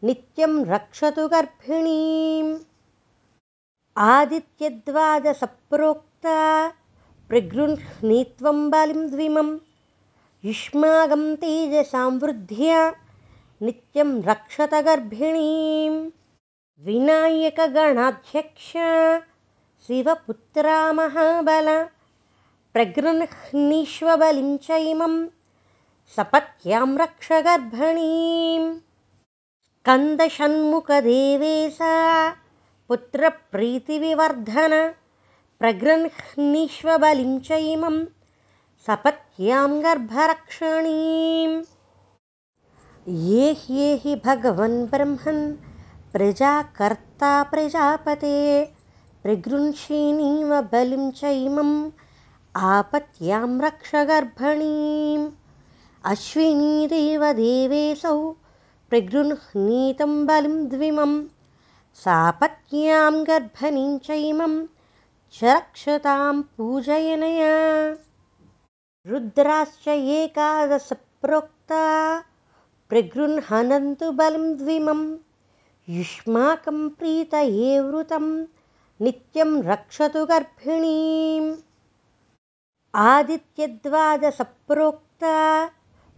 नित्यं 0.07 0.55
रक्षतु 0.69 1.23
गर्भिणीम्। 1.33 2.49
आदित्यद्वादसप्रोक्ता 4.07 6.39
प्रगृह्णीत्वं 7.29 8.59
बलिं 8.71 9.03
द्विमं 9.11 9.49
युष्माकं 10.49 11.23
तेजसां 11.43 12.11
वृद्ध्या 12.23 12.81
नित्यं 13.67 14.11
रक्षत 14.29 14.73
गर्भिणीं 14.89 15.95
विनायकगणाध्यक्ष 16.87 18.71
शिवपुत्रा 19.87 20.79
महाबल 21.01 21.69
प्रगृह्णीष्वबलिं 22.75 24.51
च 24.67 24.69
इमं 24.93 25.15
सपत्यां 26.17 26.89
रक्ष 27.03 27.29
गर्भणीं 29.87 30.25
स्कन्दषण्मुखदेवेशा 30.29 31.95
पुत्रप्रीतिविवर्धन 32.89 34.73
प्रगृह्णीष्वबलिं 35.61 37.33
च 37.47 37.59
इमं 37.73 37.97
सपत्यां 38.87 39.69
गर्भरक्षणीम् 39.85 41.57
ये 43.29 43.51
ह्येहि 43.65 44.15
भगवन् 44.27 44.79
ब्रह्मन् 44.95 45.43
प्रजाकर्ता 46.13 47.33
प्रजापते 47.51 48.39
प्रगृंषीणीव 49.23 50.51
बलिं 50.73 51.11
चैमम् 51.21 51.75
आपत्यां 52.71 53.51
रक्ष 53.67 53.91
गर्भणीम् 54.13 55.29
अश्विनीदेवदेवेशौ 56.13 58.13
प्रगृह्णीतं 58.13 58.44
बलिं 58.93 60.69
द्विमं 60.69 61.25
सापत्यां 61.95 63.27
गर्भणीं 63.27 63.99
चैमं 63.99 64.67
च 65.33 65.45
रक्षतां 65.45 66.43
पूजयनया। 66.43 67.97
रुद्राश्च 69.07 69.89
एकादशप्रोक्ता 69.89 72.23
प्रगृह्णन्तु 72.89 74.13
बलिं 74.13 74.57
द्विमं 74.57 75.17
युष्माकं 75.89 76.89
प्रीतये 76.89 77.81
वृतं 77.81 78.45
नित्यं 79.01 79.63
रक्षतु 79.63 80.27
गर्भिणीम्। 80.27 81.57
आदित्यद्वादसप्रोक्ता 82.95 85.67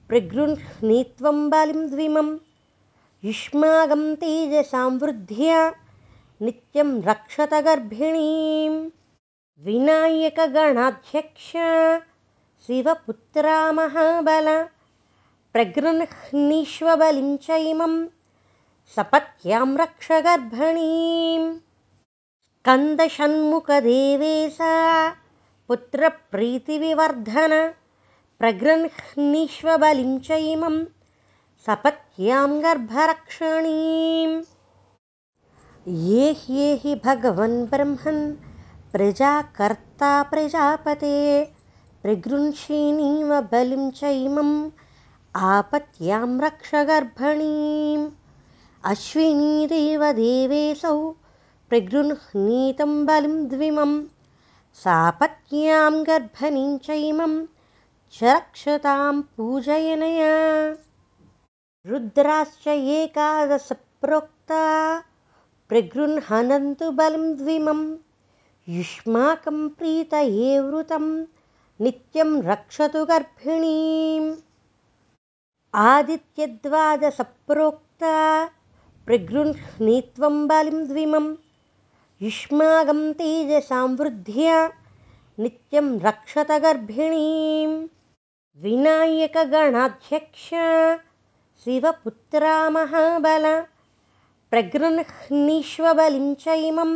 प्रगृह्णीत्वं 0.08 1.50
बलिं 1.50 1.90
द्विमं 1.90 2.36
युष्माकं 3.24 4.02
तेजसां 4.20 4.88
वृद्ध्या 5.00 5.60
नित्यं 6.46 6.88
रक्षत 7.06 7.52
गर्भिणीं 7.64 8.74
विनायकगणाध्यक्ष 9.66 11.46
शिवपुत्रा 12.66 13.56
महाबल 13.78 14.48
प्रगृह्णीष्वबलिं 15.52 17.30
च 17.46 17.58
इमं 17.70 17.94
सपत्यां 18.96 19.68
रक्ष 19.80 20.08
गर्भिणीं 20.26 21.42
स्कन्दषण्मुखदेवेशा 22.48 24.74
पुत्रप्रीतिविवर्धन 25.68 27.54
प्रगृह्णीष्वबलिं 28.38 30.12
च 30.28 30.30
इमं 30.52 30.76
सपत्यां 31.66 32.50
गर्भरक्षणीम् 32.62 34.34
ये 36.10 36.26
ह्येहि 36.42 36.92
भगवन् 37.04 37.56
ब्रह्मन् 37.70 38.20
प्रजाकर्ता 38.92 40.10
प्रजापते 40.32 41.16
प्रगृंषीणीव 42.02 43.30
बलिं 43.52 43.90
चैमम् 43.98 44.54
आपत्यां 45.50 46.30
रक्ष 46.46 46.70
गर्भणीम्। 46.92 48.06
अश्विनीदेवदेवेशौ 48.92 49.90
प्रगृह्णीतं 51.68 52.92
बलिं 53.06 53.36
द्विमम् 53.48 53.96
सापत्न्यां 54.84 55.94
गर्भणीं 56.10 56.72
चैमं 56.88 57.34
च 58.14 58.24
रक्षतां 58.24 59.14
पूजयनया 59.36 60.34
रुद्राश्च 61.88 62.66
एकादशप्रोक्ता 62.68 64.62
प्रगृह्णन्तु 65.68 66.90
बलिं 66.98 67.26
द्विमं 67.36 67.80
युष्माकं 68.68 69.58
प्रीतये 69.78 70.58
वृतं 70.60 71.06
नित्यं 71.80 72.30
रक्षतु 72.42 73.04
गर्भिणीम् 73.10 74.28
आदित्यद्वादसप्रोक्ता 75.74 78.14
प्रगृह्णीत्वं 79.06 80.36
बलिं 80.48 80.86
द्विमम् 80.86 81.34
युष्माकं 82.22 83.00
तेजसां 83.20 83.88
वृद्ध्या 83.96 84.58
नित्यं 85.38 85.86
रक्षत 86.00 86.50
गर्भिणीं। 86.64 87.72
विनायकगणाध्यक्ष 88.62 90.48
शिवपुत्रा 91.66 92.56
महाबल 92.70 93.44
प्रगृह्णीष्वबलिं 94.50 96.28
च 96.42 96.54
इमं 96.66 96.92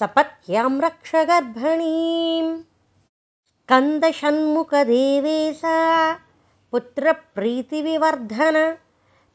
सपत्यां 0.00 0.72
रक्ष 0.82 1.12
गर्भिणीं 1.30 2.50
स्कन्दषण्मुखदेवेशा 3.62 5.78
पुत्रप्रीतिविवर्धन 6.72 8.60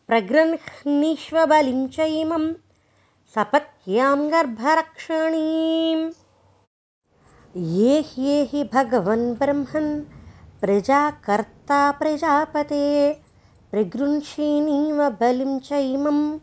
प्रगृह्णीष्वबलिं 0.10 1.82
च 1.98 2.10
इमं 2.22 2.46
सपत्यां 3.36 4.18
गर्भरक्षणीम् 4.38 6.08
ये 7.76 7.94
ह्येहि 8.14 8.62
भगवन् 8.74 9.30
ब्रह्मन् 9.40 9.94
प्रजाकर्ता 10.62 11.80
प्रजापते 12.02 12.84
प्रगृंषीणीव 13.72 15.10
बलिं 15.10 15.60
चैमम् 15.60 16.40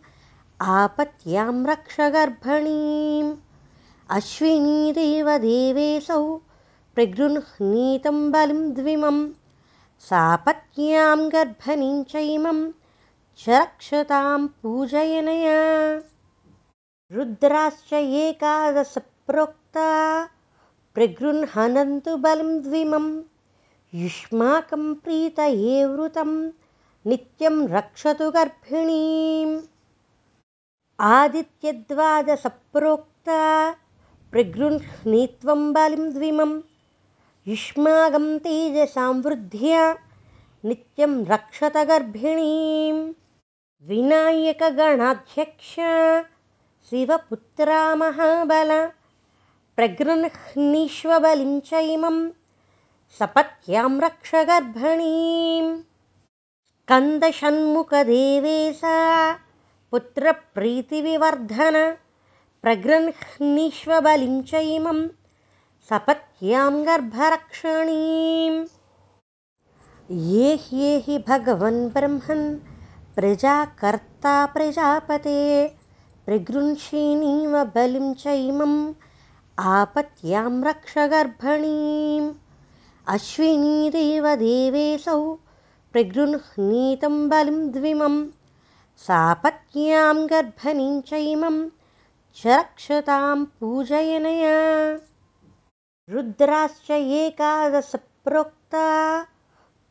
आपत्यां 0.60 1.66
रक्ष 1.66 2.00
गर्भणीम्। 2.00 3.36
अश्विनीदेवदेवेऽसौ 4.10 6.40
प्रगृह्णीतं 6.94 8.30
बलिं 8.30 8.72
द्विमं 8.72 9.28
सापत्न्यां 10.00 11.28
गर्भणीं 11.28 12.04
चैमं 12.04 12.72
च 13.38 13.44
रक्षतां 13.48 14.46
पूजयनया। 14.46 16.02
रुद्राश्च 17.12 17.92
एकादशप्रोक्ता 17.92 20.28
प्रगृह्णन्तु 20.94 22.16
बलिं 22.16 22.62
द्विमं 22.62 23.22
युष्माकं 23.94 24.94
प्रीतये 24.94 25.86
वृतं 25.86 26.50
नित्यं 27.06 27.68
रक्षतु 27.68 28.30
गर्भिणीम्। 28.30 29.60
आदित्यद्वादसप्रोक्ता 31.00 33.74
प्रगृह्णीत्वं 34.32 35.72
बलिं 35.72 36.12
द्विमं। 36.12 36.60
युष्माकं 37.46 38.38
तेजसां 38.38 39.22
वृद्ध्या 39.22 39.94
नित्यं 40.64 41.24
रक्षत 41.24 41.76
गर्भिणीं 41.76 43.12
विनायकगणाध्यक्ष 43.88 45.74
शिवपुत्रा 46.90 47.94
महाबल 47.94 48.88
प्रगृह्णीष्वबलिं 49.76 51.60
च 51.60 51.72
इमं 51.72 52.28
सपत्यां 53.18 54.00
रक्ष 54.00 54.30
गर्भणीं 56.90 56.92
स्कन्दषण्मुखदेवेशा 56.92 58.96
पुत्रप्रीतिविवर्धन 59.90 61.76
प्रगृह्णीष्वबलिं 62.62 64.34
च 64.50 64.52
इमं 64.54 64.98
सपत्यां 65.88 66.72
गर्भरक्षणीम् 66.86 68.58
ये 70.30 70.48
ह्येहि 70.64 71.16
भगवन् 71.28 71.88
ब्रह्मन् 71.94 72.44
प्रजाकर्ता 73.16 74.34
प्रजापते 74.54 75.40
प्रगृह्षिणीव 76.26 77.54
बलिं 77.76 78.08
चैमम् 78.24 78.76
आपत्यां 79.58 80.52
रक्ष 80.64 80.94
गर्भणीम् 81.14 82.28
अश्विनीदेवदेवेऽसौ 83.14 85.20
प्रगृह्णीतं 85.94 87.28
बलिं 87.28 87.70
द्विमं 87.70 88.26
सापत्न्यां 88.98 90.30
गर्भणीं 90.30 91.00
चैमं 91.00 91.68
च 92.36 92.46
रक्षतां 92.46 93.44
पूजयनया। 93.44 94.98
रुद्राश्च 96.10 96.90
एकादशप्रोक्ता 96.90 98.86